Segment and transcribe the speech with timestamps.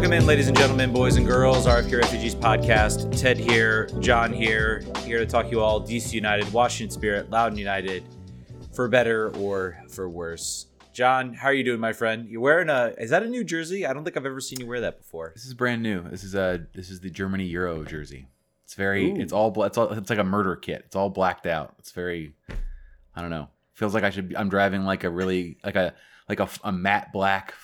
[0.00, 3.20] Welcome in, ladies and gentlemen, boys and girls, RFK Refugees podcast.
[3.20, 8.02] Ted here, John here, here to talk you all DC United, Washington Spirit, Loudoun United,
[8.72, 10.68] for better or for worse.
[10.94, 12.26] John, how are you doing, my friend?
[12.30, 13.84] You're wearing a is that a new jersey?
[13.84, 15.32] I don't think I've ever seen you wear that before.
[15.34, 16.08] This is brand new.
[16.08, 18.26] This is a this is the Germany Euro jersey.
[18.64, 19.16] It's very Ooh.
[19.16, 20.82] it's all it's all it's like a murder kit.
[20.86, 21.74] It's all blacked out.
[21.78, 22.32] It's very
[23.14, 23.48] I don't know.
[23.74, 25.92] Feels like I should be, I'm driving like a really like a
[26.30, 27.54] like a, a matte black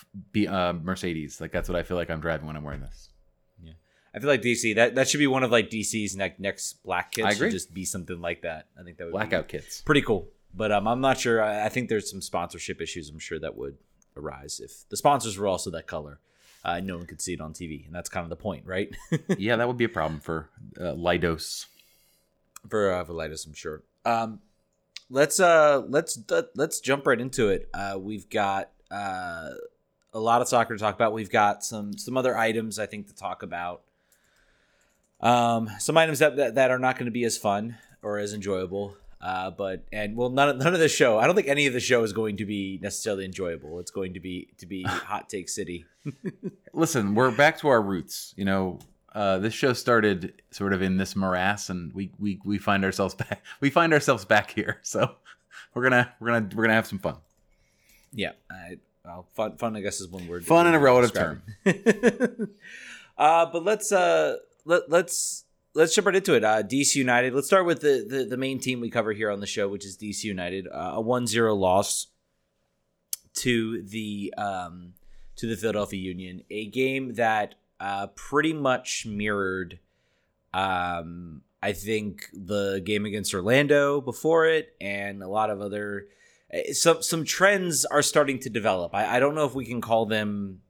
[0.49, 1.41] uh, Mercedes.
[1.41, 3.11] Like that's what I feel like I'm driving when I'm wearing this.
[3.63, 3.73] Yeah,
[4.15, 7.13] I feel like DC that that should be one of like DC's next next black
[7.13, 7.27] kits.
[7.27, 7.49] I agree.
[7.49, 8.67] Should just be something like that.
[8.79, 9.81] I think that would blackout kits.
[9.81, 10.29] Pretty cool.
[10.53, 11.43] But um, I'm not sure.
[11.43, 13.11] I, I, think there's some sponsorship issues.
[13.11, 13.77] I'm sure that would
[14.17, 16.19] arise if the sponsors were also that color.
[16.65, 18.93] Uh, no one could see it on TV, and that's kind of the point, right?
[19.39, 20.49] yeah, that would be a problem for
[20.81, 21.67] uh, Leidos.
[22.69, 23.83] For uh, for Leidos, I'm sure.
[24.05, 24.41] Um,
[25.11, 26.19] let's uh let's
[26.55, 27.69] let's jump right into it.
[27.73, 29.51] Uh, we've got uh,
[30.13, 31.13] a lot of soccer to talk about.
[31.13, 33.83] We've got some some other items I think to talk about.
[35.21, 38.33] Um, some items that that, that are not going to be as fun or as
[38.33, 38.97] enjoyable.
[39.21, 41.19] Uh, but and well, none of, none of the show.
[41.19, 43.81] I don't think any of the show is going to be necessarily enjoyable.
[43.81, 45.87] It's going to be to be hot take city.
[46.73, 48.35] Listen, we're back to our roots.
[48.37, 48.79] You know,
[49.17, 53.15] uh, this show started sort of in this morass, and we we we find ourselves
[53.25, 53.43] back.
[53.61, 54.81] We find ourselves back here.
[54.87, 55.17] So
[55.75, 57.17] we're gonna we're gonna we're gonna have some fun.
[58.13, 60.45] Yeah, I, well, fun fun I guess is one word.
[60.45, 61.43] Fun in a relative term.
[63.19, 64.37] uh, but let's uh
[64.67, 65.45] let let's
[65.75, 66.45] let's jump right into it.
[66.45, 67.35] Uh, DC United.
[67.35, 69.85] Let's start with the, the, the main team we cover here on the show, which
[69.85, 70.67] is DC United.
[70.67, 72.09] Uh, a 1-0 loss
[73.35, 74.95] to the um,
[75.37, 76.43] to the Philadelphia Union.
[76.51, 79.79] A game that uh, pretty much mirrored,
[80.55, 86.07] um, I think, the game against Orlando before it, and a lot of other.
[86.51, 88.95] Eh, some some trends are starting to develop.
[88.95, 90.61] I, I don't know if we can call them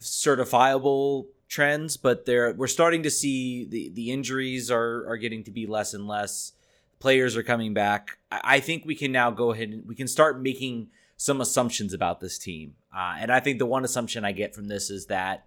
[0.00, 5.50] certifiable trends, but they're we're starting to see the the injuries are are getting to
[5.50, 6.52] be less and less.
[6.98, 8.18] Players are coming back.
[8.32, 11.92] I, I think we can now go ahead and we can start making some assumptions
[11.94, 12.74] about this team.
[12.94, 15.46] Uh, and I think the one assumption I get from this is that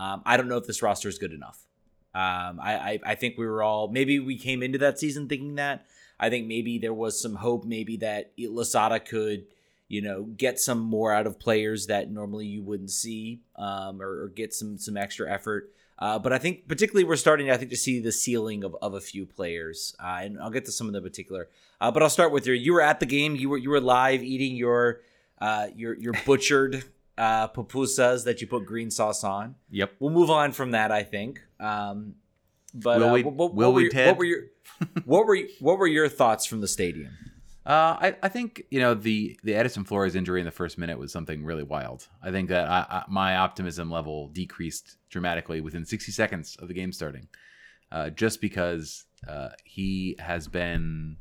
[0.00, 1.66] um, I don't know if this roster is good enough.
[2.14, 5.56] Um, I, I, I think we were all maybe we came into that season thinking
[5.56, 5.86] that.
[6.18, 9.46] I think maybe there was some hope, maybe that Losada could
[9.90, 14.22] you know, get some more out of players that normally you wouldn't see, um, or,
[14.22, 15.72] or, get some some extra effort.
[15.98, 18.94] Uh, but I think particularly we're starting, I think, to see the ceiling of, of
[18.94, 21.48] a few players, uh, and I'll get to some of the particular.
[21.80, 22.54] Uh, but I'll start with your.
[22.54, 23.34] You were at the game.
[23.34, 25.00] You were you were live eating your
[25.40, 26.84] uh, your your butchered
[27.20, 29.54] uh, pupusas that you put green sauce on.
[29.70, 29.92] Yep.
[30.00, 30.90] We'll move on from that.
[30.90, 31.42] I think.
[31.60, 32.14] Um,
[32.72, 33.22] but will uh, we?
[33.22, 33.90] What, what, will what we?
[33.92, 34.42] Your, what were your
[35.04, 37.12] what were what were your thoughts from the stadium?
[37.66, 40.98] Uh, I, I think you know the the Edison Flores injury in the first minute
[40.98, 42.08] was something really wild.
[42.22, 46.74] I think that I, I, my optimism level decreased dramatically within 60 seconds of the
[46.74, 47.28] game starting,
[47.92, 51.18] uh, just because uh, he has been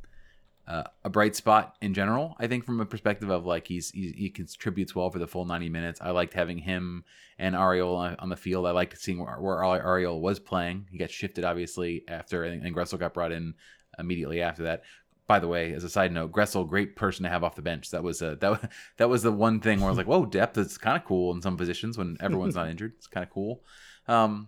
[0.69, 2.35] uh, a bright spot in general.
[2.39, 5.45] I think from a perspective of like he's, he, he contributes well for the full
[5.45, 5.99] 90 minutes.
[5.99, 7.03] I liked having him
[7.39, 8.67] and Arriola on, the field.
[8.67, 10.85] I liked seeing where, where Arriola was playing.
[10.91, 13.55] He got shifted obviously after and, and Gressel got brought in
[13.97, 14.83] immediately after that
[15.25, 17.91] by the way, as a side note, Gressel, great person to have off the bench.
[17.91, 20.57] That was a, that that was the one thing where I was like, whoa, depth
[20.57, 22.93] is kind of cool in some positions when everyone's not injured.
[22.97, 23.63] It's kind of cool.
[24.07, 24.47] Um,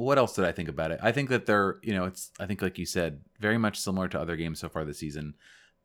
[0.00, 1.00] what else did I think about it?
[1.02, 4.08] I think that they're, you know, it's I think like you said, very much similar
[4.08, 5.34] to other games so far this season.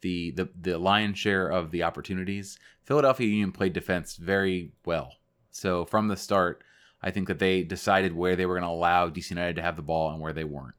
[0.02, 5.14] The the the lion's share of the opportunities, Philadelphia Union played defense very well.
[5.52, 6.64] So from the start,
[7.02, 9.78] I think that they decided where they were going to allow DC United to have
[9.78, 10.76] the ball and where they weren't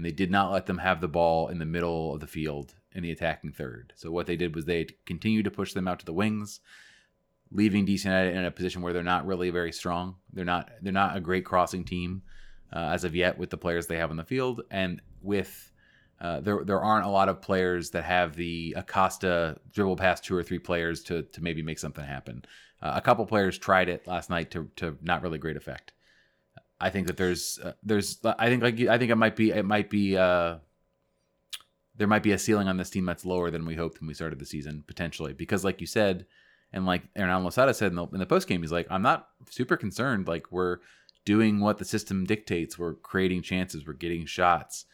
[0.00, 2.72] and they did not let them have the ball in the middle of the field
[2.94, 3.92] in the attacking third.
[3.96, 6.60] So what they did was they continued to push them out to the wings,
[7.52, 10.16] leaving DC United in a position where they're not really very strong.
[10.32, 12.22] They're not they're not a great crossing team
[12.72, 15.72] uh, as of yet with the players they have on the field, and with
[16.20, 20.36] uh, there there aren't a lot of players that have the Acosta dribble past two
[20.36, 22.44] or three players to to maybe make something happen.
[22.82, 25.92] Uh, a couple players tried it last night to to not really great effect.
[26.80, 29.64] I think that there's uh, there's I think like I think it might be it
[29.64, 30.58] might be uh
[31.96, 34.14] there might be a ceiling on this team that's lower than we hoped when we
[34.14, 36.24] started the season potentially because like you said
[36.72, 39.28] and like Hernan Losada said in the, in the post game he's like I'm not
[39.50, 40.78] super concerned like we're
[41.30, 42.76] doing what the system dictates.
[42.76, 43.86] We're creating chances.
[43.86, 44.86] We're getting shots.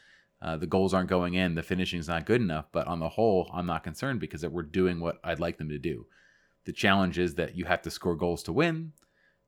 [0.43, 1.55] Uh, the goals aren't going in.
[1.55, 2.67] The finishing's not good enough.
[2.73, 5.79] But on the whole I'm not concerned because we're doing what I'd like them to
[5.79, 6.05] do.
[6.67, 8.93] The challenge is that you have to score goals to win.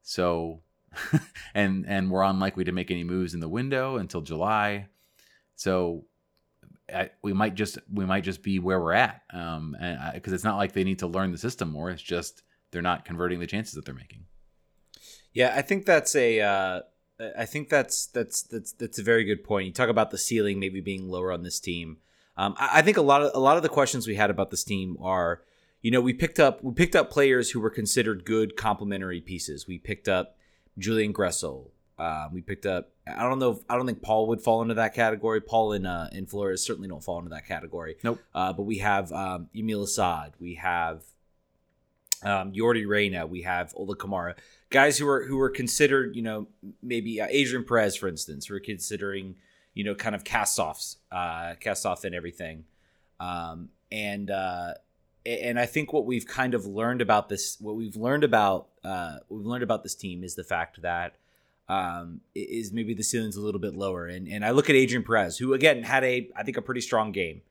[0.00, 0.62] So
[1.54, 4.86] and and we're unlikely to make any moves in the window until July.
[5.56, 6.06] So
[6.90, 9.76] I, we might just we might just be where we're at, um,
[10.14, 11.90] because it's not like they need to learn the system more.
[11.90, 14.24] It's just they're not converting the chances that they're making.
[15.38, 16.40] Yeah, I think that's a.
[16.40, 16.80] Uh,
[17.38, 19.68] I think that's that's that's that's a very good point.
[19.68, 21.98] You talk about the ceiling maybe being lower on this team.
[22.36, 24.50] Um, I, I think a lot of a lot of the questions we had about
[24.50, 25.42] this team are,
[25.80, 29.68] you know, we picked up we picked up players who were considered good complementary pieces.
[29.68, 30.36] We picked up
[30.76, 31.70] Julian Gressel.
[31.96, 32.90] Uh, we picked up.
[33.06, 33.52] I don't know.
[33.52, 35.40] If, I don't think Paul would fall into that category.
[35.40, 37.94] Paul and uh, and Flores certainly don't fall into that category.
[38.02, 38.18] Nope.
[38.34, 40.32] Uh, but we have um, Yamil Asad.
[40.40, 41.04] We have
[42.22, 43.26] um, Yordy Reyna.
[43.26, 44.34] We have Ola Kamara.
[44.70, 46.48] Guys who are who are considered, you know,
[46.82, 49.36] maybe uh, Adrian Perez, for instance, who are considering,
[49.74, 52.64] you know, kind of cast offs, uh, cast off and everything.
[53.20, 54.74] Um, and uh,
[55.24, 59.18] and I think what we've kind of learned about this, what we've learned about, uh,
[59.28, 61.16] we've learned about this team is the fact that
[61.68, 64.06] um, is maybe the ceiling's a little bit lower.
[64.06, 66.80] And and I look at Adrian Perez, who again had a, I think a pretty
[66.80, 67.42] strong game.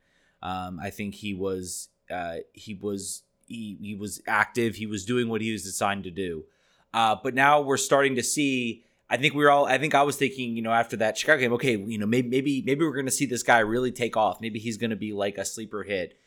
[0.42, 4.76] Um, I think he was, uh, he was, he, he was active.
[4.76, 6.44] He was doing what he was assigned to do.
[6.92, 8.84] Uh, but now we're starting to see.
[9.10, 9.66] I think we are all.
[9.66, 12.28] I think I was thinking, you know, after that Chicago game, okay, you know, maybe
[12.28, 14.40] maybe maybe we're going to see this guy really take off.
[14.40, 16.18] Maybe he's going to be like a sleeper hit.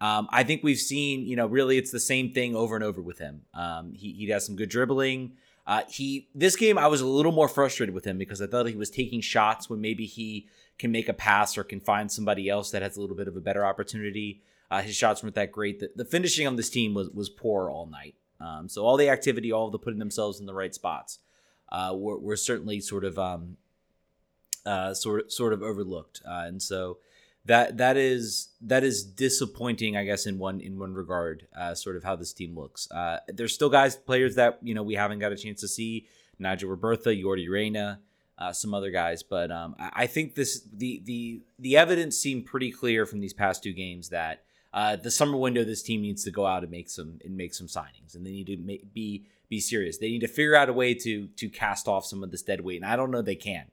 [0.00, 3.02] Um, I think we've seen, you know, really it's the same thing over and over
[3.02, 3.42] with him.
[3.52, 5.32] Um, he he has some good dribbling.
[5.66, 8.66] Uh, he this game I was a little more frustrated with him because I thought
[8.66, 10.48] he was taking shots when maybe he
[10.78, 13.36] can make a pass or can find somebody else that has a little bit of
[13.36, 14.42] a better opportunity.
[14.70, 15.80] Uh, his shots weren't that great.
[15.80, 18.14] The, the finishing on this team was was poor all night.
[18.40, 21.18] Um, so all the activity, all of the putting themselves in the right spots,
[21.70, 23.56] uh, were, were certainly sort of um,
[24.64, 26.98] uh, sort sort of overlooked, uh, and so
[27.44, 31.46] that that is that is disappointing, I guess, in one in one regard.
[31.56, 32.90] Uh, sort of how this team looks.
[32.90, 36.06] Uh, there's still guys, players that you know we haven't got a chance to see.
[36.38, 38.00] Nigel Robertha, Yordy Reyna,
[38.38, 42.46] uh, some other guys, but um, I, I think this the the the evidence seemed
[42.46, 46.24] pretty clear from these past two games that uh, the summer window, this team needs
[46.24, 48.92] to go out and make some and make some signings, and they need to make,
[48.92, 49.98] be be serious.
[49.98, 52.60] They need to figure out a way to to cast off some of this dead
[52.60, 53.66] weight, and I don't know they can.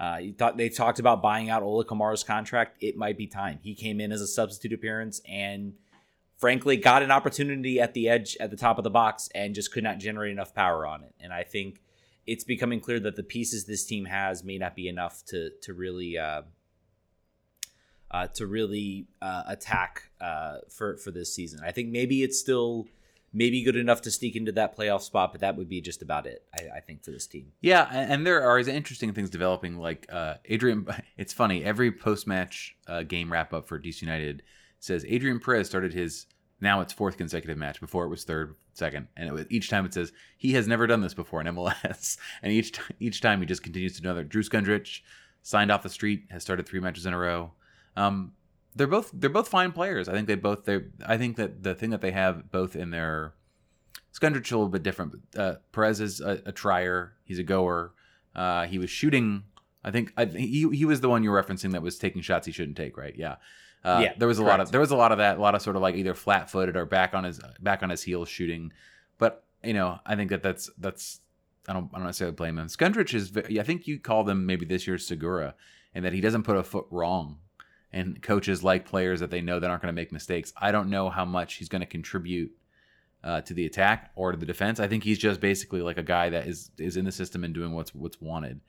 [0.00, 2.76] Uh, you thought they talked about buying out Ola Kamara's contract.
[2.82, 3.60] It might be time.
[3.62, 5.74] He came in as a substitute appearance and
[6.38, 9.72] frankly got an opportunity at the edge at the top of the box and just
[9.72, 11.14] could not generate enough power on it.
[11.20, 11.80] And I think
[12.26, 15.72] it's becoming clear that the pieces this team has may not be enough to to
[15.72, 16.42] really uh,
[18.12, 21.60] uh, to really uh, attack uh, for for this season.
[21.64, 22.86] I think maybe it's still
[23.32, 26.26] maybe good enough to sneak into that playoff spot, but that would be just about
[26.26, 26.44] it.
[26.54, 27.52] I, I think for this team.
[27.60, 29.78] Yeah, and there are interesting things developing.
[29.78, 30.86] Like uh, Adrian,
[31.16, 31.64] it's funny.
[31.64, 34.42] Every post match uh, game wrap up for DC United
[34.78, 36.26] says Adrian Perez started his
[36.60, 37.80] now it's fourth consecutive match.
[37.80, 41.00] Before it was third, second, and was, each time it says he has never done
[41.00, 42.18] this before in MLS.
[42.42, 45.00] And each each time he just continues to know that Drew Skundrich
[45.42, 47.52] signed off the street has started three matches in a row.
[47.96, 48.32] Um,
[48.74, 50.08] they're both they're both fine players.
[50.08, 52.90] I think they both they I think that the thing that they have both in
[52.90, 53.34] their
[54.18, 55.14] Skundrich is a little bit different.
[55.36, 57.14] Uh, Perez is a, a trier.
[57.24, 57.92] He's a goer.
[58.34, 59.44] Uh, he was shooting.
[59.84, 62.46] I think I, he he was the one you were referencing that was taking shots
[62.46, 62.96] he shouldn't take.
[62.96, 63.14] Right?
[63.16, 63.36] Yeah.
[63.84, 64.12] Uh, yeah.
[64.16, 64.58] There was a correct.
[64.58, 65.38] lot of there was a lot of that.
[65.38, 67.90] A lot of sort of like either flat footed or back on his back on
[67.90, 68.72] his heels shooting.
[69.18, 71.20] But you know, I think that that's that's
[71.68, 72.68] I don't I don't necessarily blame him.
[72.68, 73.36] Skundrich is.
[73.36, 75.54] I think you call them maybe this year's Segura,
[75.94, 77.38] and that he doesn't put a foot wrong
[77.92, 80.52] and coaches like players that they know that aren't going to make mistakes.
[80.56, 82.52] I don't know how much he's going to contribute
[83.24, 84.80] uh, to the attack or to the defense.
[84.80, 87.54] I think he's just basically like a guy that is is in the system and
[87.54, 88.60] doing what's what's wanted.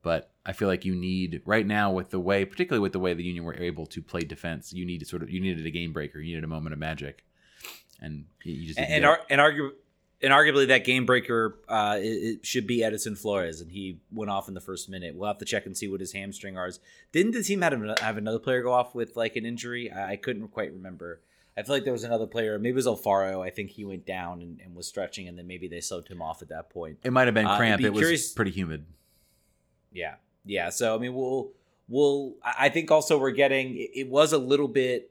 [0.00, 3.14] But I feel like you need right now with the way, particularly with the way
[3.14, 5.70] the Union were able to play defense, you need to sort of you needed a
[5.70, 7.24] game breaker, you needed a moment of magic,
[8.00, 9.72] and you just and ar- and argue
[10.20, 14.30] and arguably that game breaker uh, it, it, should be Edison Flores, and he went
[14.30, 15.14] off in the first minute.
[15.14, 16.80] We'll have to check and see what his hamstring is.
[17.12, 19.90] Didn't the team have, have another player go off with like an injury?
[19.90, 21.20] I, I, couldn't quite remember.
[21.56, 23.44] I feel like there was another player, maybe it was Alfaro.
[23.44, 26.22] I think he went down and, and was stretching, and then maybe they subbed him
[26.22, 26.98] off at that point.
[27.04, 27.82] It might have been uh, cramp.
[27.82, 28.22] Uh, it curious.
[28.22, 28.86] was pretty humid.
[29.92, 30.70] Yeah, yeah.
[30.70, 31.52] So I mean, we'll
[31.88, 32.34] we'll.
[32.44, 33.74] I think also we're getting.
[33.76, 35.10] It was a little bit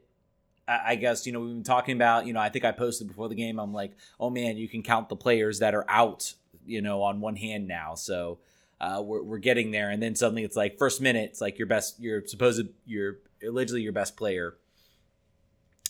[0.68, 3.28] I guess you know we've been talking about you know I think I posted before
[3.28, 6.34] the game I'm like oh man you can count the players that are out
[6.66, 8.38] you know on one hand now so
[8.80, 11.66] uh, we're we're getting there and then suddenly it's like first minute it's like your
[11.66, 14.56] best your supposed your allegedly your best player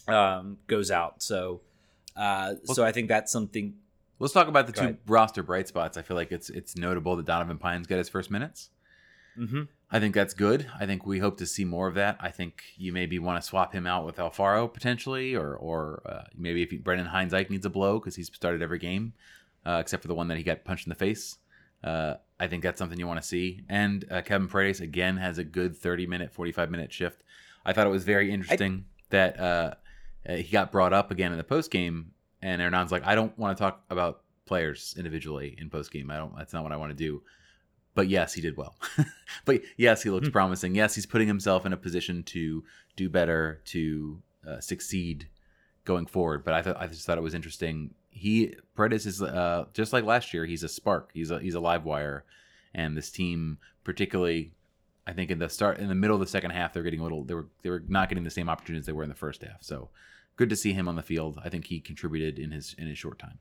[0.07, 1.61] um, goes out so
[2.19, 3.75] uh, well, so I think that's something.
[4.19, 4.99] Let's talk about the two ahead.
[5.07, 5.97] roster bright spots.
[5.97, 8.71] I feel like it's it's notable that Donovan Pines got his first minutes.
[9.39, 9.63] Mm-hmm.
[9.90, 10.66] I think that's good.
[10.78, 12.18] I think we hope to see more of that.
[12.21, 16.25] I think you maybe want to swap him out with Alfaro potentially, or or uh,
[16.37, 19.14] maybe if he, Brendan Hines-Ike needs a blow because he's started every game
[19.68, 21.38] uh, except for the one that he got punched in the face.
[21.85, 23.64] Uh, I think that's something you want to see.
[23.68, 27.23] And uh, Kevin Paredes again has a good 30 minute, 45 minute shift.
[27.64, 29.04] I thought it was very interesting I...
[29.11, 29.75] that uh,
[30.28, 33.37] uh, he got brought up again in the post game, and Hernan's like, I don't
[33.38, 36.11] want to talk about players individually in post game.
[36.11, 36.37] I don't.
[36.37, 37.23] That's not what I want to do.
[37.99, 38.76] But yes, he did well.
[39.45, 40.76] but yes, he looks promising.
[40.76, 42.62] Yes, he's putting himself in a position to
[42.95, 45.26] do better, to uh, succeed
[45.85, 46.45] going forward.
[46.45, 47.95] But I thought I just thought it was interesting.
[48.11, 50.47] He Paredes is uh, just like last year.
[50.47, 51.11] He's a spark.
[51.12, 52.25] He's a he's a live wire,
[52.73, 54.52] and this team, particularly,
[55.05, 57.02] I think in the start in the middle of the second half, they're getting a
[57.02, 57.25] little.
[57.25, 59.61] They were they were not getting the same opportunities they were in the first half.
[59.64, 59.88] So
[60.37, 61.40] good to see him on the field.
[61.45, 63.40] I think he contributed in his in his short time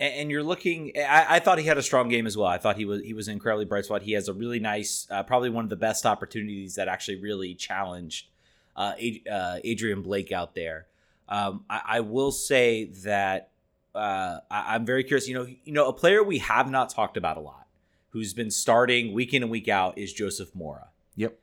[0.00, 0.92] and you're looking.
[0.96, 2.46] I, I, thought he had a strong game as well.
[2.46, 4.02] I thought he was he was an incredibly bright spot.
[4.02, 7.54] He has a really nice, uh, probably one of the best opportunities that actually really
[7.54, 8.28] challenged
[8.76, 8.94] uh,
[9.30, 10.86] uh, Andre Blake out there.
[11.28, 13.50] Um, I, I, will say that
[13.94, 15.28] uh, I, am very curious.
[15.28, 17.66] You know, you know, a player we have not talked about a lot,
[18.08, 20.88] who's been starting week in and week out, is Joseph Mora.
[21.14, 21.38] Yep.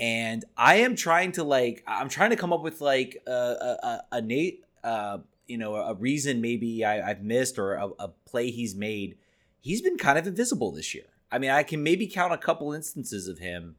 [0.00, 3.78] And I am trying to like, I'm trying to come up with like a a,
[3.82, 5.18] a, a Nate uh,
[5.50, 9.16] you know a reason maybe I, have missed or a, a play he's made,
[9.60, 11.06] he's been kind of invisible this year.
[11.30, 13.76] I mean, I can maybe count a couple instances of him.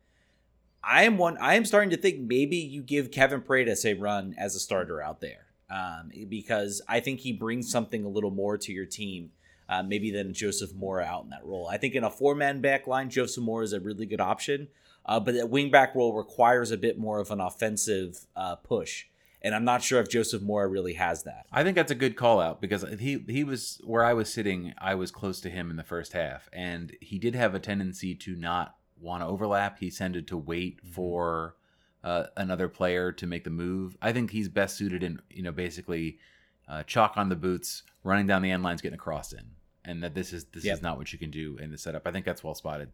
[0.83, 1.37] I am one.
[1.37, 5.01] I am starting to think maybe you give Kevin Paredes a run as a starter
[5.01, 9.31] out there, um, because I think he brings something a little more to your team,
[9.69, 11.67] uh, maybe than Joseph Mora out in that role.
[11.67, 14.69] I think in a four man back line, Joseph Mora is a really good option,
[15.05, 19.05] uh, but that wingback role requires a bit more of an offensive uh, push
[19.41, 21.45] and I'm not sure if Joseph Mora really has that.
[21.51, 24.73] I think that's a good call out because he he was where I was sitting.
[24.77, 28.13] I was close to him in the first half, and he did have a tendency
[28.15, 29.79] to not want to overlap.
[29.79, 30.93] He tended to wait mm-hmm.
[30.93, 31.55] for
[32.03, 33.97] uh, another player to make the move.
[34.01, 36.19] I think he's best suited in you know basically
[36.67, 39.45] uh, chalk on the boots, running down the end lines, getting a cross in,
[39.83, 40.75] and that this is this yep.
[40.75, 42.05] is not what you can do in the setup.
[42.05, 42.91] I think that's well spotted.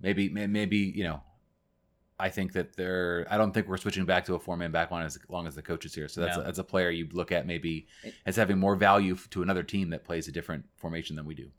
[0.00, 1.22] Maybe maybe you know
[2.18, 3.26] I think that they're.
[3.30, 5.54] I don't think we're switching back to a four man back line as long as
[5.54, 6.08] the coach is here.
[6.08, 6.42] So that's no.
[6.42, 7.86] a, that's a player you look at maybe
[8.26, 11.50] as having more value to another team that plays a different formation than we do.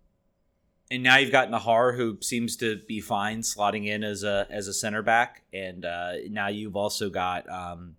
[0.92, 4.68] And now you've got Nahar, who seems to be fine slotting in as a as
[4.68, 7.96] a center back, and uh, now you've also got, um,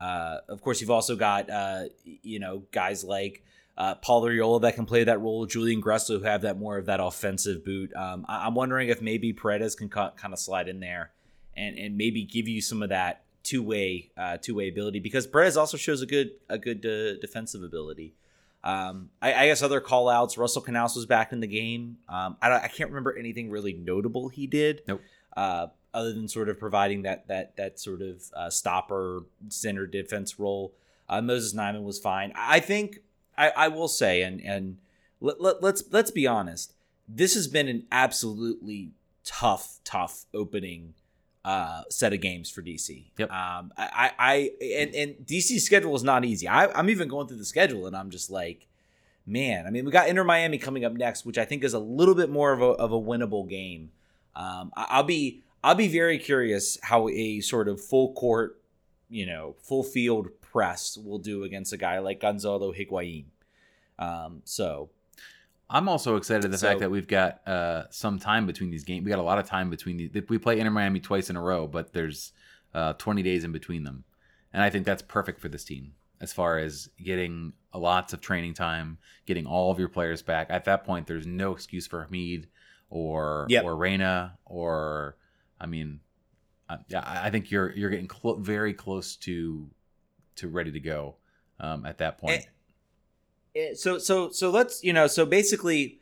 [0.00, 3.44] uh, of course, you've also got uh, you know guys like
[3.76, 6.86] uh, Paul Arriola that can play that role, Julian Gressel who have that more of
[6.86, 7.94] that offensive boot.
[7.94, 11.10] Um, I- am wondering if maybe Paredes can kind of slide in there
[11.56, 15.26] and and maybe give you some of that two way uh, two way ability because
[15.26, 18.14] Perez also shows a good a good uh, defensive ability.
[18.62, 20.38] Um, I, I, guess other call outs.
[20.38, 21.98] Russell Canouse was back in the game.
[22.08, 24.80] Um, I, I can't remember anything really notable he did.
[24.88, 25.02] Nope.
[25.36, 30.38] Uh, other than sort of providing that that that sort of uh, stopper center defense
[30.38, 30.72] role.
[31.08, 32.32] Uh, Moses Nyeman was fine.
[32.34, 33.00] I think
[33.36, 34.78] I, I will say, and and
[35.20, 36.72] let, let, let's let's be honest.
[37.06, 38.92] This has been an absolutely
[39.24, 40.94] tough, tough opening
[41.44, 43.04] uh, set of games for DC.
[43.18, 43.30] Yep.
[43.30, 46.48] Um, I, I, and, and DC's schedule is not easy.
[46.48, 48.66] I, I'm even going through the schedule and I'm just like,
[49.26, 49.66] man.
[49.66, 52.14] I mean, we got Inter Miami coming up next, which I think is a little
[52.14, 53.90] bit more of a, of a winnable game.
[54.34, 58.58] Um, I, I'll be, I'll be very curious how a sort of full court,
[59.10, 63.24] you know, full field press will do against a guy like Gonzalo Higuain.
[63.98, 64.88] Um, so
[65.74, 68.84] I'm also excited at the so, fact that we've got uh, some time between these
[68.84, 69.04] games.
[69.04, 70.10] We got a lot of time between these.
[70.28, 72.32] We play Inter Miami twice in a row, but there's
[72.72, 74.04] uh, 20 days in between them,
[74.52, 78.54] and I think that's perfect for this team as far as getting lots of training
[78.54, 80.46] time, getting all of your players back.
[80.48, 82.46] At that point, there's no excuse for Hamid
[82.88, 83.64] or yep.
[83.64, 85.16] or Reyna or
[85.60, 86.00] I mean,
[86.88, 89.68] yeah, I think you're you're getting very close to
[90.36, 91.16] to ready to go
[91.58, 92.36] um, at that point.
[92.36, 92.46] And,
[93.74, 96.00] so so so let's you know so basically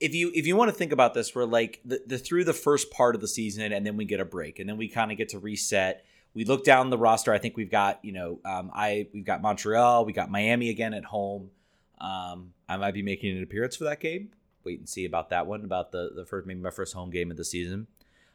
[0.00, 2.52] if you if you want to think about this we're like the, the through the
[2.52, 5.10] first part of the season and then we get a break and then we kind
[5.10, 6.04] of get to reset.
[6.34, 9.42] We look down the roster i think we've got you know um, i we've got
[9.42, 11.50] montreal we got miami again at home.
[12.00, 14.30] Um, i might be making an appearance for that game.
[14.64, 17.30] Wait and see about that one about the the first maybe my first home game
[17.30, 17.86] of the season.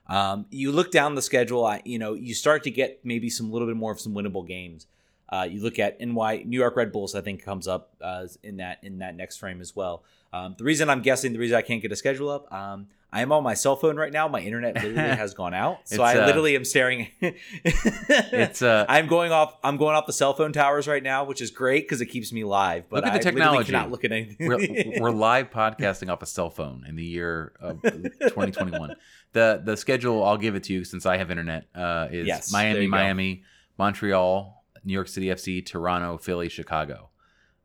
[0.06, 3.52] Um, you look down the schedule I, you know you start to get maybe some
[3.52, 4.86] little bit more of some winnable games
[5.30, 7.15] uh, you look at NY New York Red Bulls.
[7.15, 10.03] I think comes up uh, in that in that next frame as well.
[10.32, 13.22] Um, the reason I'm guessing the reason I can't get a schedule up, um, I
[13.22, 14.27] am on my cell phone right now.
[14.27, 17.08] My internet literally has gone out, so I uh, literally am staring.
[17.22, 19.56] it's uh, I'm going off.
[19.63, 22.34] I'm going off the cell phone towers right now, which is great because it keeps
[22.34, 22.89] me live.
[22.89, 23.72] But look at the I technology.
[23.72, 24.48] Cannot look at anything.
[24.48, 28.96] we're, we're live podcasting off a cell phone in the year of 2021.
[29.34, 31.68] the The schedule, I'll give it to you since I have internet.
[31.75, 33.44] Uh, is yes, Miami, Miami.
[33.77, 37.10] Montreal, New York City FC, Toronto, Philly, Chicago.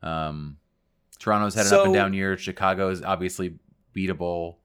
[0.02, 0.58] Um,
[1.18, 2.37] Toronto's had an so, up and down year.
[2.37, 3.58] Chicago is obviously
[3.94, 4.56] beatable.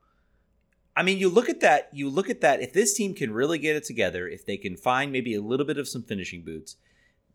[0.95, 1.89] I mean, you look at that.
[1.91, 2.61] You look at that.
[2.61, 5.65] If this team can really get it together, if they can find maybe a little
[5.65, 6.75] bit of some finishing boots,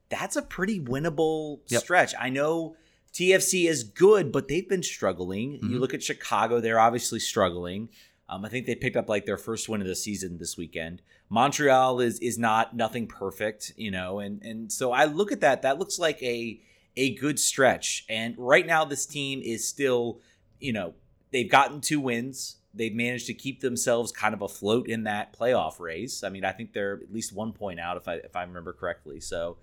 [0.08, 1.82] that's a pretty winnable yep.
[1.82, 2.14] stretch.
[2.18, 2.76] I know
[3.12, 5.54] TFC is good, but they've been struggling.
[5.54, 5.72] Mm-hmm.
[5.72, 7.88] You look at Chicago; they're obviously struggling.
[8.28, 11.00] Um, I think they picked up like their first win of the season this weekend.
[11.30, 15.62] Montreal is is not nothing perfect, you know, and and so I look at that.
[15.62, 16.60] That looks like a
[16.98, 18.04] a good stretch.
[18.08, 20.20] And right now, this team is still,
[20.58, 20.94] you know,
[21.30, 22.56] they've gotten two wins.
[22.74, 26.22] They've managed to keep themselves kind of afloat in that playoff race.
[26.22, 28.72] I mean, I think they're at least one point out, if I if I remember
[28.72, 29.20] correctly.
[29.20, 29.56] So,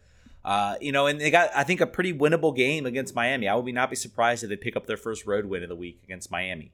[0.43, 3.48] uh, you know, and they got I think a pretty winnable game against Miami.
[3.48, 5.69] I would be not be surprised if they pick up their first road win of
[5.69, 6.72] the week against Miami,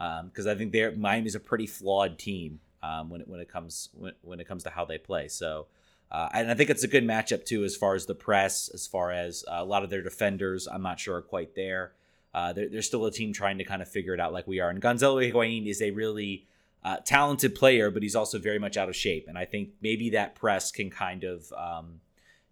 [0.00, 3.48] because um, I think they're Miami's a pretty flawed team um, when it when it
[3.48, 5.28] comes when, when it comes to how they play.
[5.28, 5.66] So.
[6.12, 8.84] Uh, and I think it's a good matchup too, as far as the press, as
[8.84, 10.66] far as uh, a lot of their defenders.
[10.66, 11.92] I'm not sure are quite there.
[12.34, 14.58] Uh, they're, they're, still a team trying to kind of figure it out like we
[14.58, 14.70] are.
[14.70, 16.48] And Gonzalo Higuain is a really
[16.84, 19.26] uh, talented player, but he's also very much out of shape.
[19.28, 22.00] And I think maybe that press can kind of um,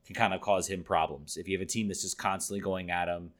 [0.04, 2.90] can kind of cause him problems if you have a team that's just constantly going
[2.90, 3.32] at him.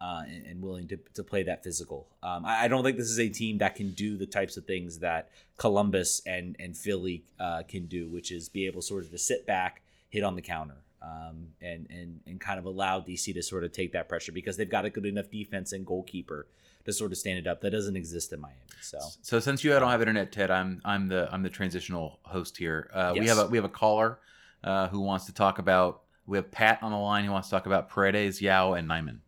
[0.00, 2.06] Uh, and, and, willing to, to play that physical.
[2.22, 4.64] Um, I, I, don't think this is a team that can do the types of
[4.64, 5.28] things that
[5.58, 9.46] Columbus and and Philly uh, can do, which is be able sort of to sit
[9.46, 13.62] back, hit on the counter, um, and and and kind of allow DC to sort
[13.62, 16.46] of take that pressure because they've got a good enough defense and goalkeeper
[16.84, 17.60] to sort of stand it up.
[17.60, 18.56] That doesn't exist in Miami.
[18.80, 22.56] So so since you don't have internet, Ted, I'm I'm the I'm the transitional host
[22.56, 22.90] here.
[22.92, 23.20] Uh, yes.
[23.20, 24.18] We have a we have a caller
[24.64, 26.02] uh, who wants to talk about.
[26.26, 29.18] We have Pat on the line who wants to talk about Paredes, Yow, and Nyeman.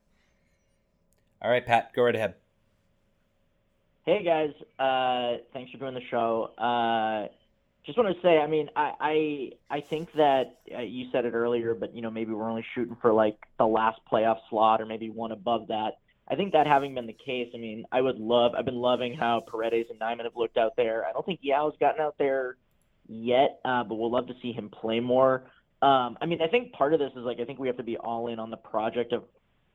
[1.42, 2.34] All right, Pat, go right ahead.
[4.06, 6.50] Hey guys, uh, thanks for doing the show.
[6.56, 7.26] Uh,
[7.84, 8.92] just want to say, I mean, I
[9.68, 12.64] I, I think that uh, you said it earlier, but you know maybe we're only
[12.76, 15.98] shooting for like the last playoff slot or maybe one above that.
[16.28, 18.52] I think that having been the case, I mean, I would love.
[18.56, 21.04] I've been loving how Paredes and Nyeman have looked out there.
[21.04, 22.56] I don't think Yow's gotten out there
[23.08, 25.50] yet, uh, but we'll love to see him play more.
[25.80, 27.82] Um, I mean, I think part of this is like I think we have to
[27.82, 29.24] be all in on the project of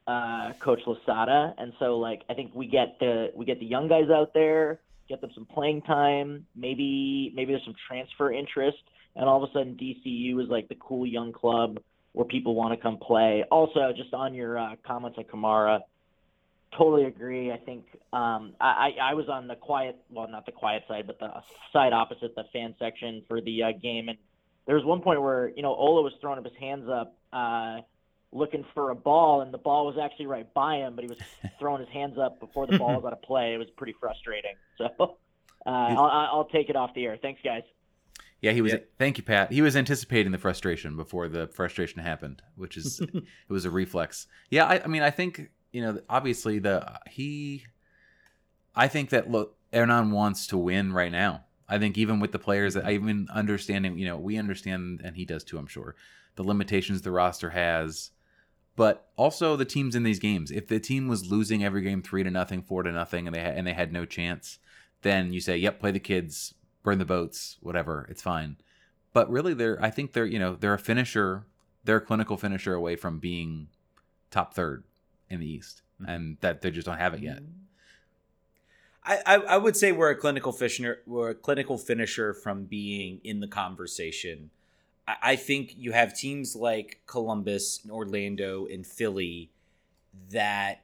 [0.08, 3.88] uh, Coach Losada, and so like I think we get the we get the young
[3.88, 6.46] guys out there, get them some playing time.
[6.56, 8.78] Maybe maybe there's some transfer interest,
[9.16, 11.80] and all of a sudden DCU is like the cool young club
[12.14, 13.44] where people want to come play.
[13.52, 15.82] Also, just on your uh, comments on Kamara,
[16.78, 17.52] totally agree.
[17.52, 21.20] I think um, I I was on the quiet, well not the quiet side, but
[21.20, 21.32] the
[21.74, 24.18] side opposite the fan section for the uh, game, and
[24.68, 27.14] there was one point where you know Ola was throwing up his hands up.
[27.34, 27.82] Uh,
[28.38, 31.20] looking for a ball, and the ball was actually right by him, but he was
[31.60, 33.54] throwing his hands up before the ball was out of play.
[33.54, 34.54] It was pretty frustrating.
[34.78, 34.86] So
[35.66, 37.18] uh, I'll, I'll take it off the air.
[37.22, 37.64] Thanks, guys.
[38.42, 38.74] Yeah, he was.
[38.74, 38.80] Yeah.
[39.00, 39.52] Thank you, Pat.
[39.52, 44.28] He was anticipating the frustration before the frustration happened, which is it was a reflex.
[44.50, 47.66] Yeah, I, I, mean, I think you know, obviously the he.
[48.76, 51.46] I think that look, Hernan wants to win right now.
[51.68, 55.16] I think even with the players that I even understanding, you know, we understand, and
[55.16, 55.96] he does too, I'm sure,
[56.36, 58.12] the limitations the roster has
[58.78, 60.52] but also the teams in these games.
[60.52, 63.42] If the team was losing every game three to nothing, four to nothing, and they
[63.42, 64.60] had, and they had no chance,
[65.02, 68.56] then you say, "Yep, play the kids, burn the boats, whatever, it's fine."
[69.12, 71.48] But really, they're I think they're you know they're a finisher,
[71.84, 73.68] they're a clinical finisher away from being
[74.30, 74.84] top third
[75.28, 76.12] in the East, mm-hmm.
[76.12, 77.40] and that they just don't have it yet.
[79.04, 81.00] I, I, I would say we're a clinical finisher.
[81.08, 84.52] We're a clinical finisher from being in the conversation
[85.08, 89.52] I think you have teams like Columbus, Orlando, and Philly
[90.32, 90.84] that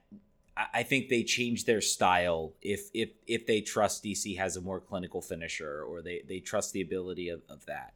[0.56, 4.80] I think they change their style if if if they trust DC has a more
[4.80, 7.94] clinical finisher or they they trust the ability of, of that.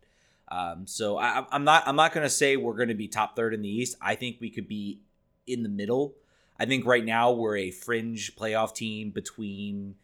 [0.49, 3.35] Um, so I, am not I'm not going to say we're going to be top
[3.35, 3.95] third in the East.
[4.01, 4.99] I think we could be
[5.45, 6.15] in the middle.
[6.59, 9.95] I think right now we're a fringe playoff team between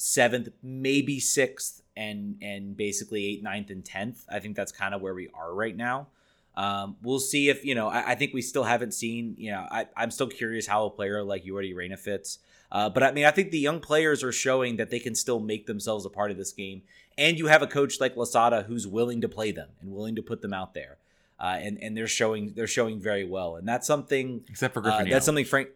[0.00, 4.24] seventh, maybe sixth, and and basically eighth, ninth, and tenth.
[4.28, 6.08] I think that's kind of where we are right now.
[6.56, 7.88] Um, we'll see if you know.
[7.88, 9.34] I, I, think we still haven't seen.
[9.38, 12.38] You know, I, I'm still curious how a player like Yordy Reyna fits.
[12.72, 15.40] Uh, but I mean, I think the young players are showing that they can still
[15.40, 16.82] make themselves a part of this game.
[17.18, 20.22] And you have a coach like Losada who's willing to play them and willing to
[20.22, 20.98] put them out there.
[21.38, 23.56] Uh, and and they're showing they're showing very well.
[23.56, 24.44] And that's something.
[24.48, 25.06] Except for Griffin.
[25.06, 25.68] Uh, that's something Frank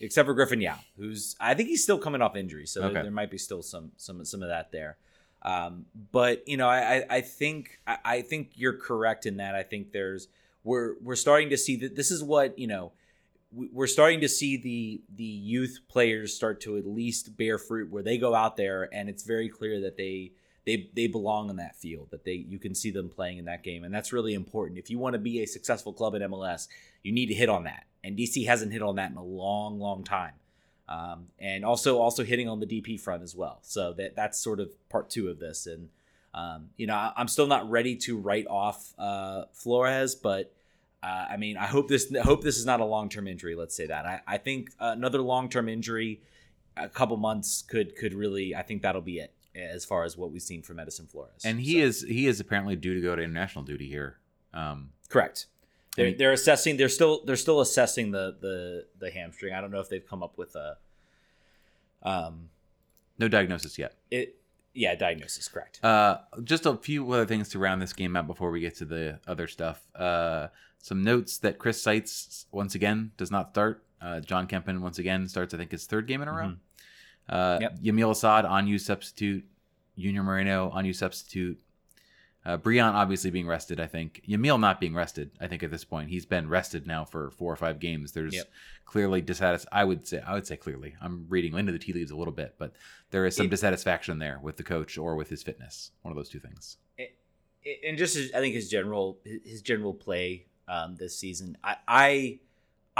[0.00, 2.94] except for Griffin Yow, who's I think he's still coming off injury, so okay.
[2.94, 4.96] there, there, might be still some some some of that there.
[5.42, 9.54] Um, but you know, I I think I think you're correct in that.
[9.54, 10.28] I think there's
[10.64, 12.92] we're we're starting to see that this is what you know
[13.52, 18.02] we're starting to see the the youth players start to at least bear fruit where
[18.02, 20.32] they go out there and it's very clear that they
[20.70, 23.62] they they belong in that field that they you can see them playing in that
[23.62, 26.68] game and that's really important if you want to be a successful club in MLS
[27.02, 29.78] you need to hit on that and DC hasn't hit on that in a long,
[29.78, 30.34] long time.
[30.88, 33.60] Um, and also also hitting on the DP front as well.
[33.62, 35.66] So that that's sort of part two of this.
[35.66, 35.88] And
[36.34, 40.52] um, you know, I, am still not ready to write off uh, Flores, but
[41.02, 43.54] Uh, I mean, I hope this I hope this is not a long term injury.
[43.54, 44.04] Let's say that.
[44.04, 46.20] I, I think another long term injury,
[46.76, 48.54] a couple months could could really.
[48.54, 51.42] I think that'll be it as far as what we've seen from Edison Flores.
[51.44, 51.86] And he so.
[51.86, 54.18] is he is apparently due to go to international duty here.
[54.52, 55.46] Um, Correct.
[55.96, 56.76] They're, they're assessing.
[56.76, 59.54] They're still they're still assessing the the the hamstring.
[59.54, 60.76] I don't know if they've come up with a.
[62.02, 62.48] Um,
[63.18, 63.96] no diagnosis yet.
[64.10, 64.36] It
[64.72, 65.84] yeah, diagnosis correct.
[65.84, 68.84] Uh, just a few other things to round this game out before we get to
[68.84, 69.82] the other stuff.
[69.94, 73.82] Uh, some notes that Chris Seitz once again does not start.
[74.00, 75.52] Uh, Jon Kempin once again starts.
[75.52, 76.44] I think his third game in a row.
[76.44, 76.54] Mm-hmm.
[77.30, 77.80] Uh, yep.
[77.80, 79.44] Yamil Asad on you substitute.
[79.96, 81.60] Junior Moreno on you substitute.
[82.44, 84.22] Uh, Brillant obviously being rested, I think.
[84.26, 87.52] Yamil not being rested, I think at this point he's been rested now for four
[87.52, 88.12] or five games.
[88.12, 88.50] There's yep.
[88.86, 89.66] clearly dissatis.
[89.70, 90.94] I would say I would say clearly.
[91.02, 92.72] I'm reading into the tea leaves a little bit, but
[93.10, 95.90] there is some it, dissatisfaction there with the coach or with his fitness.
[96.00, 96.78] One of those two things.
[96.96, 97.14] It,
[97.62, 101.58] it, and just his, I think his general his general play um, this season.
[101.62, 102.40] I, I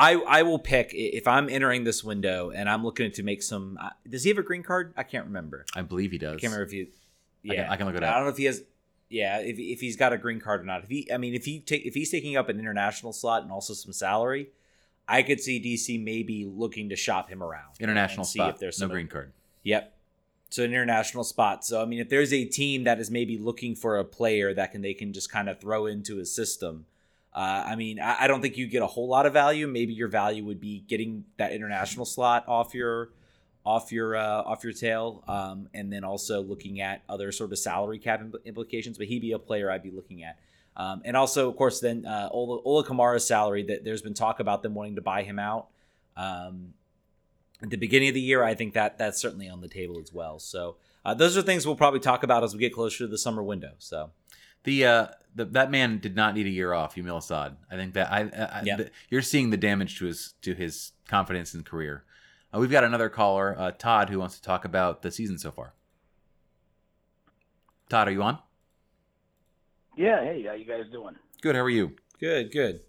[0.01, 3.79] I I will pick if I'm entering this window and I'm looking to make some.
[3.81, 4.95] Uh, does he have a green card?
[4.97, 5.67] I can't remember.
[5.77, 6.37] I believe he does.
[6.37, 6.89] I can't remember if he.
[7.43, 8.11] Yeah, I can, I can look it up.
[8.11, 8.63] I don't know if he has
[9.11, 10.85] yeah, if, if he's got a green card or not.
[10.85, 13.53] If he, I mean, if he take if he's taking up an international slot and
[13.53, 14.49] also some salary,
[15.07, 17.75] I could see DC maybe looking to shop him around.
[17.81, 19.33] International see spot, if there's no green card.
[19.65, 19.97] Yep.
[20.49, 21.65] So an international spot.
[21.65, 24.73] So I mean, if there's a team that is maybe looking for a player that
[24.73, 26.87] can they can just kind of throw into his system.
[27.33, 29.67] Uh, I mean, I, I don't think you get a whole lot of value.
[29.67, 33.11] Maybe your value would be getting that international slot off your
[33.65, 37.59] off your uh, off your tail, um, and then also looking at other sort of
[37.59, 38.99] salary cap implications.
[38.99, 40.39] But he'd be a player I'd be looking at,
[40.77, 43.63] um, and also of course then uh, Ola, Ola Kamara's salary.
[43.65, 45.69] That there's been talk about them wanting to buy him out.
[46.17, 46.75] Um,
[47.63, 50.13] at the beginning of the year, I think that that's certainly on the table as
[50.13, 50.39] well.
[50.39, 53.19] So uh, those are things we'll probably talk about as we get closer to the
[53.19, 53.73] summer window.
[53.79, 54.11] So
[54.65, 57.57] the uh, the, that man did not need a year off, Yamil Asad.
[57.71, 58.77] I think that I, I yeah.
[58.77, 62.05] the, you're seeing the damage to his to his confidence and career.
[62.53, 65.51] Uh, we've got another caller, uh, Todd, who wants to talk about the season so
[65.51, 65.73] far.
[67.89, 68.39] Todd, are you on?
[69.97, 70.23] Yeah.
[70.23, 71.15] Hey, how you guys doing?
[71.43, 71.55] Good.
[71.55, 71.93] How are you?
[72.19, 72.53] Good.
[72.53, 72.81] Good.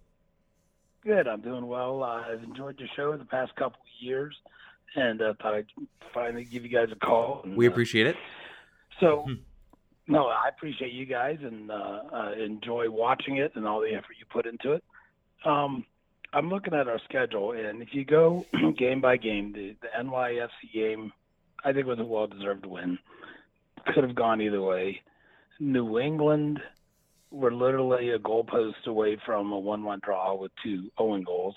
[1.03, 1.27] Good.
[1.27, 2.03] I'm doing well.
[2.03, 4.35] Uh, I've enjoyed the show the past couple of years,
[4.95, 5.67] and uh, thought I'd
[6.13, 7.41] finally give you guys a call.
[7.43, 8.15] And, we appreciate it.
[8.99, 9.25] So.
[9.27, 9.33] Hmm.
[10.11, 14.17] No, I appreciate you guys and uh, uh, enjoy watching it and all the effort
[14.19, 14.83] you put into it.
[15.45, 15.85] Um,
[16.33, 18.45] I'm looking at our schedule, and if you go
[18.77, 21.13] game by game, the, the NYFC game,
[21.63, 22.99] I think was a well-deserved win.
[23.87, 25.01] Could have gone either way.
[25.61, 26.59] New England
[27.31, 31.55] were literally a goalpost away from a one-one draw with two Owen goals.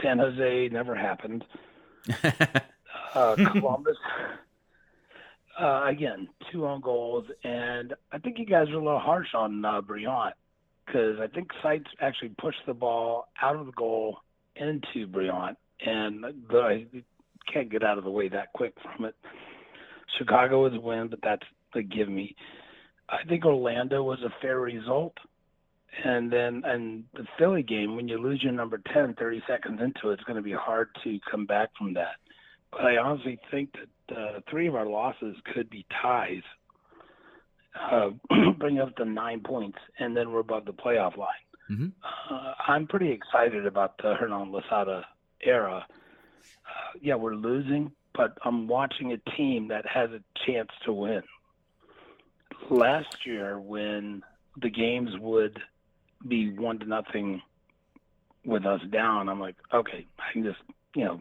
[0.00, 1.44] San Jose never happened.
[3.14, 3.96] uh, Columbus,
[5.60, 9.64] uh, again, two own goals, and I think you guys are a little harsh on
[9.64, 10.32] uh, Brillant
[10.86, 14.18] because I think Seitz actually pushed the ball out of the goal
[14.56, 16.86] into Brillant, and I
[17.52, 19.14] can't get out of the way that quick from it.
[20.18, 21.42] Chicago was a win, but that's
[21.74, 22.34] a give me.
[23.08, 25.16] I think Orlando was a fair result.
[26.04, 30.08] And then and the Philly game, when you lose your number 10 30 seconds into
[30.08, 32.16] it, it's going to be hard to come back from that.
[32.78, 33.74] I honestly think
[34.08, 36.42] that uh, three of our losses could be ties
[37.78, 38.10] uh,
[38.58, 41.28] bring up to nine points, and then we're above the playoff line.
[41.70, 41.88] Mm-hmm.
[42.34, 45.06] Uh, I'm pretty excited about the Hernan Losada
[45.40, 45.86] era.
[45.88, 51.22] Uh, yeah, we're losing, but I'm watching a team that has a chance to win.
[52.68, 54.22] Last year, when
[54.60, 55.58] the games would
[56.26, 57.42] be one to nothing
[58.44, 60.60] with us down, I'm like, okay, I can just
[60.94, 61.20] you know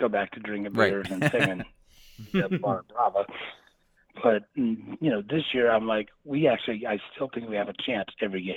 [0.00, 1.22] go back to drinking beers right.
[1.22, 1.30] and
[2.32, 3.26] singing Barra Brava.
[4.22, 7.74] But you know, this year I'm like, we actually, I still think we have a
[7.86, 8.56] chance every game.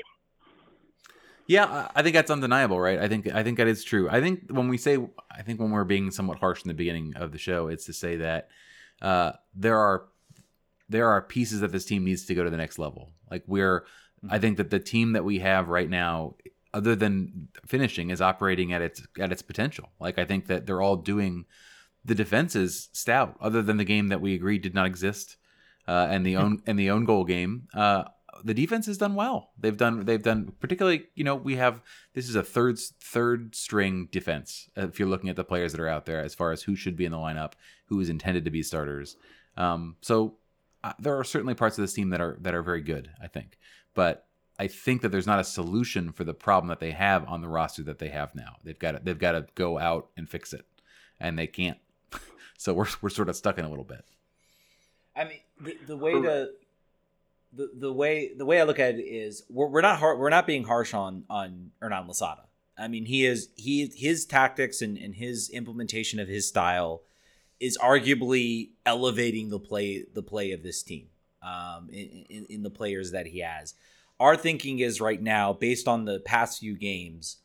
[1.46, 3.00] Yeah, I think that's undeniable, right?
[3.00, 4.10] I think I think that is true.
[4.10, 4.98] I think when we say,
[5.30, 7.94] I think when we're being somewhat harsh in the beginning of the show, it's to
[7.94, 8.48] say that
[9.02, 10.06] uh, there are
[10.90, 13.10] there are pieces that this team needs to go to the next level.
[13.30, 14.34] Like we're, mm-hmm.
[14.34, 16.36] I think that the team that we have right now,
[16.74, 19.90] other than finishing, is operating at its at its potential.
[20.00, 21.46] Like I think that they're all doing
[22.06, 23.38] the defense is stout.
[23.40, 25.38] Other than the game that we agreed did not exist,
[25.88, 27.68] uh, and the own and the own goal game.
[27.74, 28.06] Uh,
[28.44, 29.52] the defense has done well.
[29.58, 31.06] They've done they've done particularly.
[31.16, 31.82] You know, we have
[32.14, 34.70] this is a third third string defense.
[34.76, 36.98] If you're looking at the players that are out there, as far as who should
[36.98, 37.54] be in the lineup,
[37.86, 39.16] who is intended to be starters.
[39.56, 40.36] Um, so
[40.84, 43.12] uh, there are certainly parts of this team that are that are very good.
[43.22, 43.58] I think,
[43.94, 44.26] but
[44.60, 47.48] I think that there's not a solution for the problem that they have on the
[47.48, 48.58] roster that they have now.
[48.64, 50.66] They've got to, they've got to go out and fix it,
[51.20, 51.78] and they can't.
[52.58, 54.06] so we're we're sort of stuck in a little bit.
[55.16, 56.50] I mean, the, the way to
[57.54, 60.30] the, the way the way I look at it is we're, we're not hard, we're
[60.30, 62.44] not being harsh on on Hernan Losada.
[62.78, 67.02] I mean, he is he his tactics and, and his implementation of his style
[67.60, 71.08] is arguably elevating the play the play of this team
[71.42, 73.76] um, in, in, in the players that he has.
[74.20, 77.38] Our thinking is right now, based on the past few games,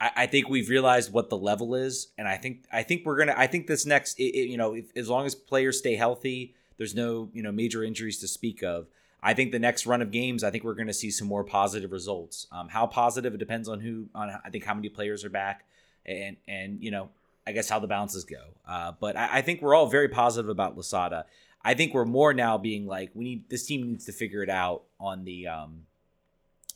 [0.00, 3.16] I, I think we've realized what the level is, and I think I think we're
[3.16, 3.34] gonna.
[3.36, 6.54] I think this next, it, it, you know, if, as long as players stay healthy,
[6.76, 8.86] there's no you know major injuries to speak of.
[9.22, 11.44] I think the next run of games, I think we're going to see some more
[11.44, 12.46] positive results.
[12.52, 15.64] Um, how positive it depends on who, on I think how many players are back,
[16.04, 17.08] and and you know,
[17.46, 18.42] I guess how the bounces go.
[18.68, 21.24] Uh, but I, I, think we're all very positive about Losada.
[21.64, 24.50] I think we're more now being like we need this team needs to figure it
[24.50, 25.86] out on the um,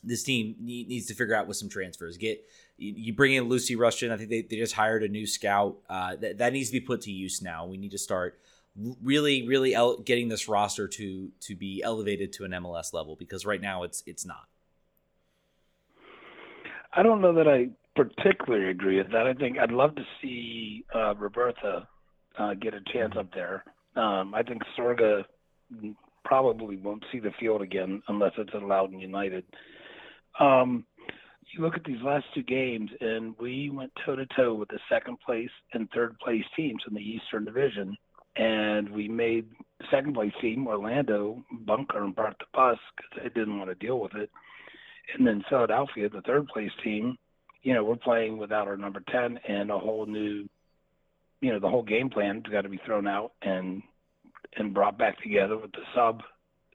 [0.03, 2.17] this team needs to figure out with some transfers.
[2.17, 2.45] Get
[2.77, 4.11] you, bring in Lucy Rushton.
[4.11, 5.77] I think they, they just hired a new scout.
[5.89, 7.65] Uh, that that needs to be put to use now.
[7.65, 8.39] We need to start
[9.03, 13.45] really really el- getting this roster to to be elevated to an MLS level because
[13.45, 14.47] right now it's it's not.
[16.93, 19.27] I don't know that I particularly agree with that.
[19.27, 21.85] I think I'd love to see uh, Robertha
[22.37, 23.63] uh, get a chance up there.
[23.95, 25.23] Um, I think Sorga
[26.23, 29.43] probably won't see the field again unless it's at Loudoun United.
[30.39, 30.85] Um,
[31.53, 34.79] you look at these last two games, and we went toe to toe with the
[34.89, 37.97] second place and third place teams in the Eastern Division
[38.39, 39.45] and we made
[39.91, 43.99] second place team Orlando bunker and park the bus because they didn't want to deal
[43.99, 44.29] with it.
[45.17, 47.17] And then Philadelphia, the third place team,
[47.63, 50.47] you know, we're playing without our number ten and a whole new,
[51.41, 53.81] you know, the whole game plan has got to be thrown out and
[54.57, 56.21] and brought back together with the sub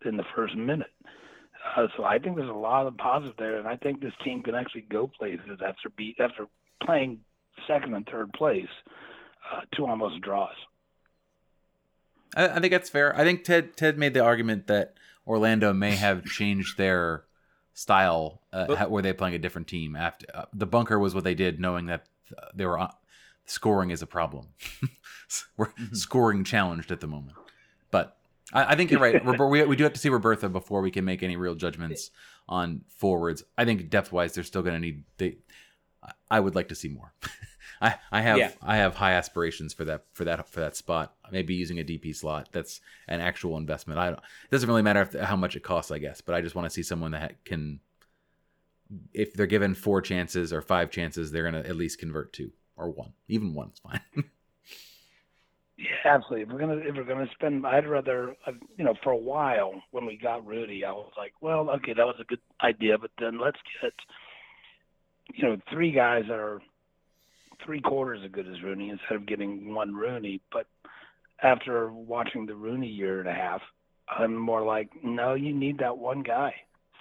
[0.04, 0.90] in the first minute.
[1.76, 4.42] Uh, so I think there's a lot of positive there, and I think this team
[4.42, 6.46] can actually go places after beat after
[6.84, 7.20] playing
[7.66, 8.68] second and third place,
[9.50, 10.54] uh, two almost draws.
[12.36, 13.16] I, I think that's fair.
[13.16, 14.94] I think Ted Ted made the argument that
[15.26, 17.24] Orlando may have changed their
[17.74, 21.24] style uh, but, where they're playing a different team after uh, the bunker was what
[21.24, 22.06] they did knowing that
[22.54, 22.90] they were uh,
[23.46, 24.46] scoring is a problem
[25.56, 25.94] we're mm-hmm.
[25.94, 27.36] scoring challenged at the moment
[27.94, 28.16] but
[28.52, 31.04] i, I think you're right we, we do have to see robertha before we can
[31.04, 32.10] make any real judgments
[32.48, 35.36] on forwards i think depth wise they're still going to need they
[36.28, 37.14] i would like to see more
[37.80, 38.52] I, I have yeah.
[38.62, 41.14] I have high aspirations for that for that for that spot.
[41.30, 42.48] Maybe using a DP slot.
[42.52, 43.98] That's an actual investment.
[43.98, 44.18] I don't.
[44.18, 46.20] It doesn't really matter if, how much it costs, I guess.
[46.20, 47.80] But I just want to see someone that can,
[49.12, 52.90] if they're given four chances or five chances, they're gonna at least convert two or
[52.90, 53.12] one.
[53.28, 54.00] Even one's fine.
[55.76, 56.42] yeah, absolutely.
[56.42, 59.82] If we're gonna if we're gonna spend, I'd rather uh, you know for a while
[59.90, 63.10] when we got Rooney, I was like, well, okay, that was a good idea, but
[63.18, 63.92] then let's get
[65.34, 66.60] you know three guys that are
[67.64, 70.40] three quarters as good as Rooney instead of getting one Rooney.
[70.52, 70.66] But
[71.42, 73.60] after watching the Rooney year and a half,
[74.08, 76.54] I'm more like, no, you need that one guy.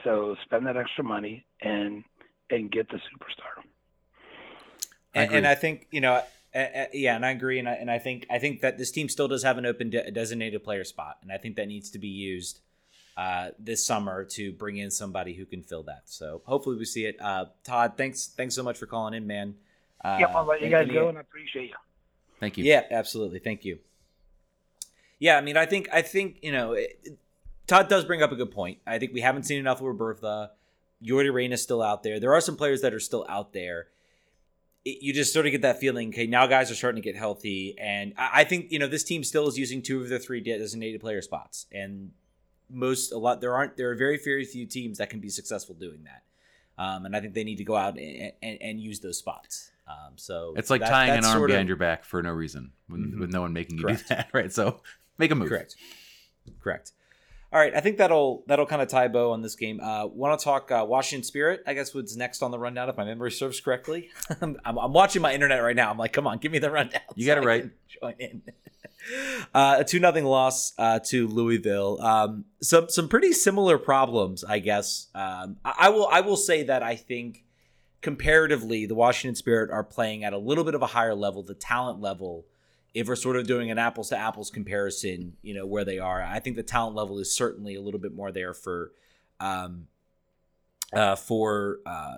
[0.03, 2.03] So spend that extra money and
[2.49, 3.63] and get the superstar.
[5.15, 6.21] And I, and I think you know,
[6.55, 8.91] uh, uh, yeah, and I agree, and I, and I think I think that this
[8.91, 11.89] team still does have an open de- designated player spot, and I think that needs
[11.91, 12.59] to be used
[13.17, 16.03] uh, this summer to bring in somebody who can fill that.
[16.05, 17.17] So hopefully we see it.
[17.19, 19.55] Uh, Todd, thanks thanks so much for calling in, man.
[20.03, 21.75] Uh, yeah, I'll let you guys go, and I appreciate you.
[22.39, 22.65] Thank you.
[22.65, 23.39] Yeah, absolutely.
[23.39, 23.79] Thank you.
[25.17, 27.17] Yeah, I mean, I think I think you know, it,
[27.65, 28.79] Todd does bring up a good point.
[28.85, 30.49] I think we haven't seen enough of Robertha.
[31.03, 32.19] Yordy Reyna is still out there.
[32.19, 33.87] There are some players that are still out there.
[34.85, 36.09] It, you just sort of get that feeling.
[36.09, 39.03] Okay, now guys are starting to get healthy, and I, I think you know this
[39.03, 42.11] team still is using two of the three designated player spots, and
[42.69, 45.75] most a lot there aren't there are very very few teams that can be successful
[45.75, 46.23] doing that.
[46.77, 49.71] Um, and I think they need to go out and, and, and use those spots.
[49.87, 52.71] Um, so it's like that, tying an arm behind of, your back for no reason,
[52.89, 53.19] with, mm-hmm.
[53.19, 54.07] with no one making you Correct.
[54.09, 54.51] do that, right?
[54.51, 54.81] So
[55.17, 55.49] make a move.
[55.49, 55.75] Correct.
[56.61, 56.93] Correct.
[57.53, 59.79] All right, I think that'll that'll kind of tie bow on this game.
[59.79, 61.61] Uh, Want to talk uh, Washington Spirit?
[61.67, 64.09] I guess what's next on the rundown, if my memory serves correctly.
[64.41, 65.91] I'm, I'm, watching my internet right now.
[65.91, 67.01] I'm like, come on, give me the rundown.
[67.13, 67.69] You got so it right.
[68.01, 68.41] Join in.
[69.53, 72.01] uh, a two nothing loss uh, to Louisville.
[72.01, 75.09] Um, some some pretty similar problems, I guess.
[75.13, 77.43] Um, I, I will I will say that I think
[78.01, 81.53] comparatively, the Washington Spirit are playing at a little bit of a higher level, the
[81.53, 82.45] talent level.
[82.93, 86.21] If we're sort of doing an apples to apples comparison, you know where they are,
[86.21, 88.91] I think the talent level is certainly a little bit more there for,
[89.39, 89.87] um,
[90.93, 92.17] uh, for uh,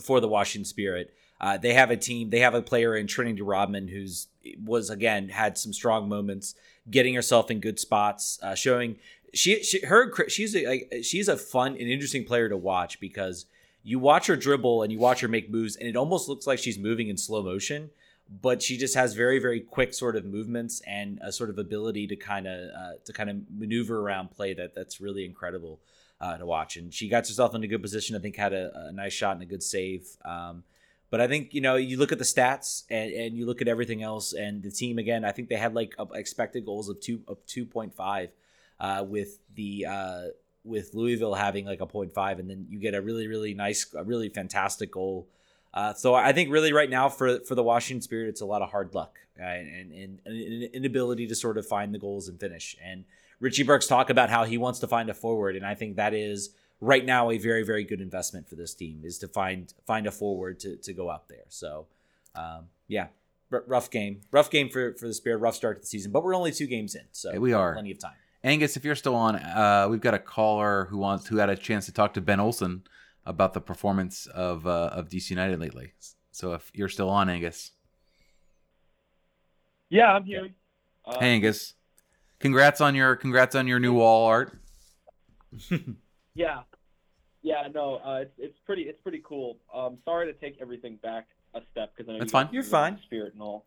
[0.00, 1.12] for the Washington Spirit.
[1.40, 2.30] Uh, they have a team.
[2.30, 4.28] They have a player in Trinity Rodman who's
[4.62, 6.54] was again had some strong moments,
[6.88, 8.96] getting herself in good spots, uh, showing
[9.34, 13.46] she, she her she's a like, she's a fun and interesting player to watch because
[13.82, 16.58] you watch her dribble and you watch her make moves, and it almost looks like
[16.58, 17.90] she's moving in slow motion.
[18.40, 22.06] But she just has very very quick sort of movements and a sort of ability
[22.06, 25.80] to kind of uh, to kind of maneuver around play that that's really incredible
[26.20, 26.76] uh, to watch.
[26.76, 28.16] And she got herself in a good position.
[28.16, 30.06] I think had a, a nice shot and a good save.
[30.24, 30.62] Um,
[31.10, 33.68] but I think you know you look at the stats and, and you look at
[33.68, 35.26] everything else, and the team again.
[35.26, 38.30] I think they had like expected goals of two of two point five,
[38.80, 40.22] uh, with the uh,
[40.64, 44.04] with Louisville having like a 0.5, and then you get a really really nice, a
[44.04, 45.28] really fantastic goal.
[45.74, 48.62] Uh, so I think really right now for for the Washington Spirit, it's a lot
[48.62, 52.28] of hard luck uh, and, and, and an inability to sort of find the goals
[52.28, 52.76] and finish.
[52.82, 53.04] And
[53.40, 56.14] Richie Burke's talk about how he wants to find a forward, and I think that
[56.14, 60.06] is right now a very very good investment for this team is to find find
[60.06, 61.44] a forward to, to go out there.
[61.48, 61.86] So
[62.34, 63.08] um, yeah
[63.52, 66.24] r- rough game rough game for for the spirit rough start to the season but
[66.24, 67.72] we're only two games in so we are.
[67.74, 68.12] plenty of time.
[68.44, 71.56] Angus if you're still on uh, we've got a caller who wants who had a
[71.56, 72.82] chance to talk to Ben Olsen
[73.24, 75.92] about the performance of uh, of dc united lately
[76.30, 77.72] so if you're still on angus
[79.88, 80.48] yeah i'm here
[81.04, 81.74] uh, hey angus
[82.40, 84.58] congrats on your congrats on your new wall art
[86.34, 86.62] yeah
[87.42, 89.58] yeah, no, uh, it's it's pretty it's pretty cool.
[89.74, 92.48] Um, sorry to take everything back a step because I know that's you fine.
[92.52, 92.98] You're fine.
[93.04, 93.66] Spirit and all.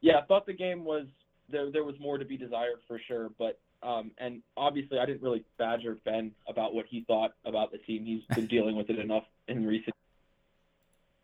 [0.00, 1.06] Yeah, I thought the game was
[1.48, 1.70] there.
[1.70, 5.44] There was more to be desired for sure, but um, and obviously I didn't really
[5.58, 8.04] badger Ben about what he thought about the team.
[8.04, 9.94] He's been dealing with it enough in recent.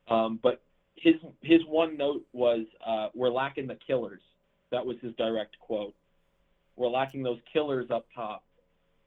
[0.08, 0.62] Um, but
[0.96, 4.20] his his one note was uh, we're lacking the killers.
[4.70, 5.94] That was his direct quote.
[6.76, 8.44] We're lacking those killers up top,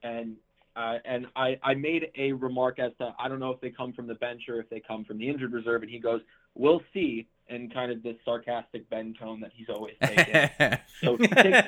[0.03, 0.35] and
[0.75, 3.93] uh, and I, I made a remark as to I don't know if they come
[3.93, 6.21] from the bench or if they come from the injured reserve, and he goes,
[6.55, 10.79] "We'll see," in kind of this sarcastic Ben tone that he's always taken.
[11.01, 11.65] so take,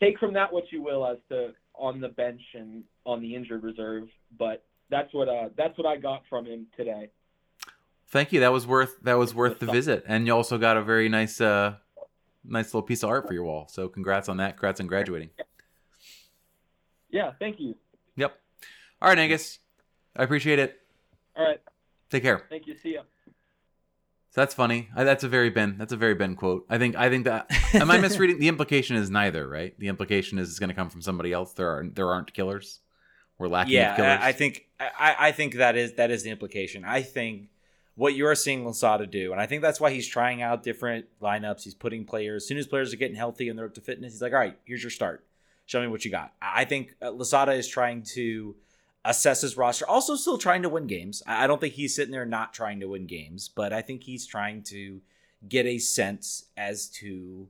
[0.00, 3.62] take from that what you will as to on the bench and on the injured
[3.62, 7.10] reserve, but that's what uh, that's what I got from him today.
[8.08, 8.40] Thank you.
[8.40, 11.40] That was worth that was worth the visit, and you also got a very nice
[11.40, 11.74] uh,
[12.44, 13.66] nice little piece of art for your wall.
[13.68, 14.52] So congrats on that.
[14.52, 15.30] Congrats on graduating.
[17.10, 17.74] Yeah, thank you.
[18.16, 18.38] Yep.
[19.02, 19.58] All right, Angus.
[20.14, 20.80] I appreciate it.
[21.36, 21.60] All right.
[22.10, 22.46] Take care.
[22.48, 22.76] Thank you.
[22.76, 23.02] See ya.
[24.36, 24.90] So that's funny.
[24.94, 25.76] I, that's a very Ben.
[25.78, 26.66] That's a very Ben quote.
[26.68, 26.94] I think.
[26.94, 27.50] I think that.
[27.72, 28.38] am I misreading?
[28.38, 29.74] The implication is neither, right?
[29.78, 31.54] The implication is it's going to come from somebody else.
[31.54, 32.80] There are there aren't killers.
[33.38, 33.72] We're lacking.
[33.72, 33.98] Killers.
[33.98, 34.66] Yeah, I think.
[34.78, 36.84] I, I think that is that is the implication.
[36.84, 37.48] I think
[37.94, 41.62] what you're seeing Losada do, and I think that's why he's trying out different lineups.
[41.62, 42.42] He's putting players.
[42.42, 44.38] As soon as players are getting healthy and they're up to fitness, he's like, all
[44.38, 45.24] right, here's your start
[45.66, 46.32] show me what you got.
[46.40, 48.54] I think uh, Losada is trying to
[49.06, 51.22] assess his roster, also still trying to win games.
[51.26, 54.26] I don't think he's sitting there not trying to win games, but I think he's
[54.26, 55.00] trying to
[55.48, 57.48] get a sense as to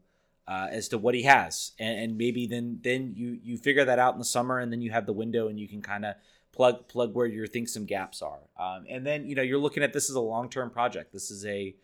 [0.49, 3.99] uh, as to what he has, and, and, maybe then then you you figure that
[3.99, 6.15] out in the summer, and then you have the window, and you can kind of
[6.53, 9.83] plug plug where you think some gaps are, um, and then you know you're looking
[9.83, 11.13] at this as a long term project.
[11.13, 11.75] This is a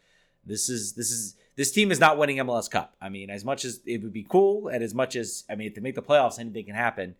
[0.44, 2.94] this is this is this team is not winning MLS Cup.
[3.00, 5.66] I mean, as much as it would be cool, and as much as I mean,
[5.66, 7.16] if they make the playoffs, anything can happen.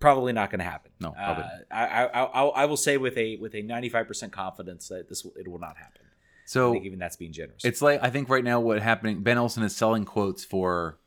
[0.00, 0.92] Probably not going to happen.
[0.98, 4.32] No, uh, I, I, I, I will say with a with a ninety five percent
[4.32, 6.00] confidence that this will, it will not happen.
[6.46, 7.64] So even that's being generous.
[7.64, 9.22] It's like I think right now what happening.
[9.22, 10.98] Ben Olsen is selling quotes for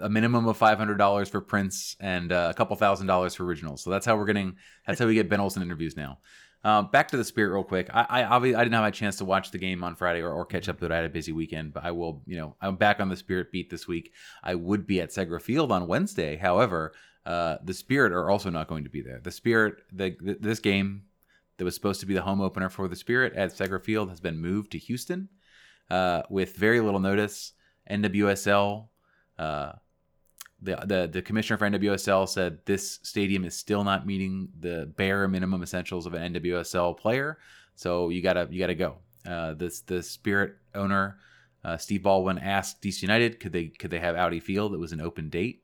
[0.00, 3.44] a minimum of five hundred dollars for prints and uh, a couple thousand dollars for
[3.44, 3.82] originals.
[3.82, 4.56] So that's how we're getting.
[4.86, 6.18] That's how we get Ben Olsen interviews now.
[6.64, 7.90] Uh, back to the Spirit real quick.
[7.92, 10.30] I, I obviously I didn't have a chance to watch the game on Friday or,
[10.30, 10.92] or catch up to it.
[10.92, 12.22] I had a busy weekend, but I will.
[12.24, 14.12] You know, I'm back on the Spirit beat this week.
[14.44, 16.36] I would be at Segra Field on Wednesday.
[16.36, 16.92] However,
[17.24, 19.20] uh, the Spirit are also not going to be there.
[19.22, 21.04] The Spirit, the, the, this game
[21.56, 24.20] that was supposed to be the home opener for the Spirit at Segra Field has
[24.20, 25.28] been moved to Houston
[25.90, 27.52] uh, with very little notice.
[27.90, 28.86] NWSL
[29.38, 29.72] uh,
[30.62, 35.26] the, the the commissioner for NWSL said this stadium is still not meeting the bare
[35.26, 37.38] minimum essentials of an NWSL player.
[37.74, 38.98] So you gotta you gotta go.
[39.26, 41.18] Uh, this the Spirit owner
[41.64, 44.72] uh, Steve Baldwin asked DC United could they could they have Audi Field?
[44.72, 45.61] It was an open date.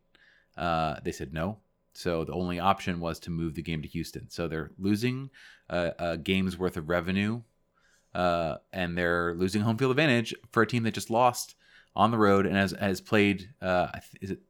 [0.59, 1.59] Uh, they said no.
[1.95, 4.29] So the only option was to move the game to Houston.
[4.31, 5.31] So they're losing
[5.69, 7.43] a, a game's worth of revenue,
[8.15, 11.55] uh, and they're losing home field advantage for a team that just lost
[11.97, 13.51] on the road and has has played.
[13.61, 13.89] Uh,
[14.21, 14.41] is it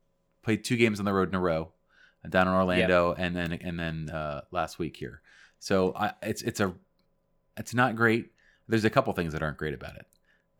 [0.43, 1.73] played two games on the road in a row,
[2.29, 3.19] down in Orlando, yep.
[3.19, 5.23] and then and then uh, last week here.
[5.59, 6.75] So I, it's it's a
[7.57, 8.33] it's not great.
[8.69, 10.07] There's a couple things that aren't great about it.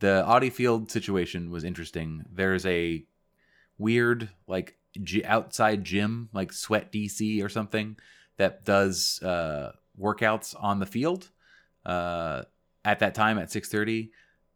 [0.01, 2.25] The Audi Field situation was interesting.
[2.33, 3.05] There's a
[3.77, 7.97] weird like g- outside gym like Sweat DC or something
[8.37, 11.31] that does uh, workouts on the field
[11.85, 12.43] uh,
[12.85, 14.11] at that time at 6:30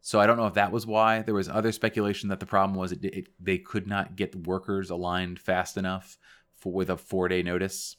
[0.05, 1.21] so I don't know if that was why.
[1.21, 4.37] There was other speculation that the problem was it, it, they could not get the
[4.37, 6.17] workers aligned fast enough
[6.57, 7.95] for with a four day notice.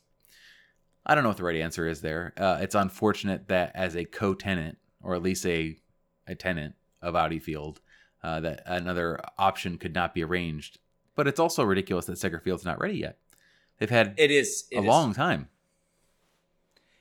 [1.07, 2.35] I don't know what the right answer is there.
[2.37, 5.79] Uh, it's unfortunate that as a co-tenant or at least a
[6.27, 7.81] a tenant of Audi Field,
[8.23, 10.79] uh, that another option could not be arranged.
[11.15, 13.19] But it's also ridiculous that Segra Field's not ready yet.
[13.79, 14.87] They've had It is a it is.
[14.87, 15.49] long time.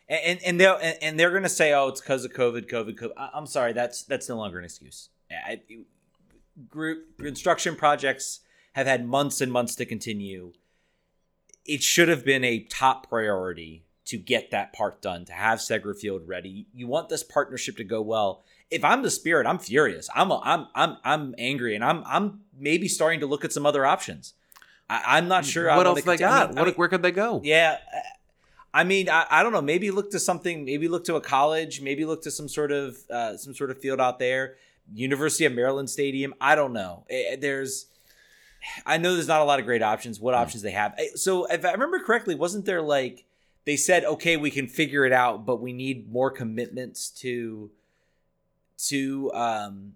[0.09, 3.45] and and they're and, they're gonna say, "Oh, it's because of COVID, COVID, COVID." I'm
[3.47, 5.09] sorry, that's that's no longer an excuse.
[5.31, 5.61] I,
[6.69, 8.41] group construction projects
[8.73, 10.53] have had months and months to continue.
[11.65, 15.97] It should have been a top priority to get that part done, to have Segra
[15.97, 16.67] Field ready.
[16.73, 18.43] You want this partnership to go well.
[18.71, 20.09] If I'm the Spirit, I'm furious.
[20.15, 23.65] I'm a, I'm I'm I'm angry, and I'm I'm maybe starting to look at some
[23.65, 24.33] other options.
[24.89, 25.67] I, I'm not sure.
[25.75, 26.49] What else they conti- I got?
[26.49, 27.41] mean- I mean- where could they go?
[27.43, 27.77] yeah.
[28.75, 29.61] I mean, I, I don't know.
[29.61, 30.65] Maybe look to something.
[30.65, 31.79] Maybe look to a college.
[31.81, 34.55] Maybe look to some sort of uh, some sort of field out there.
[34.91, 36.33] University of Maryland Stadium.
[36.41, 37.05] I don't know.
[37.09, 37.85] Eh, There's,
[38.85, 40.19] I know there's not a lot of great options.
[40.19, 40.41] What Hmm.
[40.41, 40.95] options they have?
[40.97, 43.25] Eh, So if I remember correctly, wasn't there like
[43.65, 47.69] they said, okay, we can figure it out, but we need more commitments to,
[48.87, 49.93] to, um,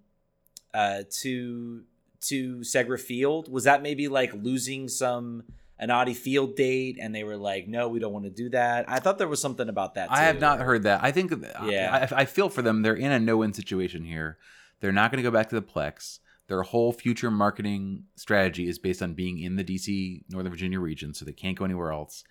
[0.73, 1.83] uh, to
[2.19, 3.51] to Segra Field.
[3.51, 5.43] Was that maybe like losing some?
[5.79, 8.89] an Audi Field date, and they were like, "No, we don't want to do that."
[8.89, 10.11] I thought there was something about that.
[10.11, 11.03] I have not heard that.
[11.03, 11.31] I think,
[11.65, 12.07] Yeah.
[12.11, 12.81] I, I feel for them.
[12.81, 14.39] They're in a no-win situation here.
[14.79, 16.19] They're not going to go back to the Plex.
[16.47, 21.13] Their whole future marketing strategy is based on being in the DC Northern Virginia region,
[21.13, 22.23] so they can't go anywhere else.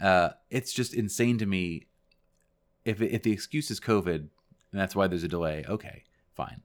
[0.00, 1.86] Uh, it's just insane to me.
[2.84, 4.28] If if the excuse is COVID,
[4.72, 6.04] and that's why there's a delay, okay,
[6.34, 6.62] fine.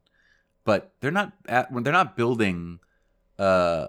[0.63, 2.79] But they're not at, they're not building
[3.37, 3.87] uh,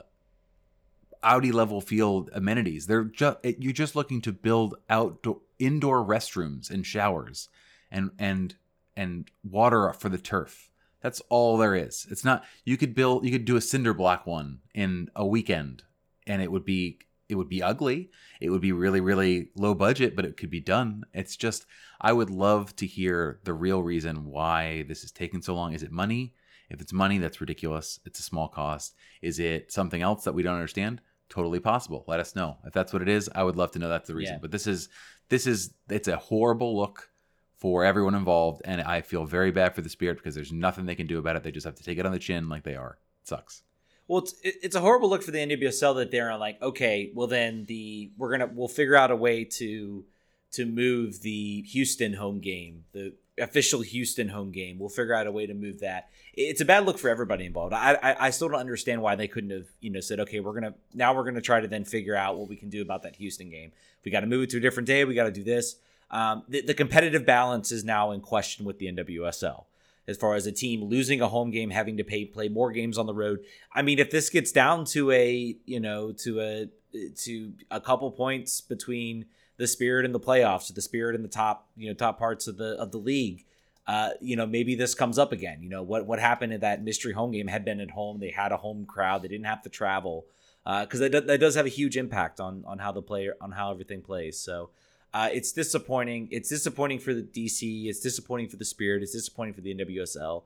[1.23, 2.87] Audi level field amenities.
[2.87, 7.49] They're just you're just looking to build outdoor indoor restrooms and showers
[7.91, 8.55] and and
[8.97, 10.71] and water for the turf.
[11.01, 12.07] That's all there is.
[12.11, 15.83] It's not you could build you could do a cinder block one in a weekend
[16.27, 16.99] and it would be
[17.29, 18.11] it would be ugly.
[18.41, 21.05] It would be really really low budget, but it could be done.
[21.13, 21.67] It's just
[22.01, 25.73] I would love to hear the real reason why this is taking so long.
[25.73, 26.35] Is it money?
[26.69, 28.01] If it's money, that's ridiculous.
[28.05, 28.95] It's a small cost.
[29.23, 31.01] Is it something else that we don't understand?
[31.29, 32.05] Totally possible.
[32.07, 32.59] Let us know.
[32.65, 34.35] If that's what it is, I would love to know that's the reason.
[34.35, 34.41] Yeah.
[34.41, 34.89] But this is
[35.29, 37.11] this is it's a horrible look
[37.57, 40.95] for everyone involved and I feel very bad for the spirit because there's nothing they
[40.95, 41.43] can do about it.
[41.43, 42.99] They just have to take it on the chin like they are.
[43.23, 43.63] It sucks.
[44.09, 46.39] Well, it's it's a horrible look for the NWSL that they're on.
[46.39, 50.05] like, okay, well then the we're gonna we'll figure out a way to
[50.53, 54.79] to move the Houston home game, the official Houston home game.
[54.79, 56.09] We'll figure out a way to move that.
[56.35, 57.73] It's a bad look for everybody involved.
[57.75, 60.55] I I, I still don't understand why they couldn't have you know said, okay, we're
[60.55, 63.17] gonna now we're gonna try to then figure out what we can do about that
[63.17, 63.73] Houston game.
[64.05, 65.05] We got to move it to a different day.
[65.05, 65.77] We got to do this.
[66.13, 69.65] Um, the, the competitive balance is now in question with the NWSL
[70.09, 72.99] as far as a team losing a home game, having to pay play more games
[72.99, 73.41] on the road.
[73.75, 76.69] I mean, if this gets down to a you know to a
[77.17, 79.27] to a couple points between
[79.57, 82.57] the Spirit and the playoffs, the Spirit in the top you know top parts of
[82.57, 83.45] the of the league,
[83.87, 85.63] uh, you know maybe this comes up again.
[85.63, 88.21] You know what what happened in that mystery home game had been at home.
[88.21, 89.23] They had a home crowd.
[89.23, 90.27] They didn't have to travel
[90.65, 93.73] because that, that does have a huge impact on on how the player on how
[93.73, 94.39] everything plays.
[94.39, 94.71] So.
[95.17, 96.29] Uh, it's disappointing.
[96.31, 97.87] It's disappointing for the DC.
[97.87, 99.03] It's disappointing for the Spirit.
[99.03, 100.43] It's disappointing for the NWSL.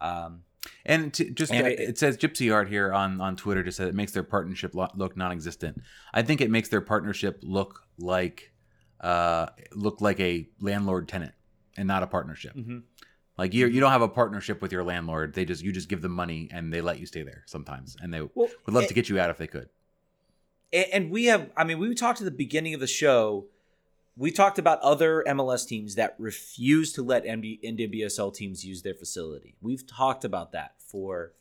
[0.00, 0.42] Um,
[0.84, 3.76] And to, just And uh, it- it, says Gypsy Art here on on Twitter just
[3.76, 5.80] said it makes their partnership lo- look non-existent.
[6.12, 8.52] I think it makes their partnership look like
[9.00, 11.32] uh look like a landlord tenant
[11.76, 12.56] and not a partnership.
[13.38, 15.34] Like you you don't have a partnership with your landlord.
[15.34, 17.96] They just you just give them money and they let you stay there sometimes.
[18.02, 19.68] And they Well, would love to get you out if they could.
[20.72, 23.46] And we have i mean we talked at the beginning of the show
[24.16, 28.94] we talked about other mls teams that refuse to let MD, nwsl teams use their
[28.94, 29.56] facility.
[29.60, 31.32] We've talked about that for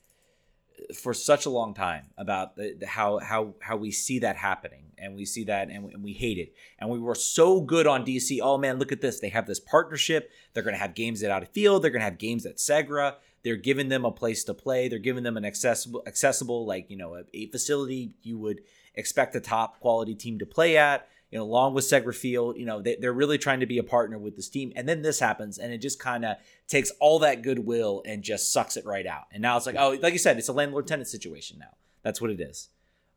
[0.96, 4.86] for such a long time about the, the- how how how we see that happening
[4.98, 6.54] and we see that and we, and we hate it.
[6.80, 9.20] And we were so good on dc oh man look at this.
[9.20, 10.32] They have this partnership.
[10.54, 13.16] They're going to have games at Audi Field they're going to have games at segra.
[13.44, 14.90] They're giving them a place to play.
[14.90, 18.62] They're giving them an accessible accessible like you know a, a facility you would
[18.96, 22.66] expect a top quality team to play at you know along with segra field you
[22.66, 25.20] know they, they're really trying to be a partner with this team and then this
[25.20, 29.06] happens and it just kind of takes all that goodwill and just sucks it right
[29.06, 31.76] out and now it's like oh like you said it's a landlord tenant situation now
[32.04, 32.70] that's what it is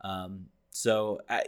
[0.02, 1.42] um, so i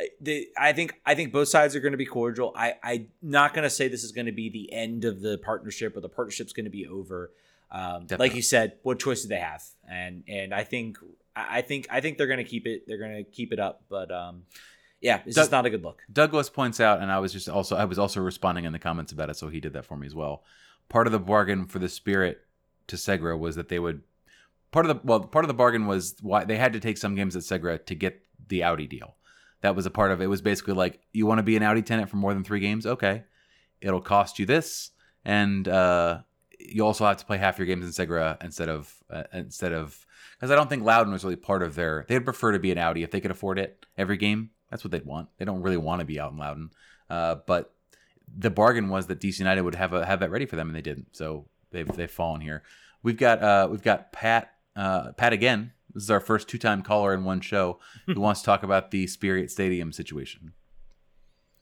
[0.00, 2.54] I- the, I think I think both sides are going to be cordial.
[2.56, 5.36] I I'm not going to say this is going to be the end of the
[5.36, 7.32] partnership or the partnership's going to be over.
[7.70, 9.62] Um, like you said, what choice do they have?
[9.86, 10.96] And and I think
[11.36, 12.84] I I think I think they're going to keep it.
[12.86, 13.82] They're going to keep it up.
[13.90, 14.44] But um,
[15.00, 16.02] yeah, it's just not a good look.
[16.12, 19.12] Douglas points out, and I was just also I was also responding in the comments
[19.12, 20.44] about it, so he did that for me as well.
[20.88, 22.40] Part of the bargain for the Spirit
[22.88, 24.02] to Segra was that they would
[24.72, 27.14] part of the well part of the bargain was why they had to take some
[27.14, 29.16] games at Segra to get the Audi deal.
[29.62, 30.24] That was a part of it.
[30.24, 32.60] It was basically like you want to be an Audi tenant for more than three
[32.60, 33.24] games, okay?
[33.80, 34.90] It'll cost you this,
[35.24, 36.20] and uh,
[36.58, 40.06] you also have to play half your games in Segra instead of uh, instead of
[40.36, 42.04] because I don't think Loudoun was really part of their.
[42.08, 44.50] They'd prefer to be an Audi if they could afford it every game.
[44.70, 45.28] That's what they'd want.
[45.38, 46.70] They don't really want to be out in Loudoun.
[47.08, 47.74] uh, but
[48.36, 50.76] the bargain was that DC United would have a, have that ready for them, and
[50.76, 51.16] they didn't.
[51.16, 52.62] So they've they've fallen here.
[53.02, 55.72] We've got uh, we've got Pat uh, Pat again.
[55.92, 58.90] This is our first two time caller in one show who wants to talk about
[58.90, 60.52] the Spirit Stadium situation.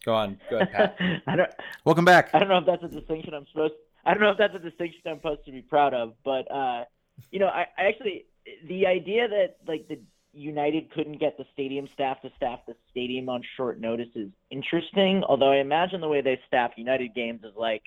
[0.05, 1.23] Go on, go ahead, Pat.
[1.27, 1.51] I don't.
[1.85, 2.31] Welcome back.
[2.35, 3.75] I don't know if that's a distinction I'm supposed.
[4.05, 6.85] I don't know if that's a distinction I'm supposed to be proud of, but uh,
[7.31, 8.27] you know, I, I actually
[8.69, 10.01] the idea that like the
[10.39, 15.23] United couldn't get the stadium staff to staff the stadium on short notice is interesting.
[15.29, 17.83] Although I imagine the way they staff United games is like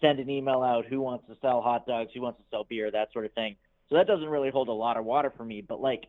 [0.00, 2.90] send an email out who wants to sell hot dogs, who wants to sell beer,
[2.90, 3.56] that sort of thing.
[3.88, 5.64] So that doesn't really hold a lot of water for me.
[5.66, 6.04] But like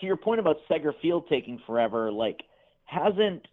[0.00, 2.42] to your point about Segra Field taking forever, like
[2.84, 3.46] hasn't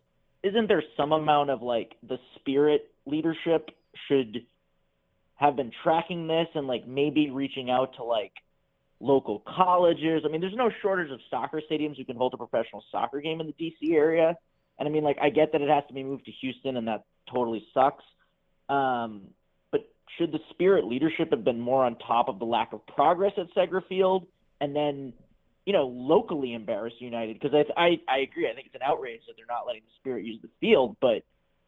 [0.43, 3.69] isn't there some amount of like the spirit leadership
[4.07, 4.45] should
[5.35, 8.33] have been tracking this and like maybe reaching out to like
[9.01, 10.23] local colleges.
[10.25, 13.41] I mean, there's no shortage of soccer stadiums who can hold a professional soccer game
[13.41, 14.35] in the DC area.
[14.79, 16.87] And I mean, like, I get that it has to be moved to Houston, and
[16.87, 18.03] that totally sucks.
[18.69, 19.27] Um,
[19.71, 19.81] but
[20.17, 23.47] should the Spirit leadership have been more on top of the lack of progress at
[23.55, 24.27] Segra Field,
[24.59, 25.13] and then,
[25.65, 27.39] you know, locally embarrass United?
[27.39, 28.49] Because I, I, I agree.
[28.49, 31.23] I think it's an outrage that they're not letting the Spirit use the field, but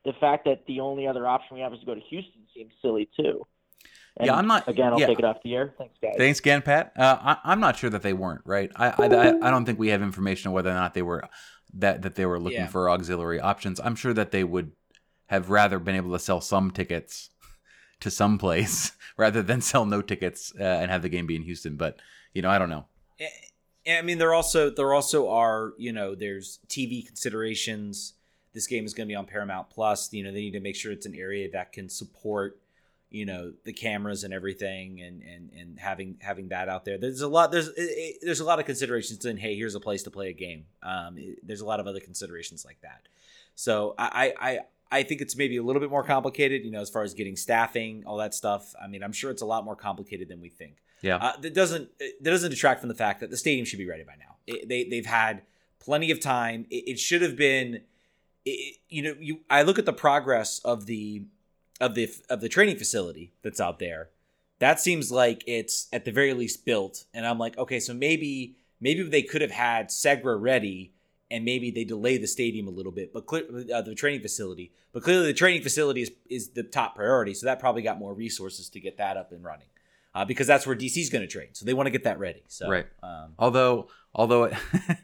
[0.06, 2.72] the fact that the only other option we have is to go to Houston seems
[2.82, 3.46] silly too.
[4.18, 4.68] And yeah, I'm not.
[4.68, 5.08] Again, I'll yeah.
[5.08, 5.74] take it off the air.
[5.78, 6.14] Thanks, guys.
[6.18, 6.94] Thanks again, Pat.
[6.96, 8.72] Uh, I, am not sure that they weren't right.
[8.76, 11.24] I, I, I don't think we have information on whether or not they were
[11.76, 12.68] that that they were looking Yeah.
[12.68, 13.80] for auxiliary options.
[13.80, 14.72] I'm sure that they would
[15.28, 17.32] have rather been able to sell some tickets
[18.02, 21.44] to some place rather than sell no tickets uh, and have the game be in
[21.44, 21.76] Houston.
[21.76, 22.00] But
[22.34, 22.86] you know, I don't know.
[23.88, 28.14] I mean, there also there also are you know there's TV considerations.
[28.54, 30.14] This game is going to be on Paramount Plus.
[30.14, 32.60] You know, they need to make sure it's an area that can support
[33.14, 36.98] you know the cameras and everything, and and and having having that out there.
[36.98, 37.52] There's a lot.
[37.52, 40.30] There's it, it, there's a lot of considerations in hey, here's a place to play
[40.30, 40.66] a game.
[40.82, 43.08] Um, it- there's a lot of other considerations like that.
[43.56, 44.50] So I I.
[44.52, 44.60] I
[44.92, 47.36] I think it's maybe a little bit more complicated, you know, as far as getting
[47.36, 48.76] staffing, all that stuff.
[48.80, 50.76] I mean, I'm sure it's a lot more complicated than we think.
[51.02, 51.16] Yeah.
[51.16, 54.04] Uh, that doesn't that doesn't detract from the fact that the stadium should be ready
[54.04, 54.36] by now.
[54.68, 55.42] They they've had
[55.80, 56.68] plenty of time.
[56.70, 57.82] It, it should have been.
[58.46, 61.24] You know, you I look at the progress of the
[61.80, 64.10] of the of the training facility that's out there.
[64.60, 68.56] That seems like it's at the very least built, and I'm like, okay, so maybe
[68.80, 70.94] maybe they could have had Segra ready,
[71.30, 73.44] and maybe they delay the stadium a little bit, but clear,
[73.74, 74.72] uh, the training facility.
[74.94, 78.14] But clearly, the training facility is is the top priority, so that probably got more
[78.14, 79.68] resources to get that up and running
[80.16, 81.50] uh, because that's where DC's going to train.
[81.54, 82.44] So they want to get that ready.
[82.48, 82.86] So Right.
[83.02, 84.54] Um, Although, although it,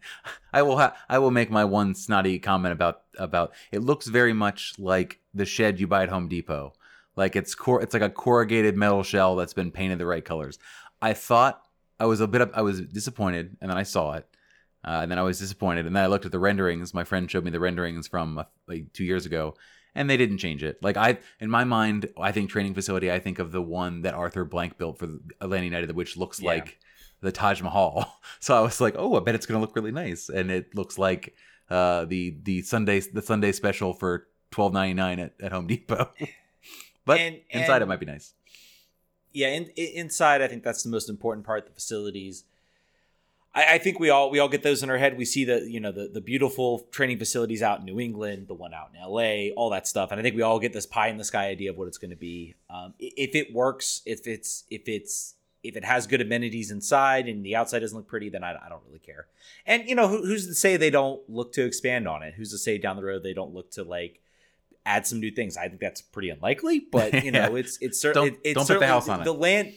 [0.53, 4.33] I will, ha- I will make my one snotty comment about about it looks very
[4.33, 6.73] much like the shed you buy at Home Depot.
[7.15, 10.59] Like it's cor- it's like a corrugated metal shell that's been painted the right colors.
[11.01, 11.61] I thought
[11.99, 14.25] I was a bit, of, I was disappointed, and then I saw it,
[14.85, 16.93] uh, and then I was disappointed, and then I looked at the renderings.
[16.93, 19.55] My friend showed me the renderings from uh, like two years ago,
[19.95, 20.81] and they didn't change it.
[20.81, 23.11] Like I, in my mind, I think training facility.
[23.11, 26.39] I think of the one that Arthur Blank built for the Atlanta United, which looks
[26.39, 26.51] Yeah.
[26.51, 26.79] like
[27.21, 28.13] the Taj Mahal.
[28.39, 30.97] So I was like, oh, I bet it's gonna look really nice, and it looks
[30.97, 31.35] like
[31.69, 36.09] uh, the the Sunday the Sunday special for twelve ninety nine at, at Home Depot.
[37.05, 38.33] but And- inside it might be nice.
[39.33, 41.65] yeah, in, inside, I think that's the most important part.
[41.65, 42.43] The facilities.
[43.53, 45.17] I, I think we all we all get those in our head.
[45.17, 48.53] We see the you know the the beautiful training facilities out in New England, the
[48.53, 51.07] one out in L.A., all that stuff, and I think we all get this pie
[51.07, 52.53] in the sky idea of what it's going to be.
[52.69, 55.33] Um, if it works, if it's if it's
[55.63, 58.69] if it has good amenities inside and the outside doesn't look pretty, then I, I
[58.69, 59.25] don't really care.
[59.65, 62.35] And you know who, who's to say they don't look to expand on it?
[62.35, 64.21] Who's to say down the road they don't look to like
[64.85, 65.57] add some new things?
[65.57, 68.67] I think that's pretty unlikely, but you know it's it's certainly Don't- it's don't put
[68.67, 69.23] the certainly- house on it.
[69.25, 69.73] The land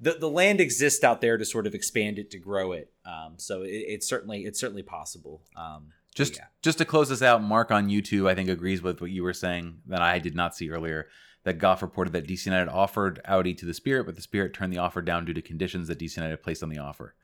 [0.00, 2.90] the, the land exists out there to sort of expand it to grow it.
[3.06, 5.42] Um, so it, it's certainly it's certainly possible.
[5.56, 6.46] Um, Just yeah.
[6.60, 9.32] just to close this out, Mark on YouTube, I think agrees with what you were
[9.32, 11.06] saying that I did not see earlier.
[11.44, 14.72] That Goff reported that DC United offered Audi to the Spirit, but the Spirit turned
[14.72, 17.14] the offer down due to conditions that DC United placed on the offer.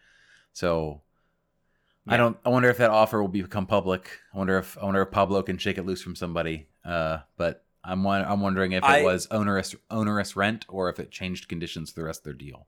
[0.53, 1.03] So
[2.09, 2.37] I don't.
[2.45, 4.11] I wonder if that offer will become public.
[4.35, 6.69] I wonder if I wonder if Pablo can shake it loose from somebody.
[6.85, 11.11] Uh, but I'm I'm wondering if it I- was onerous onerous rent or if it
[11.11, 12.67] changed conditions for the rest of their deal.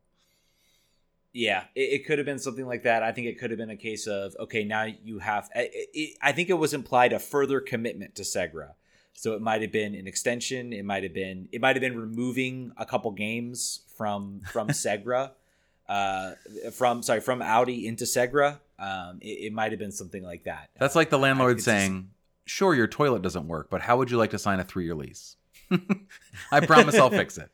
[1.32, 3.02] Yeah, it, it could have been something like that.
[3.04, 5.48] I think it could have been a case of okay, now you have.
[5.54, 8.72] I- I I think it was implied a further commitment to Segra,
[9.12, 10.72] so it might have been an extension.
[10.72, 15.32] It might have been it might have been removing a couple games from from Segra,
[15.88, 16.32] uh,
[16.72, 18.58] from sorry from Audi into Segra.
[18.80, 20.70] Um, it, it might have been something like that.
[20.78, 22.10] That's like the I landlord could just- saying,
[22.46, 25.36] "Sure, your toilet doesn't work, but how would you like to sign a three-year lease?
[26.52, 27.50] I promise I'll fix it."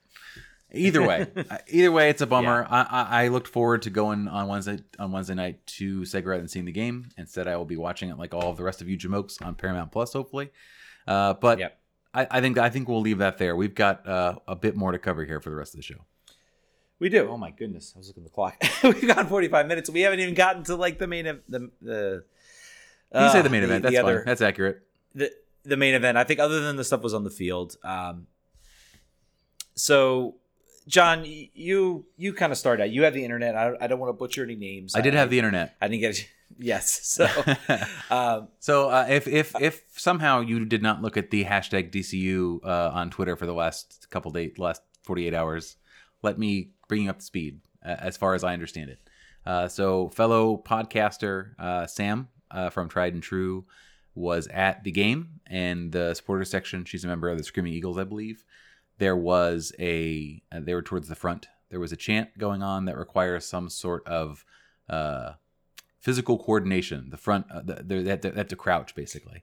[0.72, 2.66] Either way, uh, either way, it's a bummer.
[2.68, 2.86] Yeah.
[2.90, 6.50] I, I, I looked forward to going on Wednesday on Wednesday night to Segarette and
[6.50, 7.08] seeing the game.
[7.16, 9.54] Instead, I will be watching it like all of the rest of you jamokes on
[9.54, 10.50] Paramount Plus, hopefully.
[11.06, 11.78] Uh, but yep.
[12.12, 13.54] I, I think I think we'll leave that there.
[13.54, 16.04] We've got uh, a bit more to cover here for the rest of the show.
[16.98, 17.28] We do.
[17.28, 17.92] Oh my goodness!
[17.94, 18.62] I was looking at the clock.
[18.82, 19.90] We've got 45 minutes.
[19.90, 22.24] We haven't even gotten to like the main the the.
[23.14, 23.82] Uh, you say the main uh, event.
[23.82, 24.22] That's fine.
[24.24, 24.82] That's accurate.
[25.14, 25.30] The
[25.64, 26.16] the main event.
[26.16, 27.76] I think other than the stuff was on the field.
[27.84, 28.26] Um,
[29.74, 30.36] so,
[30.88, 32.90] John, you you kind of started out.
[32.90, 33.54] You have the internet.
[33.54, 34.94] I, I don't want to butcher any names.
[34.94, 35.76] I did have the internet.
[35.80, 36.28] I didn't get it.
[36.58, 37.02] Yes.
[37.26, 37.26] So,
[38.08, 42.64] um, so uh, if if if somehow you did not look at the hashtag DCU
[42.64, 45.76] uh, on Twitter for the last couple days, last forty eight hours,
[46.22, 48.98] let me bring you up the speed uh, as far as I understand it.
[49.44, 53.64] Uh, so, fellow podcaster uh, Sam uh, from Tried and True
[54.14, 56.84] was at the game and the supporter section.
[56.84, 58.44] She's a member of the Screaming Eagles, I believe.
[58.98, 61.48] There was a uh, they were towards the front.
[61.70, 64.44] There was a chant going on that requires some sort of
[64.88, 65.32] uh,
[66.00, 67.10] physical coordination.
[67.10, 69.42] The front, uh, they, have to, they have to crouch basically.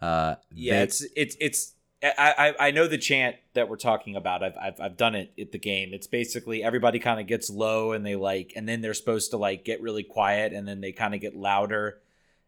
[0.00, 1.74] Uh, yeah, it's it's it's.
[2.02, 4.42] I, I know the chant that we're talking about.
[4.42, 5.92] I've, I've I've done it at the game.
[5.92, 9.36] It's basically everybody kind of gets low and they like, and then they're supposed to
[9.36, 11.98] like get really quiet, and then they kind of get louder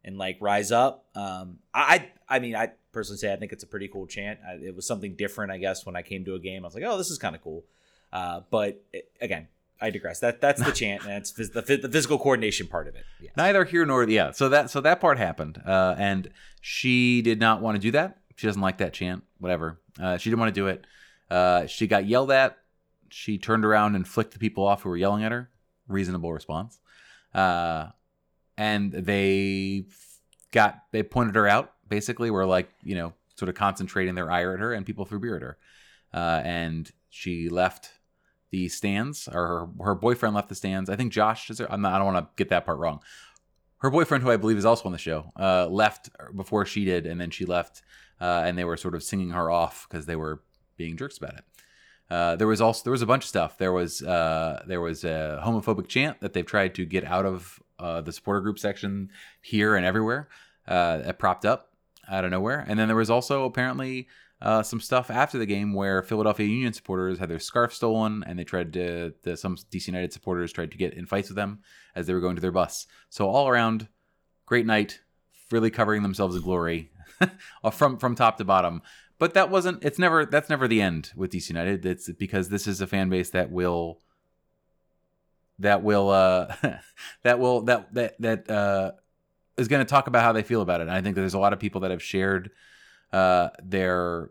[0.05, 1.05] and like rise up.
[1.15, 4.41] Um, I I mean I personally say I think it's a pretty cool chant.
[4.47, 6.65] I, it was something different, I guess, when I came to a game.
[6.65, 7.65] I was like, oh, this is kind of cool.
[8.13, 9.49] Uh, but it, again,
[9.83, 10.21] I digress.
[10.21, 13.05] That that's the chant, and it's the, the physical coordination part of it.
[13.37, 14.31] Neither here nor yeah.
[14.31, 16.31] So that so that part happened, uh, and
[16.61, 18.19] she did not want to do that.
[18.37, 19.25] She doesn't like that chant.
[19.39, 19.81] Whatever.
[20.01, 20.87] Uh, she didn't want to do it.
[21.31, 22.59] Uh, she got yelled at.
[23.11, 25.51] She turned around and flicked the people off who were yelling at her.
[25.89, 26.79] Reasonable response.
[27.35, 27.89] Uh,
[28.57, 29.85] and they
[30.51, 31.73] got they pointed her out.
[31.89, 35.19] Basically, were like you know sort of concentrating their ire at her, and people threw
[35.19, 35.59] beer at her.
[36.15, 37.91] Uh, and she left
[38.51, 40.91] the stands, or her, her boyfriend left the stands.
[40.91, 41.61] I think Josh is.
[41.61, 43.01] I'm not, I don't want to get that part wrong.
[43.79, 47.07] Her boyfriend, who I believe is also on the show, uh, left before she did,
[47.07, 47.83] and then she left,
[48.23, 50.43] uh, and they were sort of singing her off because they were
[50.77, 51.45] being jerks about it.
[52.09, 53.59] Uh, there was also there was a bunch of stuff.
[53.59, 57.61] There was uh, there was a homophobic chant that they've tried to get out of
[57.81, 59.11] uh, the supporter group section
[59.41, 60.29] here and everywhere
[60.69, 61.73] uh, that propped up
[62.09, 62.65] out of nowhere.
[62.69, 64.07] And then there was also apparently
[64.41, 68.39] uh, some stuff after the game where Philadelphia Union supporters had their scarf stolen, and
[68.39, 71.61] they tried to the, some DC United supporters tried to get in fights with them
[71.97, 72.87] as they were going to their bus.
[73.09, 73.89] So all around,
[74.47, 75.01] great night,
[75.51, 76.92] really covering themselves in glory
[77.73, 78.83] from from top to bottom.
[79.19, 79.85] But that wasn't.
[79.85, 80.27] It's never.
[80.27, 81.87] That's never the end with DC United.
[81.87, 84.01] It's because this is a fan base that will
[85.59, 86.55] that will uh,
[87.23, 88.93] that will that that that uh,
[89.57, 90.89] is going to talk about how they feel about it.
[90.89, 92.51] And I think there's a lot of people that have shared
[93.13, 94.31] uh, their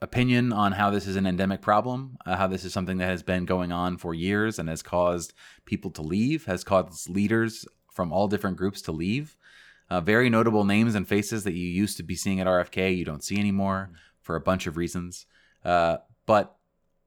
[0.00, 3.22] opinion on how this is an endemic problem, uh, how this is something that has
[3.22, 5.32] been going on for years and has caused
[5.64, 9.36] people to leave, has caused leaders from all different groups to leave.
[9.94, 13.04] Uh, very notable names and faces that you used to be seeing at RFK, you
[13.04, 13.90] don't see anymore
[14.22, 15.24] for a bunch of reasons.
[15.64, 16.56] Uh, but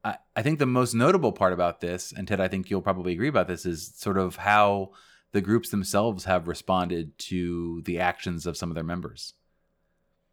[0.05, 3.11] I, I think the most notable part about this, and Ted, I think you'll probably
[3.11, 4.91] agree about this, is sort of how
[5.33, 9.33] the groups themselves have responded to the actions of some of their members.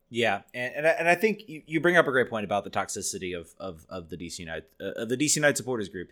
[0.08, 2.62] Yeah, and and I, and I think you, you bring up a great point about
[2.62, 6.10] the toxicity of of, of the DC United uh, of the DC United supporters group.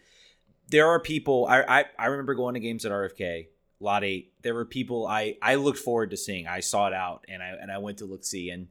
[0.71, 3.47] There are people I, I I remember going to games at RFK
[3.83, 4.33] Lot Eight.
[4.43, 6.47] There were people I I looked forward to seeing.
[6.47, 8.69] I saw it out and I and I went to look see and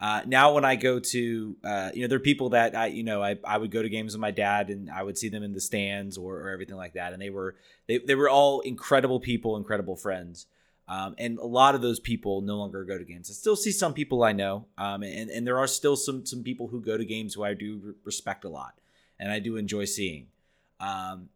[0.00, 3.04] uh, now when I go to, uh, you know, there are people that I, you
[3.04, 5.42] know, I, I would go to games with my dad and I would see them
[5.42, 7.12] in the stands or, or everything like that.
[7.12, 7.54] And they were,
[7.86, 10.46] they, they were all incredible people, incredible friends.
[10.86, 13.30] Um, and a lot of those people no longer go to games.
[13.30, 16.42] I still see some people I know, um, and, and there are still some some
[16.42, 18.74] people who go to games who I do respect a lot,
[19.18, 20.26] and I do enjoy seeing.
[20.80, 21.30] Um,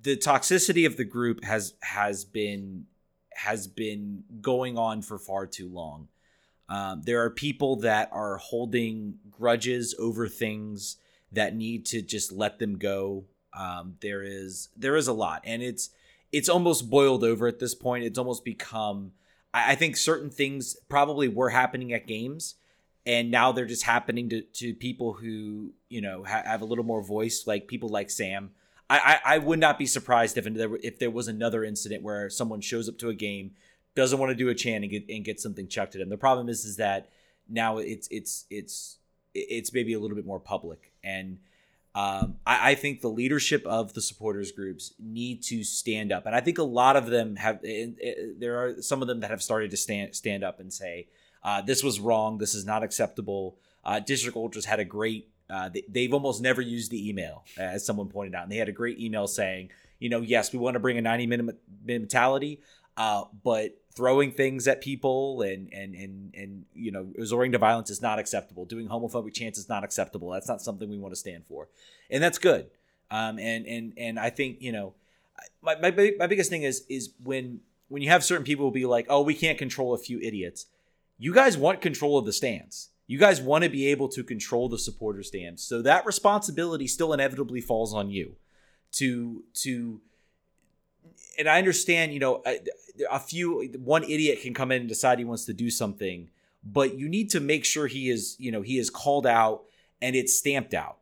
[0.00, 2.86] the toxicity of the group has has been
[3.34, 6.08] has been going on for far too long.
[6.68, 10.96] Um, there are people that are holding grudges over things
[11.32, 13.24] that need to just let them go.
[13.52, 15.90] Um, there is there is a lot, and it's
[16.30, 18.04] it's almost boiled over at this point.
[18.04, 19.12] It's almost become.
[19.52, 22.54] I, I think certain things probably were happening at games,
[23.04, 26.84] and now they're just happening to, to people who you know ha- have a little
[26.84, 28.52] more voice, like people like Sam.
[28.92, 32.28] I, I, I would not be surprised if there if there was another incident where
[32.28, 33.52] someone shows up to a game
[33.94, 36.10] doesn't want to do a chant and get, and get something chucked at him.
[36.10, 37.08] The problem is is that
[37.48, 38.98] now it's it's it's
[39.34, 40.92] it's maybe a little bit more public.
[41.02, 41.38] And
[41.94, 46.24] um, I, I, think the leadership of the supporters groups need to stand up.
[46.24, 49.42] And i think a lot of them have there are some of them that have
[49.42, 51.08] started to stand stand up and say
[51.44, 53.56] uh, this was wrong this is not acceptable.
[53.84, 57.84] Uh, district ultras had a great Uh, they, have almost never used the email, as
[57.84, 60.74] someone pointed out, and they had a great email saying, you know, yes, we want
[60.74, 62.58] to bring a 90 minute mentality,
[62.96, 67.90] uh, but throwing things at people and and and and you know resorting to violence
[67.90, 68.64] is not acceptable.
[68.64, 70.30] Doing homophobic chants is not acceptable.
[70.30, 71.68] That's not something we want to stand for,
[72.10, 72.70] and that's good.
[73.10, 74.94] Um, and and and I think you know,
[75.62, 79.06] my my my biggest thing is is when when you have certain people be like,
[79.10, 80.66] oh, we can't control a few idiots.
[81.18, 82.88] You guys want control of the stands.
[83.12, 85.62] You guys want to be able to control the supporter stands.
[85.62, 88.36] So that responsibility still inevitably falls on you
[88.92, 90.00] to to
[91.38, 92.58] and I understand, you know, a,
[93.10, 96.30] a, few one idiot can come in and decide he wants to do something,
[96.64, 99.64] but you need to make sure he is, you know, he is called out
[100.00, 100.96] and it's stamped out.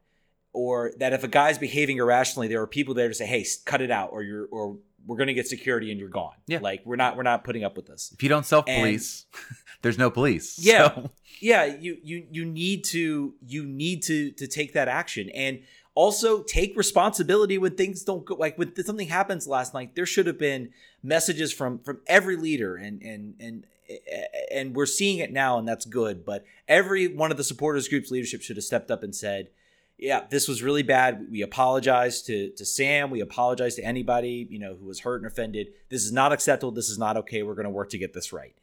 [0.53, 3.81] Or that if a guy's behaving irrationally, there are people there to say, "Hey, cut
[3.81, 6.35] it out," or you're, or we're going to get security and you're gone.
[6.49, 8.11] Yeah, like we're not, we're not putting up with this.
[8.13, 9.27] If you don't self police,
[9.83, 10.59] there's no police.
[10.59, 11.11] Yeah, so.
[11.41, 11.65] Yeah.
[11.65, 15.31] You, you, you need to, you need to, to take that action.
[15.31, 15.61] And
[15.95, 20.27] also take responsibility when things don't go like when something happens last night there should
[20.27, 20.71] have been
[21.03, 22.77] messages from from every leader.
[22.77, 23.67] And and and
[24.53, 28.11] and we're seeing it now and that's good but every one of the supporters groups
[28.11, 29.49] leadership should have stepped up and said
[29.99, 31.27] yeah this was really bad.
[31.31, 33.11] We apologize to to sam.
[33.11, 35.69] We apologize to anybody you know who was hurt and offended.
[35.89, 36.71] This is not acceptable.
[36.71, 37.43] This is not okay.
[37.43, 38.55] We're going to work to get this right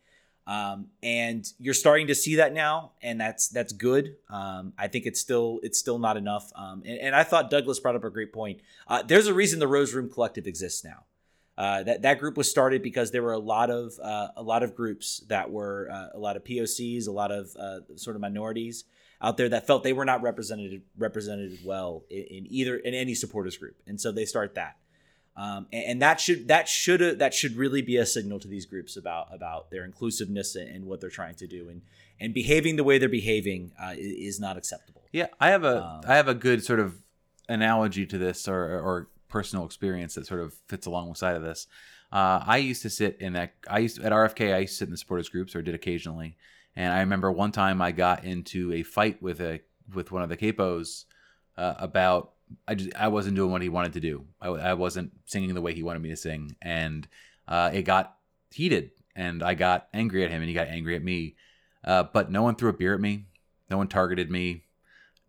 [0.47, 4.15] um, and you're starting to see that now, and that's that's good.
[4.29, 6.49] Um, I think it's still it's still not enough.
[6.55, 8.61] Um, and, and, I thought Douglas brought up a great point.
[8.87, 11.03] Uh, there's a reason the Rose Room Collective exists now.
[11.57, 14.63] Uh, that that group was started because there were a lot of uh, a lot
[14.63, 18.21] of groups that were uh, a lot of POCs, a lot of uh, sort of
[18.21, 18.85] minorities
[19.21, 23.15] out there that felt they were not represented represented well in, in either in any
[23.15, 24.77] supporters group, and so they start that.
[25.37, 28.65] Um, and, and, that should that should that should really be a signal to these
[28.65, 31.83] groups about about their inclusiveness and, and what they're trying to do and
[32.19, 35.03] and behaving the way they're behaving uh, is not acceptable.
[35.11, 37.01] Yeah, I have a um, I have a good sort of
[37.47, 41.67] analogy to this or or personal experience that sort of fits alongside of this.
[42.11, 44.85] Uh, I used to sit in that I used at RFK I used to sit
[44.85, 46.35] in the supporters groups or did occasionally,
[46.75, 49.61] and I remember one time I got into a fight with a
[49.93, 51.05] with one of the capos
[51.57, 52.33] uh, about
[52.67, 54.25] I just I wasn't doing what he wanted to do.
[54.41, 57.07] I, I wasn't singing the way he wanted me to sing, and
[57.47, 58.15] uh, it got
[58.51, 61.35] heated, and I got angry at him, and he got angry at me.
[61.83, 63.25] Uh, but no one threw a beer at me.
[63.69, 64.63] No one targeted me.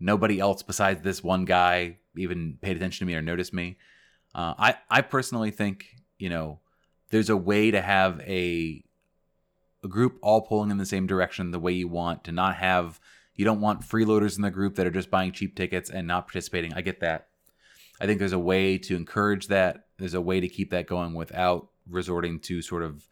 [0.01, 3.79] Nobody else besides this one guy even paid attention to me or noticed me.
[4.35, 5.87] Uh, I I personally think
[6.19, 6.61] you know
[7.11, 8.85] there's a way to have a
[9.83, 13.01] a group all pulling in the same direction the way you want to not have
[13.39, 16.27] you don't want freeloaders in the group that are just buying cheap tickets and not
[16.27, 16.75] participating.
[16.75, 17.29] I get that.
[18.01, 19.87] I think there's a way to encourage that.
[19.97, 23.09] There's a way to keep that going without resorting to sort of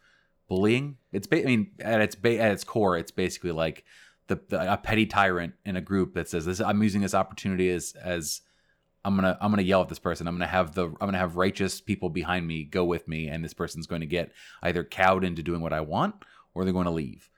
[0.49, 0.97] bullying.
[1.13, 3.85] It's ba- I mean at its ba- at its core, it's basically like
[4.27, 6.59] the, the, a petty tyrant in a group that says this.
[6.59, 8.41] I'm using this opportunity as as
[9.05, 10.27] I'm gonna I'm gonna yell at this person.
[10.27, 13.45] I'm gonna have the I'm gonna have righteous people behind me go with me, and
[13.45, 16.15] this person's going to get either cowed into doing what I want
[16.53, 17.29] or they're going to leave.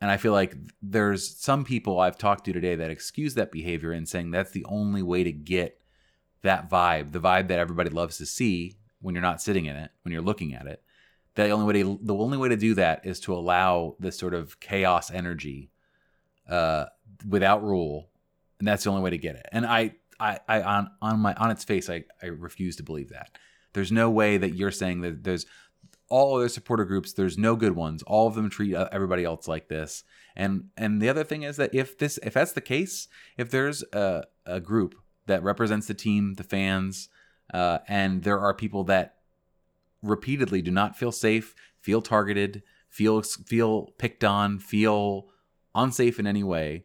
[0.00, 3.92] And I feel like there's some people I've talked to today that excuse that behavior
[3.92, 5.80] and saying that's the only way to get
[6.42, 9.90] that vibe, the vibe that everybody loves to see when you're not sitting in it,
[10.02, 10.82] when you're looking at it.
[11.34, 14.34] The only way to the only way to do that is to allow this sort
[14.34, 15.70] of chaos energy
[16.48, 16.86] uh,
[17.28, 18.08] without rule,
[18.58, 19.46] and that's the only way to get it.
[19.50, 23.08] And I, I, I on on my on its face, I, I refuse to believe
[23.08, 23.36] that.
[23.72, 25.46] There's no way that you're saying that there's
[26.14, 28.04] all other supporter groups there's no good ones.
[28.04, 30.04] All of them treat uh, everybody else like this.
[30.36, 33.82] And and the other thing is that if this if that's the case if there's
[33.92, 34.94] a, a group
[35.26, 37.08] that represents the team the fans
[37.52, 39.16] uh, and there are people that
[40.02, 45.26] repeatedly do not feel safe feel targeted feel feel picked on feel
[45.74, 46.84] unsafe in any way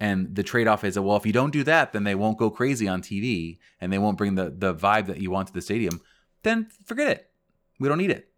[0.00, 2.50] and the trade-off is that well if you don't do that then they won't go
[2.50, 5.60] crazy on tv and they won't bring the the vibe that you want to the
[5.60, 6.00] stadium
[6.42, 7.30] then forget it.
[7.78, 8.29] We don't need it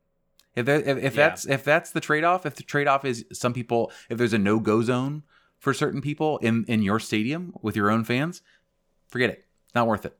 [0.54, 1.10] if there, if, if yeah.
[1.10, 4.32] that's if that's the trade off, if the trade off is some people, if there's
[4.32, 5.22] a no go zone
[5.58, 8.42] for certain people in in your stadium with your own fans,
[9.08, 9.44] forget it.
[9.74, 10.16] Not worth it.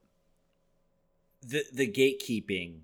[1.41, 2.79] The the gatekeeping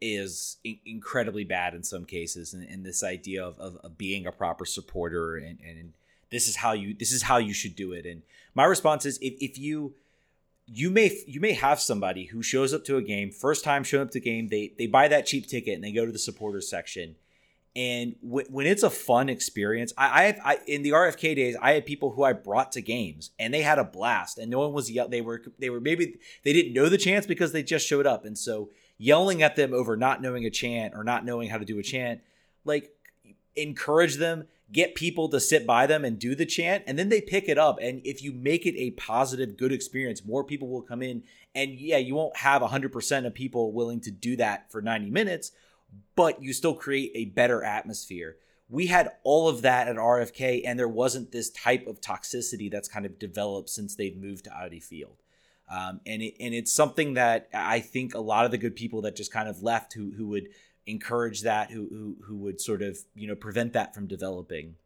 [0.00, 4.26] is in- incredibly bad in some cases, and, and this idea of, of, of, being
[4.26, 5.94] a proper supporter and, and
[6.30, 8.06] this is how you this is how you should do it.
[8.06, 8.22] And
[8.54, 9.94] my response is if if you
[10.66, 14.02] you may you may have somebody who shows up to a game first time showing
[14.02, 16.18] up to a game they they buy that cheap ticket and they go to the
[16.18, 17.16] supporters section.
[17.76, 21.56] And w- when it's a fun experience I, I have I, in the rfk days
[21.60, 24.60] i had people who i brought to games and they had a blast and no
[24.60, 27.62] one was yell they were they were maybe they didn't know the chants because they
[27.62, 28.24] just showed up.
[28.24, 31.64] And so yelling at them over not knowing a chant or not knowing how to
[31.64, 32.22] do a chant
[32.64, 32.90] like
[33.54, 37.20] encourage them get people to sit by them and do the chant and then they
[37.20, 37.78] pick it up.
[37.80, 41.22] And if you make it a positive good experience more people will come in.
[41.54, 45.52] And yeah you won't have 100% of people willing to do that for 90 minutes
[46.14, 48.36] but you still create a better atmosphere.
[48.68, 52.88] We had all of that at RFK and there wasn't this type of toxicity that's
[52.88, 55.22] kind of developed since they've moved to Audi Field.
[55.70, 59.02] Um, and it, and it's something that I think a lot of the good people
[59.02, 60.48] that just kind of left who who would
[60.86, 64.76] encourage that, who who who would sort of you know prevent that from developing.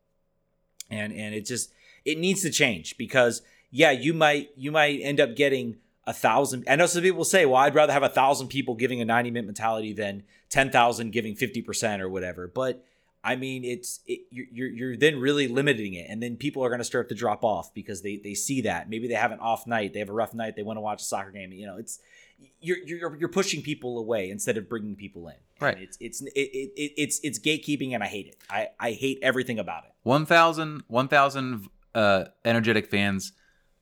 [0.90, 1.72] And and it just
[2.04, 5.76] it needs to change because yeah, you might you might end up getting
[6.06, 6.64] a thousand.
[6.68, 9.30] I know some people say, well, I'd rather have a thousand people giving a 90
[9.30, 12.48] minute mentality than 10,000 giving 50% or whatever.
[12.48, 12.84] But
[13.22, 16.80] I mean, it's it, you're you're then really limiting it, and then people are going
[16.80, 19.66] to start to drop off because they they see that maybe they have an off
[19.66, 21.52] night, they have a rough night, they want to watch a soccer game.
[21.52, 22.00] You know, it's
[22.60, 25.34] you're you're you're pushing people away instead of bringing people in.
[25.60, 25.74] Right.
[25.74, 28.36] And it's it's it, it, it's it's gatekeeping, and I hate it.
[28.48, 29.90] I I hate everything about it.
[30.04, 33.32] 1,000 1,000 uh, energetic fans,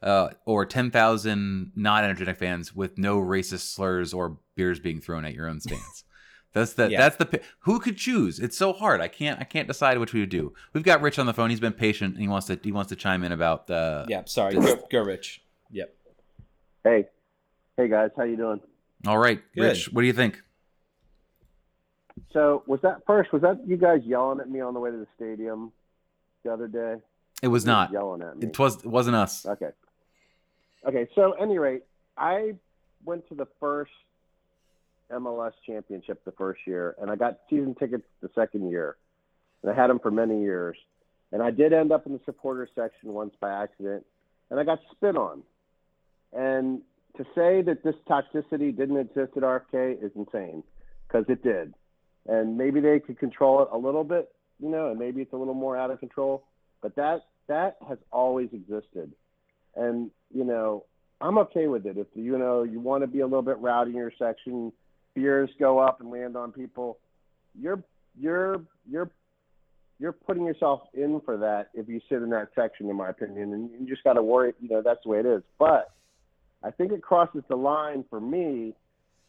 [0.03, 5.25] uh, or ten thousand non energetic fans with no racist slurs or beers being thrown
[5.25, 6.05] at your own stands.
[6.55, 6.99] That's the Yeah.
[7.01, 8.41] that's the who could choose.
[8.41, 9.03] It's so hard.
[9.03, 10.55] I can't I can't decide which we would do.
[10.73, 11.51] We've got Rich on the phone.
[11.51, 12.15] He's been patient.
[12.15, 14.23] And he wants to he wants to chime in about the Yeah.
[14.25, 14.55] Sorry.
[14.55, 15.43] Just- Go, go Rich.
[15.71, 15.95] Yep.
[16.85, 17.07] Hey,
[17.79, 18.61] hey guys, how you doing?
[19.07, 19.63] All right, Good.
[19.63, 20.43] Rich, what do you think?
[22.33, 23.33] So was that first?
[23.33, 25.73] Was that you guys yelling at me on the way to the stadium
[26.45, 26.97] the other day?
[27.41, 27.93] It was You not.
[27.93, 28.49] yelling at me.
[28.49, 29.47] It was it wasn't us.
[29.47, 29.71] Okay.
[30.87, 31.09] Okay.
[31.15, 31.85] So, at any rate,
[32.17, 32.57] I
[33.05, 33.93] went to the first
[35.13, 38.97] MLS championship the first year, and I got season tickets the second year,
[39.63, 40.77] and I had them for many years.
[41.31, 44.05] And I did end up in the supporter section once by accident,
[44.51, 45.43] and I got spit on.
[46.33, 46.83] And
[47.17, 50.63] to say that this toxicity didn't exist at RFK is insane,
[51.07, 51.75] because it did.
[52.27, 54.31] And maybe they could control it a little bit,
[54.61, 56.45] you know, and maybe it's a little more out of control.
[56.83, 59.13] But that that has always existed
[59.75, 60.85] and you know
[61.21, 63.91] i'm okay with it if you know you want to be a little bit rowdy
[63.91, 64.73] in your section
[65.15, 66.99] beers go up and land on people
[67.59, 67.83] you're
[68.19, 69.11] you're you're
[69.99, 73.53] you're putting yourself in for that if you sit in that section in my opinion
[73.53, 75.91] and you just got to worry you know that's the way it is but
[76.63, 78.75] i think it crosses the line for me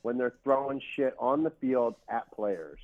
[0.02, 2.80] when they're throwing shit on the field at players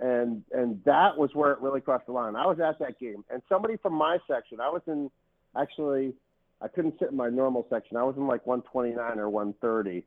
[0.00, 3.24] and and that was where it really crossed the line i was at that game
[3.30, 5.10] and somebody from my section i was in
[5.56, 6.14] actually
[6.64, 7.96] I couldn't sit in my normal section.
[7.96, 10.04] I was in like 129 or 130,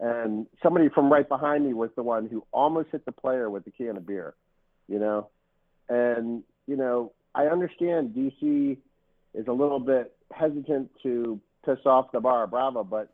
[0.00, 3.64] and somebody from right behind me was the one who almost hit the player with
[3.64, 4.34] the can of beer,
[4.88, 5.28] you know.
[5.88, 8.76] And you know, I understand DC
[9.34, 13.10] is a little bit hesitant to piss off the Barra Brava, but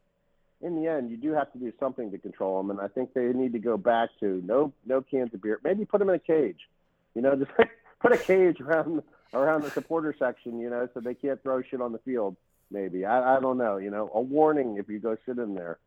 [0.61, 2.71] in the end, you do have to do something to control them.
[2.71, 5.61] And I think they need to go back to no no cans of beer.
[5.63, 6.61] Maybe put them in a cage,
[7.15, 7.51] you know, just
[8.01, 9.03] put a cage around
[9.35, 12.37] around the supporter section, you know, so they can't throw shit on the field
[12.71, 13.05] maybe.
[13.05, 15.79] I, I don't know, you know, a warning if you go sit in there.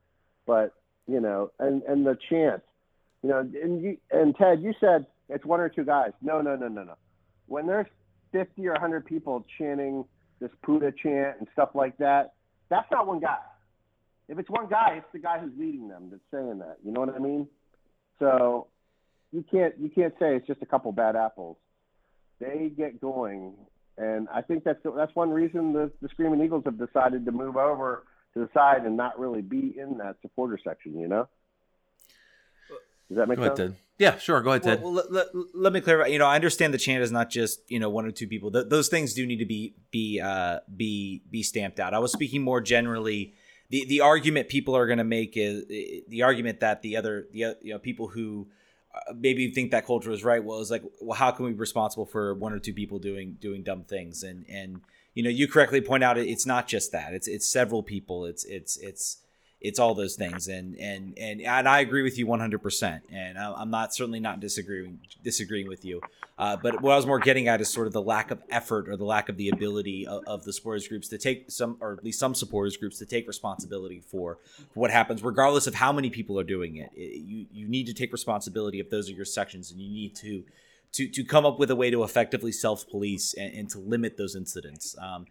[0.45, 0.73] But,
[1.07, 2.61] you know, and, and the chance,
[3.21, 6.11] you know, and you, and Ted, you said it's one or two guys.
[6.21, 6.95] No, no, no, no, no.
[7.47, 7.87] When there's
[8.31, 10.05] 50 or 100 people chanting
[10.39, 12.33] this puto chant and stuff like that,
[12.69, 13.37] that's not one guy.
[14.27, 16.77] If it's one guy, it's the guy who's leading them that's saying that.
[16.83, 17.47] You know what I mean?
[18.19, 18.67] So
[19.31, 21.57] you can't you can't say it's just a couple bad apples.
[22.39, 23.53] They get going
[23.99, 27.57] and I think that's that's one reason the, the Screaming Eagles have decided to move
[27.57, 30.97] over to the side and not really be in that supporter section.
[30.97, 31.27] You know?
[33.09, 33.75] Does that make sense?
[33.99, 34.41] Yeah, sure.
[34.41, 34.81] Go ahead, Ted.
[34.81, 36.07] well, let, let, let me clarify.
[36.07, 38.49] You know, I understand the chant is not just you know one or two people.
[38.49, 41.93] Th- those things do need to be be uh, be be stamped out.
[41.93, 43.33] I was speaking more generally.
[43.69, 45.65] The the argument people are going to make is
[46.07, 48.47] the argument that the other the you know people who
[48.95, 50.41] uh, maybe think that culture is right.
[50.43, 53.37] Well, it's like, well, how can we be responsible for one or two people doing
[53.41, 54.23] doing dumb things?
[54.23, 54.79] And and
[55.13, 57.13] you know, you correctly point out it, it's not just that.
[57.13, 58.25] It's it's several people.
[58.25, 59.17] It's it's it's
[59.61, 60.47] it's all those things.
[60.47, 62.59] And and and and I agree with you 100.
[62.61, 66.01] percent And I- I'm not certainly not disagreeing disagreeing with you.
[66.37, 68.87] Uh, but what I was more getting at is sort of the lack of effort
[68.87, 71.91] or the lack of the ability of, of the supporters groups to take some, or
[71.91, 74.37] at least some supporters groups to take responsibility for
[74.73, 76.89] what happens, regardless of how many people are doing it.
[76.95, 80.15] It- you you need to take responsibility if those are your sections, and you need
[80.15, 80.43] to
[80.93, 84.15] to to come up with a way to effectively self police and, and to limit
[84.15, 84.95] those incidents.
[84.97, 85.25] Um,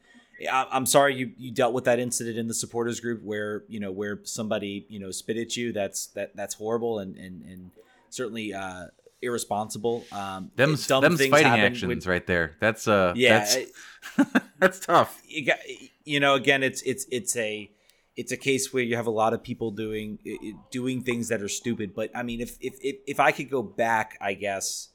[0.50, 3.90] I'm sorry you, you dealt with that incident in the supporters group where you know
[3.90, 5.72] where somebody you know spit at you.
[5.72, 7.70] That's that that's horrible and and and
[8.10, 8.86] certainly uh,
[9.20, 10.04] irresponsible.
[10.12, 12.56] Um, Them's dumb them's fighting actions right there.
[12.60, 13.56] That's uh Yeah, that's,
[14.58, 15.20] that's tough.
[15.26, 15.58] you got
[16.04, 17.70] you know again it's it's it's a
[18.16, 20.18] it's a case where you have a lot of people doing
[20.70, 23.62] doing things that are stupid but i mean if if if, if i could go
[23.62, 24.88] back i guess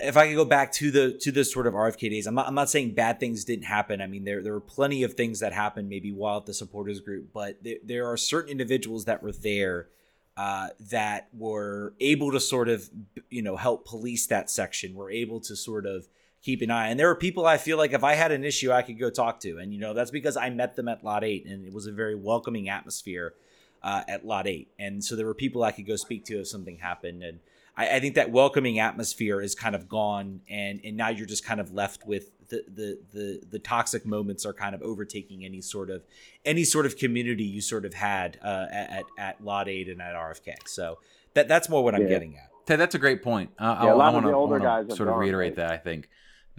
[0.00, 2.46] if I could go back to the to the sort of RFK days, I'm not
[2.46, 4.00] I'm not saying bad things didn't happen.
[4.00, 7.00] I mean there there were plenty of things that happened maybe while at the supporters
[7.00, 9.88] group, but there, there are certain individuals that were there
[10.36, 12.88] uh, that were able to sort of
[13.30, 14.94] you know help police that section.
[14.94, 16.08] Were able to sort of
[16.42, 16.88] keep an eye.
[16.88, 19.08] And there were people I feel like if I had an issue, I could go
[19.10, 19.58] talk to.
[19.58, 21.92] And you know that's because I met them at Lot Eight, and it was a
[21.92, 23.34] very welcoming atmosphere
[23.82, 24.68] uh, at Lot Eight.
[24.78, 27.40] And so there were people I could go speak to if something happened and
[27.76, 31.44] I, I, think that welcoming atmosphere is kind of gone, and and now you're just
[31.44, 35.60] kind of left with the the the the toxic moments are kind of overtaking any
[35.60, 36.04] sort of
[36.44, 40.14] any sort of community you sort of had uh, at at Lot Eight and at
[40.14, 40.54] RFK.
[40.66, 40.98] So
[41.34, 42.50] that that's more what I'm getting at.
[42.66, 43.50] Ted, that's a great point.
[43.58, 45.70] Uh, yeah, I, I want to sort of reiterate that.
[45.70, 46.08] I think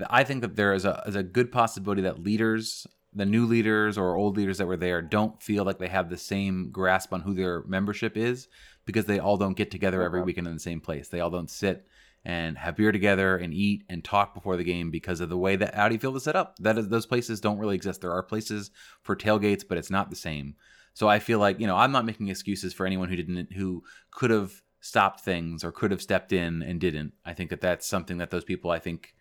[0.09, 3.97] I think that there is a is a good possibility that leaders, the new leaders
[3.97, 7.21] or old leaders that were there, don't feel like they have the same grasp on
[7.21, 8.47] who their membership is
[8.85, 11.07] because they all don't get together every weekend in the same place.
[11.07, 11.87] They all don't sit
[12.23, 15.55] and have beer together and eat and talk before the game because of the way
[15.55, 16.55] that Audi Field is set up.
[16.59, 18.01] That is, those places don't really exist.
[18.01, 18.71] There are places
[19.03, 20.55] for tailgates, but it's not the same.
[20.93, 23.83] So I feel like you know I'm not making excuses for anyone who didn't who
[24.11, 27.13] could have stopped things or could have stepped in and didn't.
[27.25, 29.13] I think that that's something that those people I think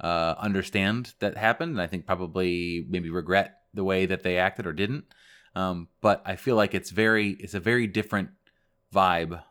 [0.00, 4.66] uh, understand that happened, and I think probably maybe regret the way that they acted
[4.66, 5.04] or didn't.
[5.54, 8.30] Um, but I feel like it's very it's a very different
[8.94, 9.42] vibe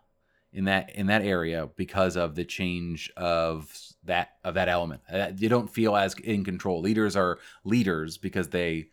[0.51, 3.71] in that in that area because of the change of
[4.03, 5.01] that of that element.
[5.11, 6.81] Uh, you don't feel as in control.
[6.81, 8.87] Leaders are leaders because they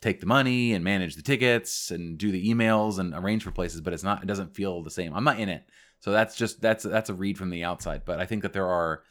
[0.00, 3.80] take the money and manage the tickets and do the emails and arrange for places,
[3.80, 5.14] but it's not it doesn't feel the same.
[5.14, 5.64] I'm not in it.
[6.00, 8.68] So that's just that's that's a read from the outside, but I think that there
[8.68, 9.02] are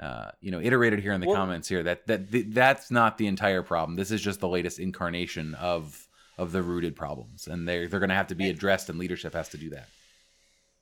[0.00, 3.26] uh, you know, iterated here in the well, comments here that that that's not the
[3.26, 3.96] entire problem.
[3.96, 6.08] This is just the latest incarnation of
[6.40, 9.34] of the rooted problems, and they're they're going to have to be addressed, and leadership
[9.34, 9.88] has to do that.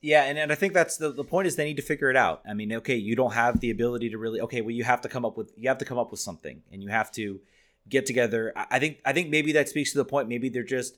[0.01, 2.17] Yeah, and, and I think that's the, the point is they need to figure it
[2.17, 2.43] out.
[2.49, 5.09] I mean, okay, you don't have the ability to really okay, well you have to
[5.09, 7.41] come up with you have to come up with something and you have to
[7.89, 8.53] get together.
[8.57, 10.29] I think I think maybe that speaks to the point.
[10.29, 10.97] Maybe they're just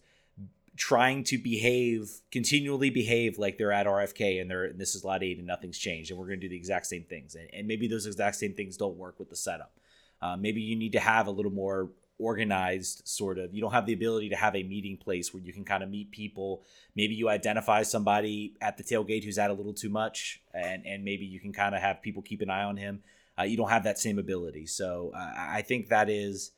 [0.77, 5.23] trying to behave, continually behave like they're at RFK and they're and this is lot
[5.23, 7.35] eight and nothing's changed and we're gonna do the exact same things.
[7.35, 9.73] And, and maybe those exact same things don't work with the setup.
[10.21, 11.89] Uh, maybe you need to have a little more
[12.21, 13.55] organized sort of.
[13.55, 15.91] You don't have the ability to have a meeting place where you can kind of
[15.91, 16.63] meet people.
[16.95, 21.05] Maybe you identify somebody at the tailgate who's at a little too much and and
[21.05, 23.03] maybe you can kind of have people keep an eye on him.
[23.39, 24.67] Uh, you don't have that same ability.
[24.67, 26.53] So uh, i think that is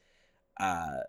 [0.59, 1.01] uh,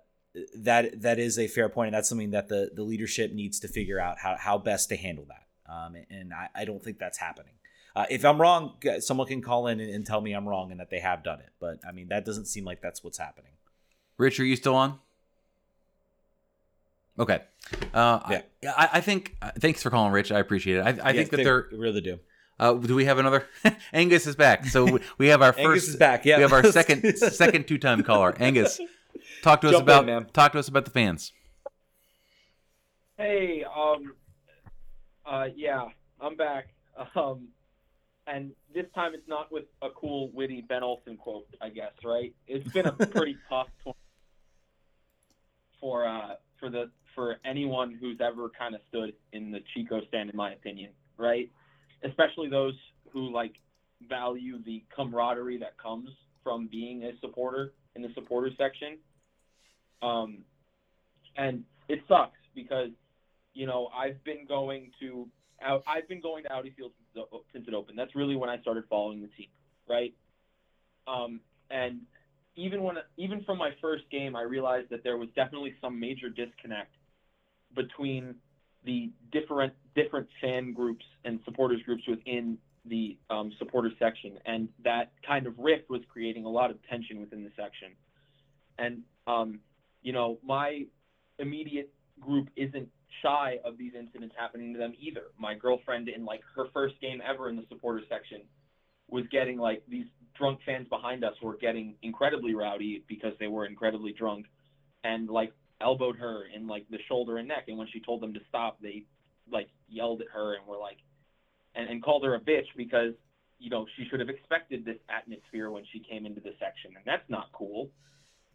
[0.56, 3.68] that that is a fair point and that's something that the the leadership needs to
[3.68, 5.48] figure out how, how best to handle that.
[5.72, 7.54] Um, and I, I don't think that's happening.
[7.96, 10.80] Uh, if I'm wrong, someone can call in and, and, tell me I'm wrong and
[10.80, 11.50] that they have done it.
[11.60, 13.52] But I mean, that doesn't seem like that's what's happening.
[14.18, 15.00] Rich, are you still on?
[17.18, 17.42] Okay.
[17.94, 18.74] Uh, yeah.
[18.76, 19.36] I, I think.
[19.42, 20.32] Uh, thanks for calling, Rich.
[20.32, 20.82] I appreciate it.
[20.82, 22.20] I, I think that they're really do.
[22.60, 23.46] Uh, do we have another?
[23.94, 24.66] Angus is back.
[24.66, 25.60] So we have our first.
[25.66, 26.26] Angus is back.
[26.26, 26.38] Yeah.
[26.38, 28.36] We have our second second two time caller.
[28.40, 28.80] Angus,
[29.42, 31.32] talk to us about in, talk to us about the fans.
[33.18, 34.14] Hey, um,
[35.26, 35.86] uh, yeah,
[36.20, 36.70] I'm back.
[37.16, 37.48] Um,
[38.28, 42.34] and this time it's not with a cool, witty Ben Olsen quote, I guess, right?
[42.48, 43.68] It's been a pretty tough
[45.84, 50.30] for uh, for the for anyone who's ever kind of stood in the Chico stand,
[50.30, 51.52] in my opinion, right?
[52.06, 52.74] Especially those
[53.12, 53.56] who like
[54.08, 56.10] value the camaraderie that comes
[56.42, 58.98] from being a supporter in the supporter section.
[60.02, 60.40] Um,
[61.36, 62.90] and it sucks because
[63.54, 65.28] you know I've been going to
[65.62, 66.92] I've been going to Audi Field
[67.52, 68.00] since it opened.
[68.00, 69.50] That's really when I started following the team,
[69.88, 70.14] right?
[71.08, 72.00] Um, and
[72.56, 76.30] even when even from my first game, I realized that there was definitely some major
[76.30, 76.96] disconnect
[77.76, 78.36] between
[78.86, 85.12] the different different fan groups and supporters groups within the um, supporter section, and that
[85.26, 87.90] kind of rift was creating a lot of tension within the section.
[88.78, 89.60] And um,
[90.02, 90.86] you know, my
[91.40, 92.90] immediate group isn't
[93.22, 95.24] shy of these incidents happening to them either.
[95.40, 98.42] My girlfriend, in like her first game ever in the supporter section,
[99.10, 100.06] was getting like these
[100.38, 104.46] drunk fans behind us were getting incredibly rowdy because they were incredibly drunk,
[105.04, 107.66] and like elbowed her in like the shoulder and neck.
[107.68, 109.04] And when she told them to stop, they
[109.52, 110.98] like yelled at her and were like,
[111.76, 113.14] and, and called her a bitch because
[113.60, 117.04] you know she should have expected this atmosphere when she came into the section, and
[117.06, 117.90] that's not cool,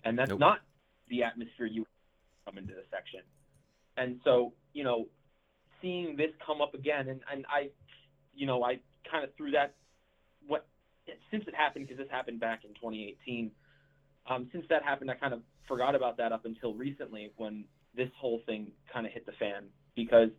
[0.04, 0.40] and that's nope.
[0.40, 0.58] not
[1.08, 1.86] the atmosphere you
[2.44, 3.20] come into the section.
[3.96, 5.08] And so, you know,
[5.82, 7.70] seeing this come up again, and, and I,
[8.34, 8.78] you know, I
[9.10, 9.74] kind of threw that,
[10.46, 10.66] what,
[11.30, 13.50] since it happened, because this happened back in 2018,
[14.28, 17.64] um, since that happened, I kind of forgot about that up until recently when
[17.96, 19.64] this whole thing kind of hit the fan
[19.96, 20.30] because,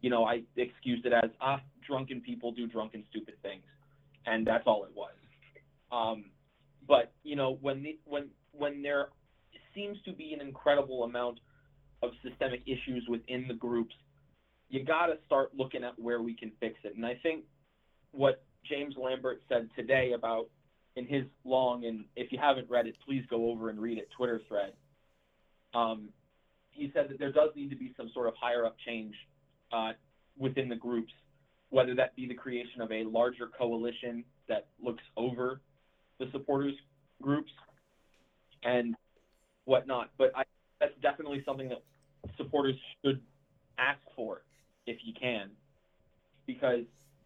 [0.00, 3.62] you know, I excused it as, ah, drunken people do drunken, stupid things.
[4.26, 5.12] And that's all it was.
[5.92, 6.26] Um,
[6.86, 9.08] but you know, when the, when when there
[9.74, 11.40] seems to be an incredible amount
[12.02, 13.94] of systemic issues within the groups,
[14.68, 16.96] you got to start looking at where we can fix it.
[16.96, 17.44] And I think
[18.12, 20.48] what James Lambert said today about
[20.96, 24.08] in his long and if you haven't read it, please go over and read it
[24.16, 24.72] Twitter thread.
[25.74, 26.08] Um,
[26.70, 29.14] he said that there does need to be some sort of higher up change
[29.72, 29.92] uh,
[30.38, 31.12] within the groups,
[31.70, 35.60] whether that be the creation of a larger coalition that looks over
[36.18, 36.74] the supporters
[37.22, 37.50] groups
[38.62, 38.94] and
[39.64, 40.10] whatnot.
[40.18, 40.44] But I,
[40.80, 41.82] that's definitely something that
[42.36, 43.20] supporters should
[43.78, 44.42] ask for
[44.86, 45.50] if you can,
[46.46, 46.84] because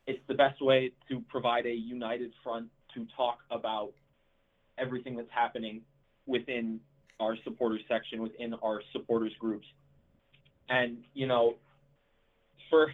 [0.09, 3.93] it's the best way to provide a united front to talk about
[4.79, 5.83] everything that's happening
[6.27, 6.81] within
[7.21, 9.67] our supporters section, within our supporters groups.
[10.71, 11.57] And, you know,
[12.71, 12.91] for,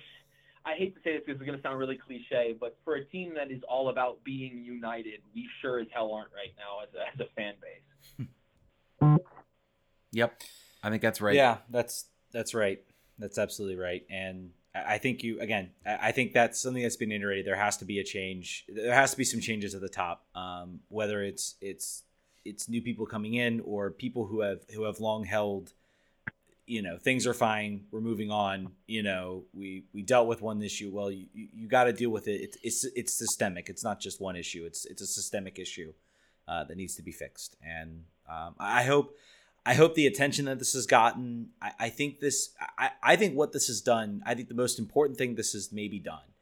[0.64, 3.04] I hate to say this because it's going to sound really cliche, but for a
[3.04, 6.88] team that is all about being united, we sure as hell aren't right now as
[6.94, 8.26] a, as a fan base.
[10.14, 10.42] Yep.
[10.84, 11.34] I think that's right.
[11.34, 12.78] Yeah, that's that's right.
[13.18, 14.02] That's absolutely right.
[14.08, 15.70] And I think you again.
[15.86, 17.46] I think that's something that's been iterated.
[17.46, 18.64] There has to be a change.
[18.68, 20.26] There has to be some changes at the top.
[20.34, 22.02] Um, whether it's it's
[22.44, 25.72] it's new people coming in or people who have who have long held.
[26.66, 27.84] You know, things are fine.
[27.92, 28.72] We're moving on.
[28.86, 30.90] You know, we we dealt with one issue.
[30.92, 32.40] Well, you you, got to deal with it.
[32.40, 33.68] It's, it's it's systemic.
[33.68, 34.64] It's not just one issue.
[34.64, 35.92] It's it's a systemic issue
[36.48, 37.56] uh, that needs to be fixed.
[37.62, 39.16] And um, I hope
[39.66, 41.50] I hope the attention that this has gotten.
[41.60, 42.50] I, I think this.
[42.78, 44.22] I, I think what this has done.
[44.26, 46.34] I think the most important thing this has maybe done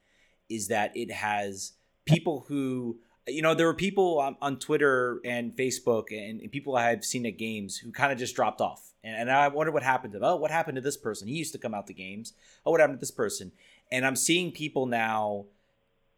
[0.49, 1.73] is that it has
[2.05, 6.75] people who you know there were people on, on Twitter and Facebook and, and, people
[6.75, 9.71] I have seen at games who kind of just dropped off, and, and I wonder
[9.71, 10.27] what happened to them.
[10.27, 11.27] Oh, what happened to this person?
[11.27, 12.33] He used to come out to games.
[12.65, 13.53] Oh, what happened to this person?
[13.91, 15.45] And I'm seeing people now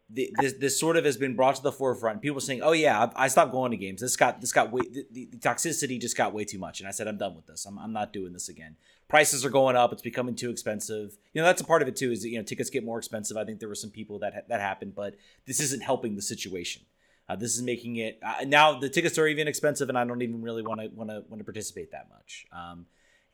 [0.10, 2.22] this this sort of has been brought to the forefront.
[2.22, 4.01] People saying, "Oh yeah, I, stopped going to games.
[4.01, 6.88] This got this got way the, the, the, toxicity just got way too much." And
[6.88, 7.66] I said, "I'm done with this.
[7.66, 8.76] I'm I'm not doing this again.
[9.08, 9.91] Prices are going up.
[9.91, 11.18] It's becoming too expensive.
[11.34, 12.12] You know, that's a part of it too.
[12.12, 13.36] Is that, you know tickets get more expensive.
[13.36, 15.16] I think there were some people that that happened, but
[15.47, 16.84] this isn't helping the situation.
[17.28, 20.22] Uh, this is making it uh, now the tickets are even expensive, and I don't
[20.22, 22.45] even really want to want to want to participate that much.
[22.51, 22.86] Um,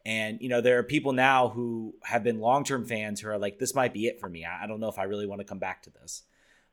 [0.06, 3.38] and you know, there are people now who have been long term fans who are
[3.38, 4.46] like, "This might be it for me.
[4.46, 6.24] I, I don't know if I really want to come back to this."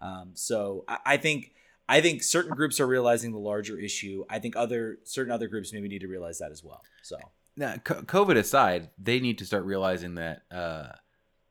[0.00, 1.52] Um, so I, I think
[1.88, 4.24] I think certain groups are realizing the larger issue.
[4.28, 6.82] I think other certain other groups maybe need to realize that as well.
[7.02, 7.16] So
[7.56, 10.90] now, COVID aside, they need to start realizing that uh,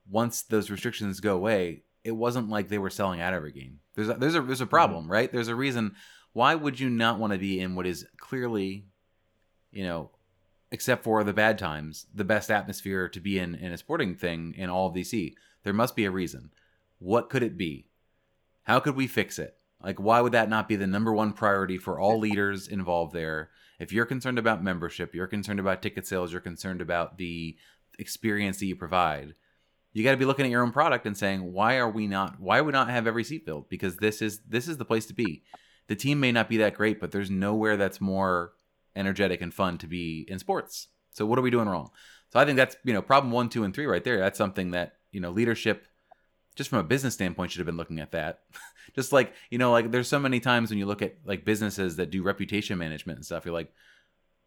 [0.09, 3.79] once those restrictions go away, it wasn't like they were selling out every game.
[3.95, 5.11] There's a, there's a there's a problem, mm-hmm.
[5.11, 5.31] right?
[5.31, 5.95] There's a reason.
[6.33, 8.85] Why would you not want to be in what is clearly,
[9.71, 10.11] you know,
[10.71, 14.53] except for the bad times, the best atmosphere to be in in a sporting thing
[14.55, 15.33] in all of DC?
[15.63, 16.51] There must be a reason.
[16.99, 17.87] What could it be?
[18.67, 19.55] How could we fix it?
[19.81, 23.49] Like, why would that not be the number one priority for all leaders involved there?
[23.79, 27.55] If you're concerned about membership, you're concerned about ticket sales, you're concerned about the
[27.97, 29.35] experience that you provide,
[29.93, 32.39] you got to be looking at your own product and saying, why are we not?
[32.39, 33.69] Why would not have every seat filled?
[33.69, 35.43] Because this is this is the place to be.
[35.87, 38.51] The team may not be that great, but there's nowhere that's more
[38.95, 40.89] energetic and fun to be in sports.
[41.11, 41.89] So what are we doing wrong?
[42.31, 44.19] So I think that's you know problem one, two, and three right there.
[44.19, 45.87] That's something that you know leadership
[46.57, 48.41] just from a business standpoint should have been looking at that.
[48.95, 51.97] Just like you know like there's so many times when you look at like businesses
[51.97, 53.71] that do reputation management and stuff you're like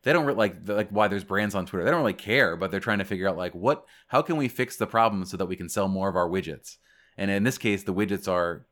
[0.03, 1.85] they don't like like why there's brands on twitter.
[1.85, 4.49] They don't really care but they're trying to figure out like what how can we
[4.49, 6.79] fix the problem so that we can sell more of our widgets?
[7.17, 8.67] And in this case the widgets are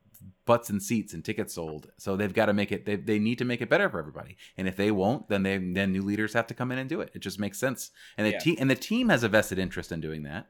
[0.47, 1.91] butts and seats and tickets sold.
[1.99, 4.37] So they've got to make it they, they need to make it better for everybody.
[4.57, 7.03] And if they won't then they then new leaders have to come in and do
[7.03, 7.11] it.
[7.15, 7.91] It just makes sense.
[8.17, 8.39] And the yeah.
[8.39, 10.47] team and the team has a vested interest in doing that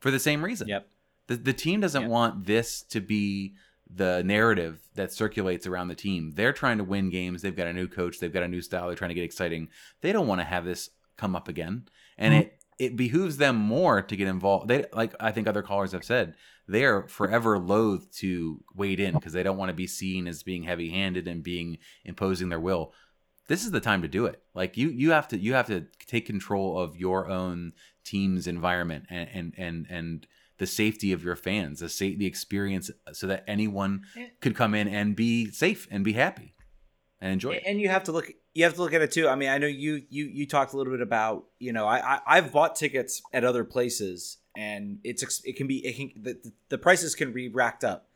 [0.00, 0.66] for the same reason.
[0.66, 0.88] Yep
[1.26, 2.08] the, the team doesn't yeah.
[2.08, 3.54] want this to be
[3.88, 6.32] the narrative that circulates around the team.
[6.34, 7.42] They're trying to win games.
[7.42, 8.18] They've got a new coach.
[8.18, 8.86] They've got a new style.
[8.86, 9.68] They're trying to get exciting.
[10.00, 11.88] They don't want to have this come up again.
[12.18, 12.40] And mm-hmm.
[12.42, 14.68] it it behooves them more to get involved.
[14.68, 16.34] They like I think other callers have said
[16.68, 20.42] they are forever loath to wade in because they don't want to be seen as
[20.42, 22.92] being heavy handed and being imposing their will.
[23.48, 24.42] This is the time to do it.
[24.54, 27.72] Like you you have to you have to take control of your own
[28.04, 30.26] team's environment and and and and
[30.58, 34.02] the safety of your fans, the sa- the experience, so that anyone
[34.40, 36.54] could come in and be safe and be happy
[37.20, 37.62] and enjoy it.
[37.66, 39.28] And you have to look you have to look at it too.
[39.28, 42.20] I mean, I know you you you talked a little bit about you know I,
[42.26, 46.52] I have bought tickets at other places and it's it can be it can the,
[46.70, 48.08] the prices can be racked up.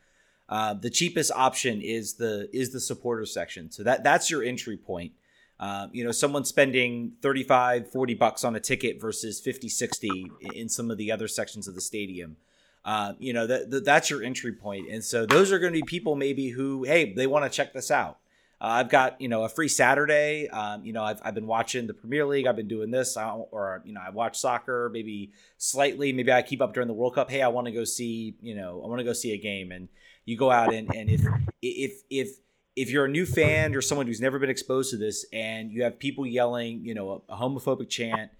[0.48, 4.76] Uh, the cheapest option is the is the supporter section, so that that's your entry
[4.76, 5.12] point.
[5.60, 10.70] Uh, you know, someone spending 35, 40 bucks on a ticket versus 50, 60 in
[10.70, 12.38] some of the other sections of the stadium.
[12.82, 14.56] Uh, you know, that, that, that's your entry.
[14.90, 17.74] And so those are going to be people maybe who, hey, they want to check
[17.74, 18.20] this out.
[18.62, 20.46] Uh, I've got you know a free Saturday.
[20.50, 22.46] Um, you know I've, I've been watching the Premier League.
[22.46, 26.12] I've been doing this, or you know I watch soccer maybe slightly.
[26.12, 27.30] Maybe I keep up during the World Cup.
[27.30, 29.72] Hey, I want to go see you know I want to go see a game,
[29.72, 29.88] and
[30.26, 31.22] you go out and and if
[31.62, 32.36] if if
[32.76, 35.82] if you're a new fan or someone who's never been exposed to this, and you
[35.82, 38.30] have people yelling you know a, a homophobic chant,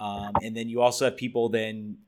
[0.00, 1.98] um, and then you also have people then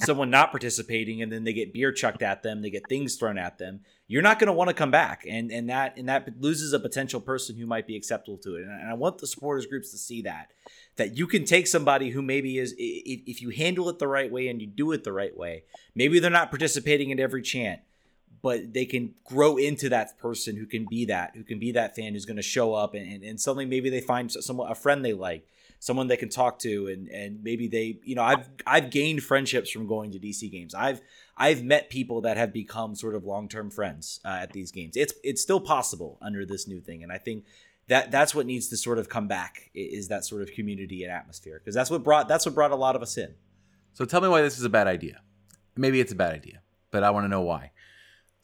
[0.00, 3.36] someone not participating and then they get beer chucked at them they get things thrown
[3.36, 3.80] at them
[4.10, 5.24] you're not going to want to come back.
[5.28, 8.62] And and that and that loses a potential person who might be acceptable to it.
[8.62, 10.52] And i want the supporters groups to see that
[10.96, 14.48] that you can take somebody who maybe is if you handle it the right way
[14.48, 15.64] and you do it the right way
[15.94, 17.80] maybe they're not participating in every chant
[18.42, 21.96] but they can grow into that person who can be that who can be that
[21.96, 24.74] fan who's going to show up and, and, and something maybe they find someone a
[24.74, 25.46] friend they like
[25.80, 29.70] someone they can talk to and and maybe they you know I've I've gained friendships
[29.70, 30.74] from going to DC games.
[30.74, 31.00] I've
[31.36, 34.96] I've met people that have become sort of long-term friends uh, at these games.
[34.96, 37.44] It's it's still possible under this new thing and I think
[37.88, 41.12] that that's what needs to sort of come back is that sort of community and
[41.12, 43.34] atmosphere because that's what brought that's what brought a lot of us in.
[43.94, 45.22] So tell me why this is a bad idea.
[45.76, 46.60] Maybe it's a bad idea,
[46.90, 47.70] but I want to know why.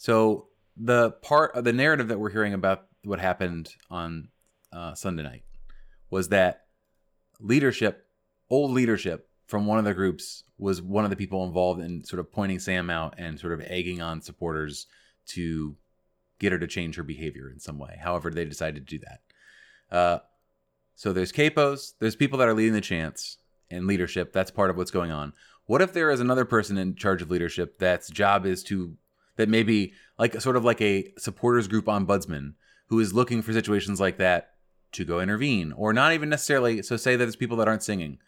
[0.05, 4.29] So the part of the narrative that we're hearing about what happened on
[4.71, 5.45] uh, Sunday night
[6.11, 6.65] was that
[7.41, 8.05] leadership,
[8.51, 12.21] old leadership from one of the groups was one of the people involved in sort
[12.21, 14.89] of pointing Sam out and sort of egging on supporters
[15.29, 15.75] to
[16.39, 17.99] get her to change her behavior in some way.
[17.99, 19.97] However, they decided to do that.
[19.97, 20.19] Uh,
[20.95, 23.39] so there's capos, there's people that are leading the chants
[23.71, 24.35] and leadership.
[24.35, 25.33] That's part of what's going on.
[25.65, 28.99] What if there is another person in charge of leadership that's job is to
[29.37, 32.55] that maybe like sort of like a supporters group ombudsman
[32.89, 34.51] who is looking for situations like that
[34.93, 38.19] to go intervene or not even necessarily so say that it's people that aren't singing.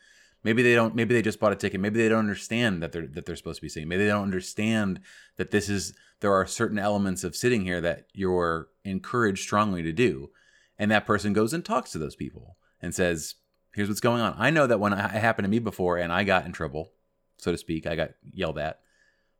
[0.43, 1.81] Maybe they don't maybe they just bought a ticket.
[1.81, 3.89] Maybe they don't understand that they're that they're supposed to be singing.
[3.89, 5.01] Maybe they don't understand
[5.37, 9.93] that this is there are certain elements of sitting here that you're encouraged strongly to
[9.93, 10.31] do.
[10.79, 13.37] And that person goes and talks to those people and says
[13.77, 14.35] here's what's going on.
[14.39, 16.93] I know that when it happened to me before and i got in trouble
[17.37, 18.81] so to speak i got yelled at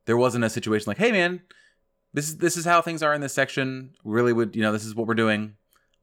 [0.07, 1.39] there wasn't a situation like hey man
[2.13, 4.85] this is this is how things are in this section really would you know this
[4.85, 5.53] is what we're doing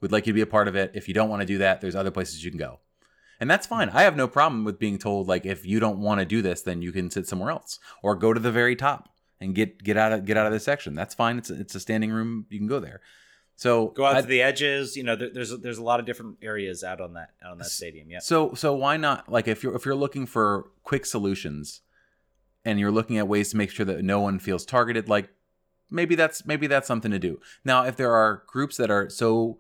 [0.04, 0.90] We'd like you to be a part of it.
[0.92, 2.78] If you don't want to do that, there's other places you can go.
[3.40, 3.88] And that's fine.
[3.88, 6.60] I have no problem with being told like if you don't want to do this,
[6.60, 9.08] then you can sit somewhere else or go to the very top
[9.40, 10.94] and get get out of get out of this section.
[10.94, 11.38] That's fine.
[11.38, 12.44] It's a, it's a standing room.
[12.50, 13.00] You can go there.
[13.56, 14.94] So go out I, to the edges.
[14.94, 17.58] You know, there, there's there's a lot of different areas out on that out on
[17.58, 18.10] that stadium.
[18.10, 18.18] Yeah.
[18.18, 21.80] So so why not like if you're if you're looking for quick solutions,
[22.64, 25.28] and you're looking at ways to make sure that no one feels targeted, like
[25.90, 27.40] maybe that's maybe that's something to do.
[27.64, 29.58] Now, if there are groups that are so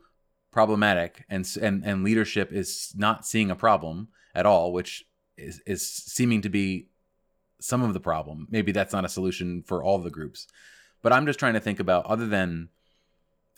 [0.54, 4.06] problematic and and and leadership is not seeing a problem
[4.36, 5.04] at all which
[5.36, 6.86] is is seeming to be
[7.60, 10.46] some of the problem maybe that's not a solution for all the groups
[11.02, 12.68] but i'm just trying to think about other than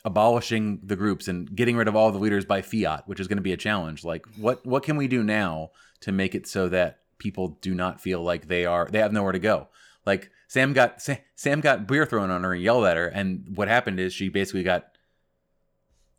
[0.06, 3.36] abolishing the groups and getting rid of all the leaders by fiat which is going
[3.36, 5.68] to be a challenge like what what can we do now
[6.00, 9.32] to make it so that people do not feel like they are they have nowhere
[9.32, 9.68] to go
[10.04, 11.00] like sam got
[11.34, 14.28] sam got beer thrown on her and yelled at her and what happened is she
[14.28, 14.96] basically got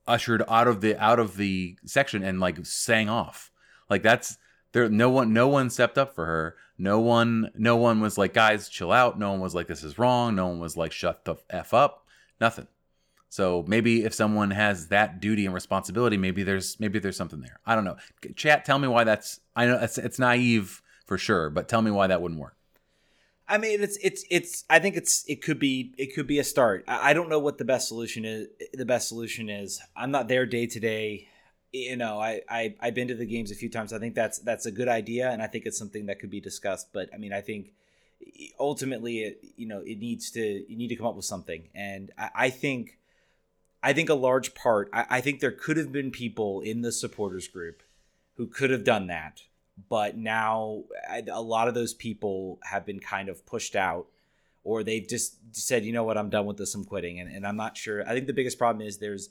[0.08, 3.52] ushered out of the out of the section and like sang off.
[3.90, 4.38] Like that's
[4.72, 6.56] there no one no one stepped up for her.
[6.78, 9.20] No one no one was like guys chill out.
[9.20, 10.36] No one was like this is wrong.
[10.36, 12.06] No one was like shut the f up.
[12.40, 12.68] Nothing.
[13.30, 17.60] So maybe if someone has that duty and responsibility, maybe there's maybe there's something there.
[17.66, 17.98] I don't know.
[18.36, 19.42] Chat, tell me why that's.
[19.56, 22.58] I know it's, it's naive for sure, but tell me why that wouldn't work.
[23.48, 24.66] I mean, it's it's it's.
[24.70, 26.84] I think it's it could be it could be a start.
[26.88, 28.48] I, don't know what the best solution is.
[28.74, 29.80] The best solution is.
[29.96, 31.30] I'm not there day to day.
[31.72, 33.94] You know, I, I I've been to the games a few times.
[33.94, 36.42] I think that's that's a good idea, and I think it's something that could be
[36.42, 36.92] discussed.
[36.92, 37.72] But I mean, I think
[38.60, 42.12] ultimately, it, you know, it needs to you need to come up with something, and
[42.18, 42.98] I, I think.
[43.84, 44.90] I think a large part.
[44.92, 47.84] I, I think there could have been people in the supporters group
[48.36, 49.44] who could have done that
[49.90, 50.84] but now
[51.32, 54.08] a lot of those people have been kind of pushed out
[54.64, 56.18] or they've just said you know what?
[56.18, 56.76] I'm done with this.
[56.76, 57.20] I'm quitting.
[57.20, 58.08] And, and i'm not sure.
[58.08, 59.30] I think the biggest problem is there's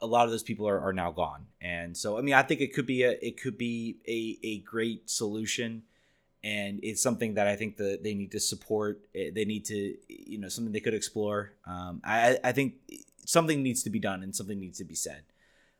[0.00, 1.46] a lot of those people are, are now gone.
[1.60, 4.58] And so i mean i think it could be a it could be a, a
[4.58, 5.82] great solution.
[6.42, 9.06] And it's something that i think that they need to support.
[9.14, 11.52] Eh, they need to you know something they could explore.
[11.66, 12.74] Um, I, I think
[13.26, 15.22] something needs to be done and something needs to be said.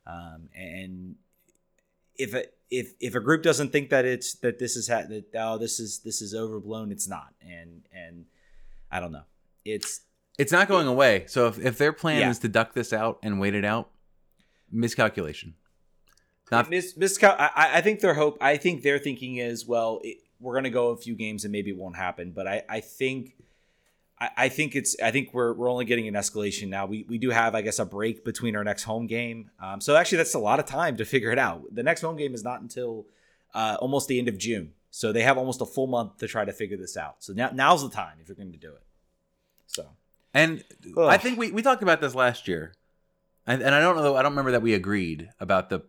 [0.07, 1.17] Um, and
[2.21, 5.25] if it if if a group doesn't think that it's that this is ha- that
[5.35, 7.35] oh this is this is overblown, it's not.
[7.41, 8.27] And and
[8.91, 9.25] I don't know.
[9.65, 10.03] It's
[10.39, 11.25] it's not going away.
[11.27, 12.31] So if, if their plan yeah.
[12.31, 13.91] is to duck this out and wait it out,
[14.71, 15.55] miscalculation.
[16.51, 18.37] Not mis, miscal- I, I think their hope.
[18.41, 21.53] I think their thinking is well, it, we're going to go a few games and
[21.53, 22.33] maybe it won't happen.
[22.33, 23.37] But I I think
[24.21, 26.87] I, I think it's I think we're we're only getting an escalation now.
[26.87, 29.51] We we do have I guess a break between our next home game.
[29.61, 31.63] Um, so actually that's a lot of time to figure it out.
[31.73, 33.07] The next home game is not until
[33.55, 34.73] uh, almost the end of June.
[34.91, 37.17] So they have almost a full month to try to figure this out.
[37.21, 38.83] So now now's the time if you're going to do it.
[39.67, 39.87] So
[40.35, 40.65] and
[40.97, 41.09] Ugh.
[41.09, 42.75] I think we, we talked about this last year,
[43.47, 45.83] and, and I don't know I don't remember that we agreed about the.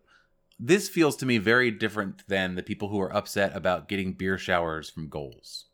[0.59, 4.37] This feels to me very different than the people who are upset about getting beer
[4.37, 5.65] showers from goals.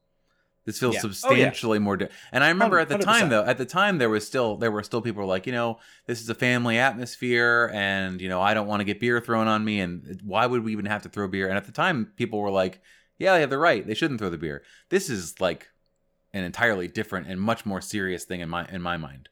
[0.68, 0.99] This feels yeah.
[0.99, 1.84] substantially oh, yeah.
[1.85, 1.95] more.
[1.95, 4.69] Di- and I remember at the time, though, at the time there was still there
[4.69, 8.53] were still people like, you know, this is a family atmosphere, and you know, I
[8.53, 11.10] don't want to get beer thrown on me, and why would we even have to
[11.10, 11.48] throw beer?
[11.48, 12.81] And at the time, people were like,
[13.18, 14.61] yeah, they have the right; they shouldn't throw the beer.
[14.89, 15.69] This is like
[16.34, 19.30] an entirely different and much more serious thing in my in my mind.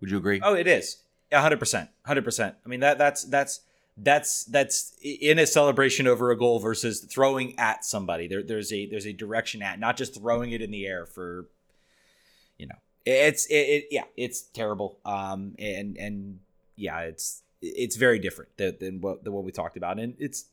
[0.00, 0.40] Would you agree?
[0.40, 0.98] Oh, it is.
[1.32, 2.54] hundred percent, hundred percent.
[2.64, 3.62] I mean that that's that's
[3.96, 8.28] that's that's in a celebration over a goal versus throwing at somebody.
[8.28, 11.46] There, there's a there's a direction at, not just throwing it in the air for,
[12.58, 12.74] you know,
[13.06, 14.98] it's it, it yeah, it's terrible.
[15.04, 16.40] Um, and and
[16.76, 20.44] yeah, it's it's very different than, than what than what we talked about, and it's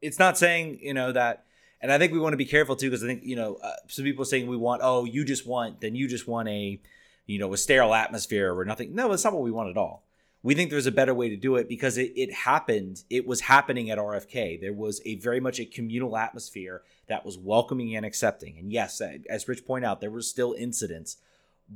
[0.00, 1.44] it's not saying you know that.
[1.80, 3.72] And I think we want to be careful too, because I think you know uh,
[3.86, 6.80] some people saying we want oh you just want then you just want a
[7.26, 8.94] you know a sterile atmosphere or nothing.
[8.94, 10.07] No, it's not what we want at all
[10.42, 13.02] we think there's a better way to do it because it, it happened.
[13.10, 17.38] It was happening at rfk there was a very much a communal atmosphere that was
[17.38, 18.58] welcoming and accepting.
[18.58, 21.16] And yes as rich pointed out there were still incidents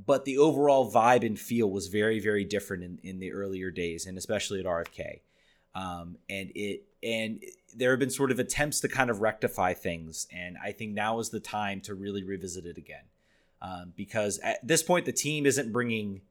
[0.06, 4.06] but the overall vibe and feel was very very different in, in the earlier days
[4.06, 5.20] and especially at rfk
[5.74, 7.42] um, and it and
[7.74, 11.18] there have been sort of attempts to kind of rectify things and i think now
[11.18, 13.04] is the time to really revisit it again.
[13.60, 16.22] Um, because at this point the team isn't bringing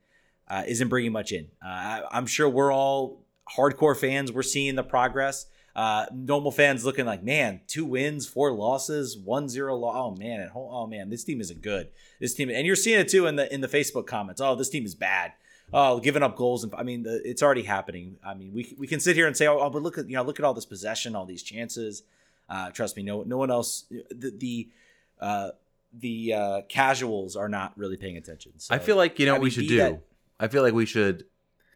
[0.51, 1.47] uh, isn't bringing much in.
[1.65, 3.23] Uh, I'm sure we're all
[3.57, 4.33] hardcore fans.
[4.33, 5.45] We're seeing the progress.
[5.73, 9.95] Uh, normal fans looking like, man, two wins, four losses, one zero loss.
[9.97, 11.87] Oh man, oh man, this team isn't good.
[12.19, 14.41] This team, and you're seeing it too in the in the Facebook comments.
[14.41, 15.31] Oh, this team is bad.
[15.71, 18.17] Oh, giving up goals, and I mean, the, it's already happening.
[18.21, 20.23] I mean, we we can sit here and say, oh, but look at you know,
[20.23, 22.03] look at all this possession, all these chances.
[22.49, 23.85] Uh, trust me, no no one else.
[23.89, 24.69] The the
[25.21, 25.51] uh,
[25.93, 28.51] the uh, casuals are not really paying attention.
[28.57, 29.77] So, I feel like you know I what mean, we should do.
[29.77, 30.01] That,
[30.41, 31.25] I feel like we should.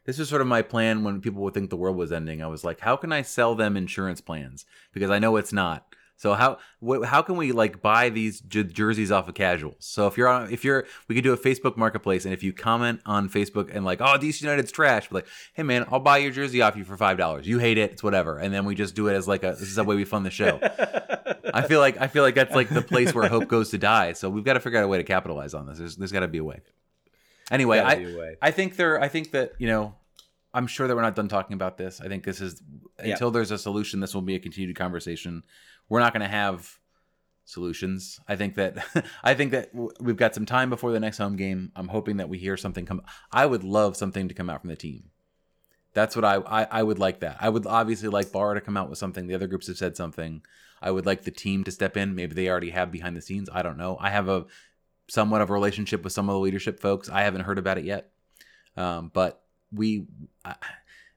[0.06, 2.44] This was sort of my plan when people would think the world was ending.
[2.44, 4.66] I was like, how can I sell them insurance plans?
[4.94, 5.86] Because I know it's not.
[6.18, 9.76] So how wh- how can we like buy these j- jerseys off of casuals?
[9.80, 12.54] So if you're on if you're we could do a Facebook marketplace and if you
[12.54, 16.32] comment on Facebook and like oh DC United's trash, like hey man I'll buy your
[16.32, 17.48] jersey off you for five dollars.
[17.48, 19.64] You hate it, it's whatever, and then we just do it as like a this
[19.64, 20.60] is the way we fund the show.
[21.54, 24.14] I feel like I feel like that's like the place where hope goes to die.
[24.14, 25.80] So we've got to figure out a way to capitalize on this.
[25.80, 26.62] There's, there's got to be a way.
[27.52, 27.94] Anyway, I,
[28.42, 29.96] I think there I think that, you know,
[30.54, 32.02] I'm sure that we're not done talking about this.
[32.02, 32.62] I think this is
[32.98, 35.44] until there's a solution, this will be a continued conversation.
[35.90, 36.80] We're not going to have
[37.46, 38.20] solutions.
[38.28, 38.78] I think that
[39.24, 39.70] I think that
[40.00, 41.72] we've got some time before the next home game.
[41.76, 43.02] I'm hoping that we hear something come.
[43.32, 45.12] I would love something to come out from the team.
[45.94, 47.38] That's what I, I I would like that.
[47.40, 49.28] I would obviously like Barr to come out with something.
[49.28, 50.42] The other groups have said something.
[50.82, 52.16] I would like the team to step in.
[52.16, 53.50] Maybe they already have behind the scenes.
[53.52, 53.98] I don't know.
[54.00, 54.46] I have a
[55.08, 57.10] somewhat of a relationship with some of the leadership folks.
[57.10, 58.12] I haven't heard about it yet,
[58.76, 60.06] um, but we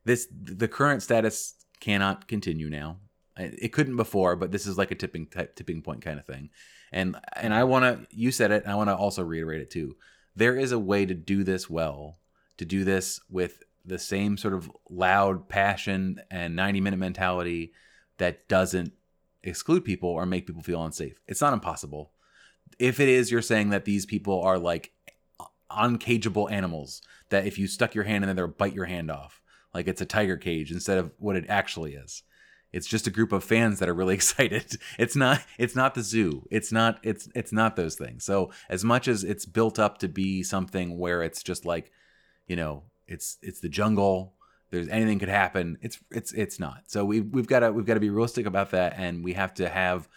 [0.04, 2.98] this the current status cannot continue now.
[3.36, 6.50] It couldn't before, but this is like a tipping type, tipping point kind of thing.
[6.90, 9.70] And and I want to you said it, and I want to also reiterate it
[9.70, 9.96] too.
[10.34, 12.18] There is a way to do this well,
[12.56, 17.72] to do this with the same sort of loud passion and 90 minute mentality
[18.18, 18.92] that doesn't
[19.42, 21.20] exclude people or make people feel unsafe.
[21.26, 22.12] It's not impossible
[22.78, 24.92] if it is, you're saying that these people are like
[25.70, 29.40] uncageable animals that if you stuck your hand in there, they'll bite your hand off.
[29.74, 32.22] Like it's a tiger cage instead of what it actually is.
[32.72, 34.78] It's just a group of fans that are really excited.
[34.98, 36.46] It's not it's not the zoo.
[36.50, 38.24] It's not it's it's not those things.
[38.24, 41.92] So as much as it's built up to be something where it's just like,
[42.46, 44.34] you know, it's it's the jungle,
[44.70, 45.78] there's anything could happen.
[45.80, 46.84] It's it's it's not.
[46.86, 49.54] So we we've got to we've got to be realistic about that and we have
[49.54, 50.08] to have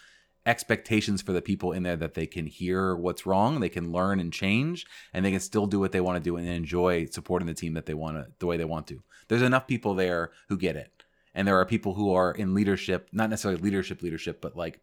[0.44, 4.18] expectations for the people in there that they can hear what's wrong, they can learn
[4.18, 7.46] and change, and they can still do what they want to do and enjoy supporting
[7.46, 9.02] the team that they want to the way they want to.
[9.28, 10.90] There's enough people there who get it.
[11.34, 14.80] And there are people who are in leadership, not necessarily leadership leadership, but like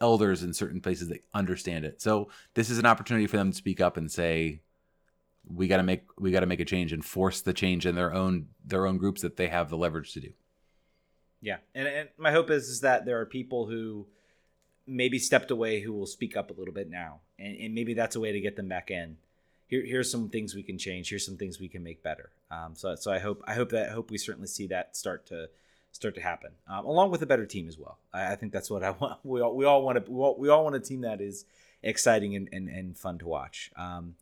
[0.00, 2.00] elders in certain places that understand it.
[2.00, 4.62] So this is an opportunity for them to speak up and say
[5.46, 7.94] we got to make we got to make a change and force the change in
[7.94, 10.32] their own their own groups that they have the leverage to do.
[11.42, 11.56] Yeah.
[11.74, 14.06] And, and my hope is is that there are people who
[14.90, 18.16] maybe stepped away who will speak up a little bit now, and, and maybe that's
[18.16, 19.16] a way to get them back in.
[19.66, 21.08] Here, here's some things we can change.
[21.08, 22.30] Here's some things we can make better.
[22.50, 25.26] Um, so, so I hope I hope that I hope we certainly see that start
[25.26, 25.48] to
[25.92, 27.98] start to happen, um, along with a better team as well.
[28.12, 29.18] I, I, think that's what I want.
[29.22, 31.44] We all we all want to we all, we all want a team that is
[31.82, 33.70] exciting and, and, and fun to watch.
[33.76, 34.16] Um,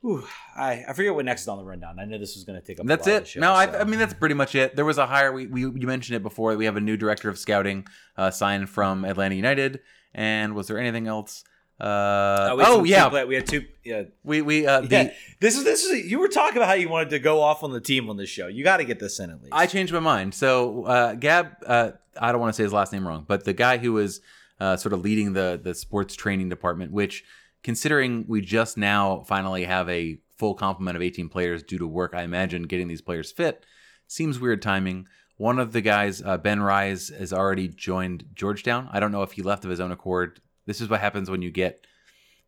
[0.00, 0.24] Whew,
[0.56, 1.98] I I forget what next is on the rundown.
[1.98, 2.86] I know this was going to take up.
[2.86, 3.28] That's a lot of it.
[3.28, 3.78] show, no, I, so.
[3.78, 4.76] I mean that's pretty much it.
[4.76, 5.32] There was a hire.
[5.32, 6.56] We, we you mentioned it before.
[6.56, 9.80] We have a new director of scouting uh, signed from Atlanta United.
[10.14, 11.44] And was there anything else?
[11.80, 13.64] Uh, we oh yeah, play- we had two.
[13.84, 15.12] Yeah, we we uh, the, yeah.
[15.40, 16.10] This is this is.
[16.10, 18.28] You were talking about how you wanted to go off on the team on this
[18.28, 18.48] show.
[18.48, 19.52] You got to get this in at least.
[19.52, 20.34] I changed my mind.
[20.34, 23.52] So uh, Gab, uh, I don't want to say his last name wrong, but the
[23.52, 24.20] guy who was
[24.58, 27.22] uh, sort of leading the the sports training department, which
[27.62, 32.14] considering we just now finally have a full complement of 18 players due to work,
[32.14, 33.64] I imagine getting these players fit
[34.08, 35.06] seems weird timing.
[35.36, 38.88] One of the guys, uh, Ben Rise, has already joined Georgetown.
[38.90, 40.40] I don't know if he left of his own accord.
[40.66, 41.86] This is what happens when you get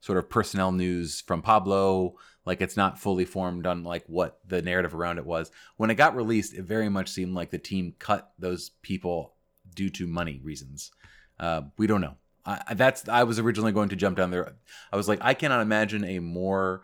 [0.00, 2.16] sort of personnel news from Pablo.
[2.44, 5.52] Like it's not fully formed on like what the narrative around it was.
[5.76, 9.34] When it got released, it very much seemed like the team cut those people
[9.72, 10.90] due to money reasons.
[11.38, 12.16] Uh, we don't know.
[12.51, 14.55] I, that's I was originally going to jump down there.
[14.93, 16.82] I was like, I cannot imagine a more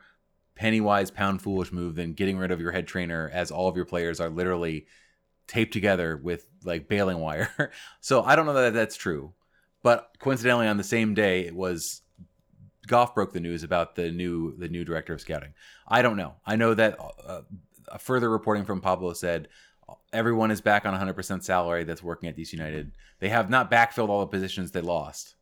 [0.55, 3.77] penny wise pound foolish move than getting rid of your head trainer as all of
[3.77, 4.87] your players are literally
[5.47, 7.73] taped together with like baling wire.
[8.01, 9.33] so I don't know that that's true.
[9.83, 12.03] But coincidentally, on the same day, it was
[12.87, 15.55] Goff broke the news about the new the new director of scouting.
[15.87, 16.35] I don't know.
[16.45, 17.43] I know that uh,
[17.89, 19.49] a further reporting from Pablo said
[20.13, 22.93] everyone is back on 100% salary that's working at DC United.
[23.21, 25.36] They have not backfilled all the positions they lost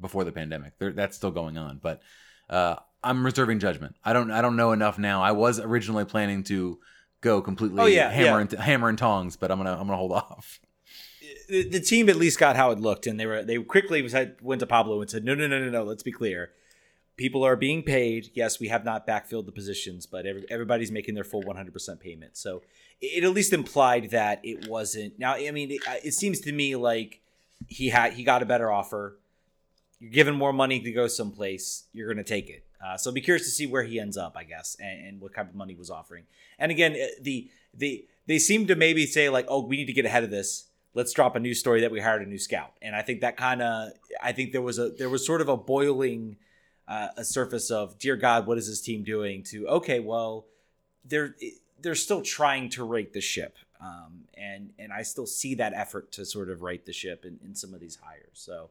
[0.00, 0.74] before the pandemic.
[0.78, 2.02] They're, that's still going on, but
[2.50, 3.96] uh, I'm reserving judgment.
[4.04, 5.22] I don't I don't know enough now.
[5.22, 6.78] I was originally planning to
[7.20, 8.40] go completely Oh, yeah, hammer yeah.
[8.40, 10.60] and hammer and tongs, but I'm gonna I'm gonna hold off.
[11.48, 14.36] the, the team at least got how it looked, and they were they quickly said,
[14.42, 15.82] went to Pablo and said, "No, no, no, no, no.
[15.84, 16.50] Let's be clear.
[17.16, 18.30] People are being paid.
[18.34, 22.38] Yes, we have not backfilled the positions, but every, everybody's making their full 100% payment.
[22.38, 22.62] So
[23.02, 25.18] it, it at least implied that it wasn't.
[25.18, 27.20] Now, I mean, it, it seems to me like
[27.68, 29.18] he had he got a better offer.
[30.02, 31.84] You're given more money to go someplace.
[31.92, 32.64] You're going to take it.
[32.84, 35.32] Uh, so be curious to see where he ends up, I guess, and, and what
[35.32, 36.24] kind of money was offering.
[36.58, 39.92] And again, uh, the the they seem to maybe say like, oh, we need to
[39.92, 40.66] get ahead of this.
[40.92, 42.72] Let's drop a new story that we hired a new scout.
[42.82, 45.48] And I think that kind of, I think there was a there was sort of
[45.48, 46.36] a boiling
[46.88, 49.44] uh, a surface of, dear God, what is this team doing?
[49.44, 50.46] To okay, well,
[51.04, 51.36] they're
[51.80, 53.56] they're still trying to rate the ship.
[53.80, 57.38] Um, and and I still see that effort to sort of right the ship in,
[57.44, 58.32] in some of these hires.
[58.32, 58.70] So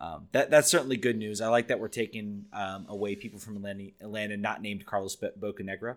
[0.00, 1.40] um, that that's certainly good news.
[1.40, 5.32] I like that we're taking um, away people from Atlanta, Atlanta not named Carlos Bo-
[5.38, 5.96] Bocanegra.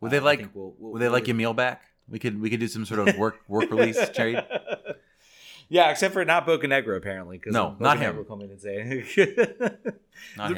[0.00, 1.82] Would Uh, they I like we'll- we'll- would they like Yamil back?
[2.08, 4.42] We could we could do some sort of work work release trade.
[5.70, 7.40] Yeah, except for not Bocanegra apparently.
[7.46, 8.16] No, not him.
[8.16, 9.04] Will come in and say,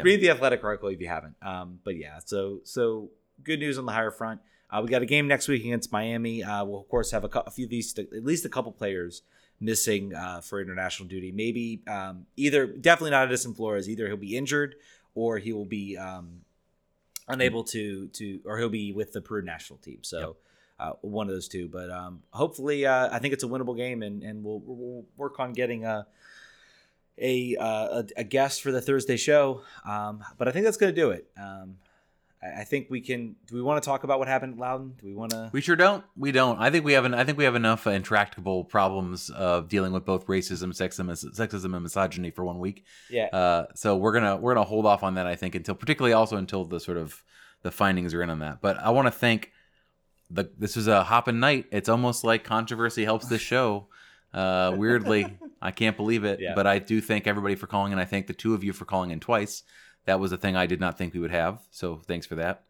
[0.03, 1.35] read the Athletic article if you haven't.
[1.43, 3.11] Um, but yeah, so so
[3.43, 4.41] good news on the hire front.
[4.71, 6.45] Uh, we got a game next week against Miami.
[6.45, 9.23] Uh, we'll of course have a, a few of these, at least a couple players
[9.61, 11.33] missing uh, for international duty.
[11.33, 13.89] Maybe um, either, definitely not Edison Flores.
[13.89, 14.77] Either he'll be injured
[15.15, 16.41] or he will be um,
[17.29, 19.99] unable to to, or he'll be with the Peru national team.
[20.03, 20.37] So.
[20.79, 24.03] Uh, one of those two, but um, hopefully, uh, I think it's a winnable game,
[24.03, 26.07] and, and we'll, we'll work on getting a
[27.19, 29.61] a, uh, a a guest for the Thursday show.
[29.85, 31.29] Um, but I think that's going to do it.
[31.39, 31.77] Um,
[32.43, 33.37] I, think we can.
[33.47, 34.95] Do we want to talk about what happened at Loudoun?
[34.99, 35.51] Do we want to?
[35.53, 36.05] We sure don't.
[36.17, 36.59] We don't.
[36.59, 37.13] I think we have an.
[37.13, 41.75] I think we have enough uh, intractable problems of dealing with both racism, sexism, sexism,
[41.75, 42.85] and misogyny for one week.
[43.11, 43.27] Yeah.
[43.27, 45.27] Uh, so we're gonna we're gonna hold off on that.
[45.27, 47.23] I think until particularly also until the sort of
[47.63, 48.63] the findings are in on that.
[48.63, 49.53] But I want to thank
[50.31, 50.51] the.
[50.59, 51.67] This was a hopping night.
[51.71, 53.89] It's almost like controversy helps this show.
[54.33, 56.41] Uh, weirdly, I can't believe it.
[56.41, 56.55] Yeah.
[56.55, 58.87] But I do thank everybody for calling, and I thank the two of you for
[58.87, 59.63] calling in twice.
[60.07, 61.61] That was a thing I did not think we would have.
[61.71, 62.65] So thanks for that.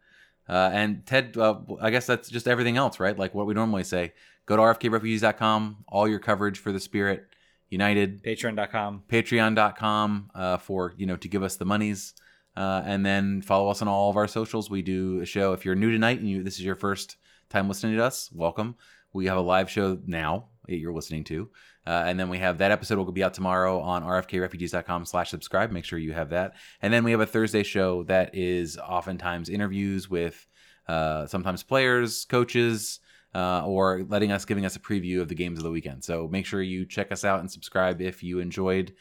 [0.47, 3.17] Uh, and Ted, uh, I guess that's just everything else, right?
[3.17, 4.13] Like what we normally say.
[4.45, 7.27] Go to rfkrefugees.com, all your coverage for the Spirit,
[7.69, 9.03] United, Patreon.com.
[9.07, 12.13] patreon.com uh, for, you know, to give us the monies.
[12.57, 14.69] Uh, and then follow us on all of our socials.
[14.69, 15.53] We do a show.
[15.53, 17.15] If you're new tonight and you this is your first
[17.49, 18.75] time listening to us, welcome.
[19.13, 21.49] We have a live show now you're listening to.
[21.85, 25.71] Uh, and then we have that episode will be out tomorrow on rfkrefugees.com slash subscribe.
[25.71, 26.53] Make sure you have that.
[26.81, 30.47] And then we have a Thursday show that is oftentimes interviews with
[30.87, 32.99] uh, sometimes players, coaches,
[33.33, 36.03] uh, or letting us, giving us a preview of the games of the weekend.
[36.03, 38.93] So make sure you check us out and subscribe if you enjoyed.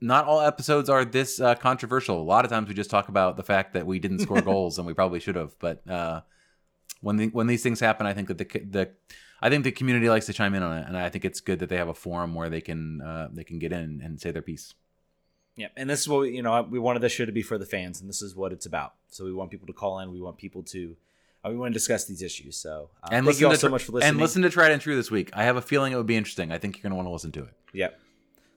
[0.00, 2.20] Not all episodes are this uh, controversial.
[2.20, 4.78] A lot of times we just talk about the fact that we didn't score goals
[4.78, 5.58] and we probably should have.
[5.58, 6.20] But uh,
[7.00, 8.90] when the, when these things happen, I think that the the
[9.42, 11.58] I think the community likes to chime in on it, and I think it's good
[11.60, 14.30] that they have a forum where they can uh, they can get in and say
[14.30, 14.74] their piece.
[15.56, 16.62] Yeah, and this is what we, you know.
[16.62, 18.94] We wanted this show to be for the fans, and this is what it's about.
[19.08, 20.12] So we want people to call in.
[20.12, 20.96] We want people to.
[21.44, 22.56] Uh, we want to discuss these issues.
[22.56, 24.10] So uh, and thank listen you all to so Tr- much for listening.
[24.10, 25.30] And listen to Tried and True this week.
[25.32, 26.52] I have a feeling it would be interesting.
[26.52, 27.54] I think you're going to want to listen to it.
[27.72, 27.98] Yep.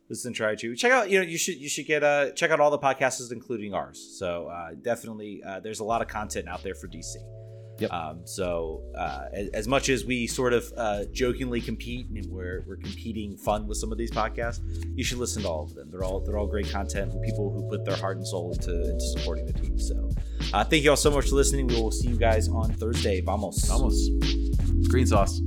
[0.10, 2.52] listen to try to check out you know you should you should get uh check
[2.52, 6.48] out all the podcasts including ours so uh definitely uh there's a lot of content
[6.48, 7.16] out there for dc
[7.80, 7.92] Yep.
[7.92, 12.64] um so uh as, as much as we sort of uh jokingly compete and we're
[12.68, 14.60] we're competing fun with some of these podcasts
[14.96, 17.52] you should listen to all of them they're all they're all great content from people
[17.52, 20.10] who put their heart and soul into into supporting the team so
[20.54, 23.22] uh thank you all so much for listening we will see you guys on thursday
[23.22, 24.12] vamos Almost.
[24.90, 25.42] Green sauce.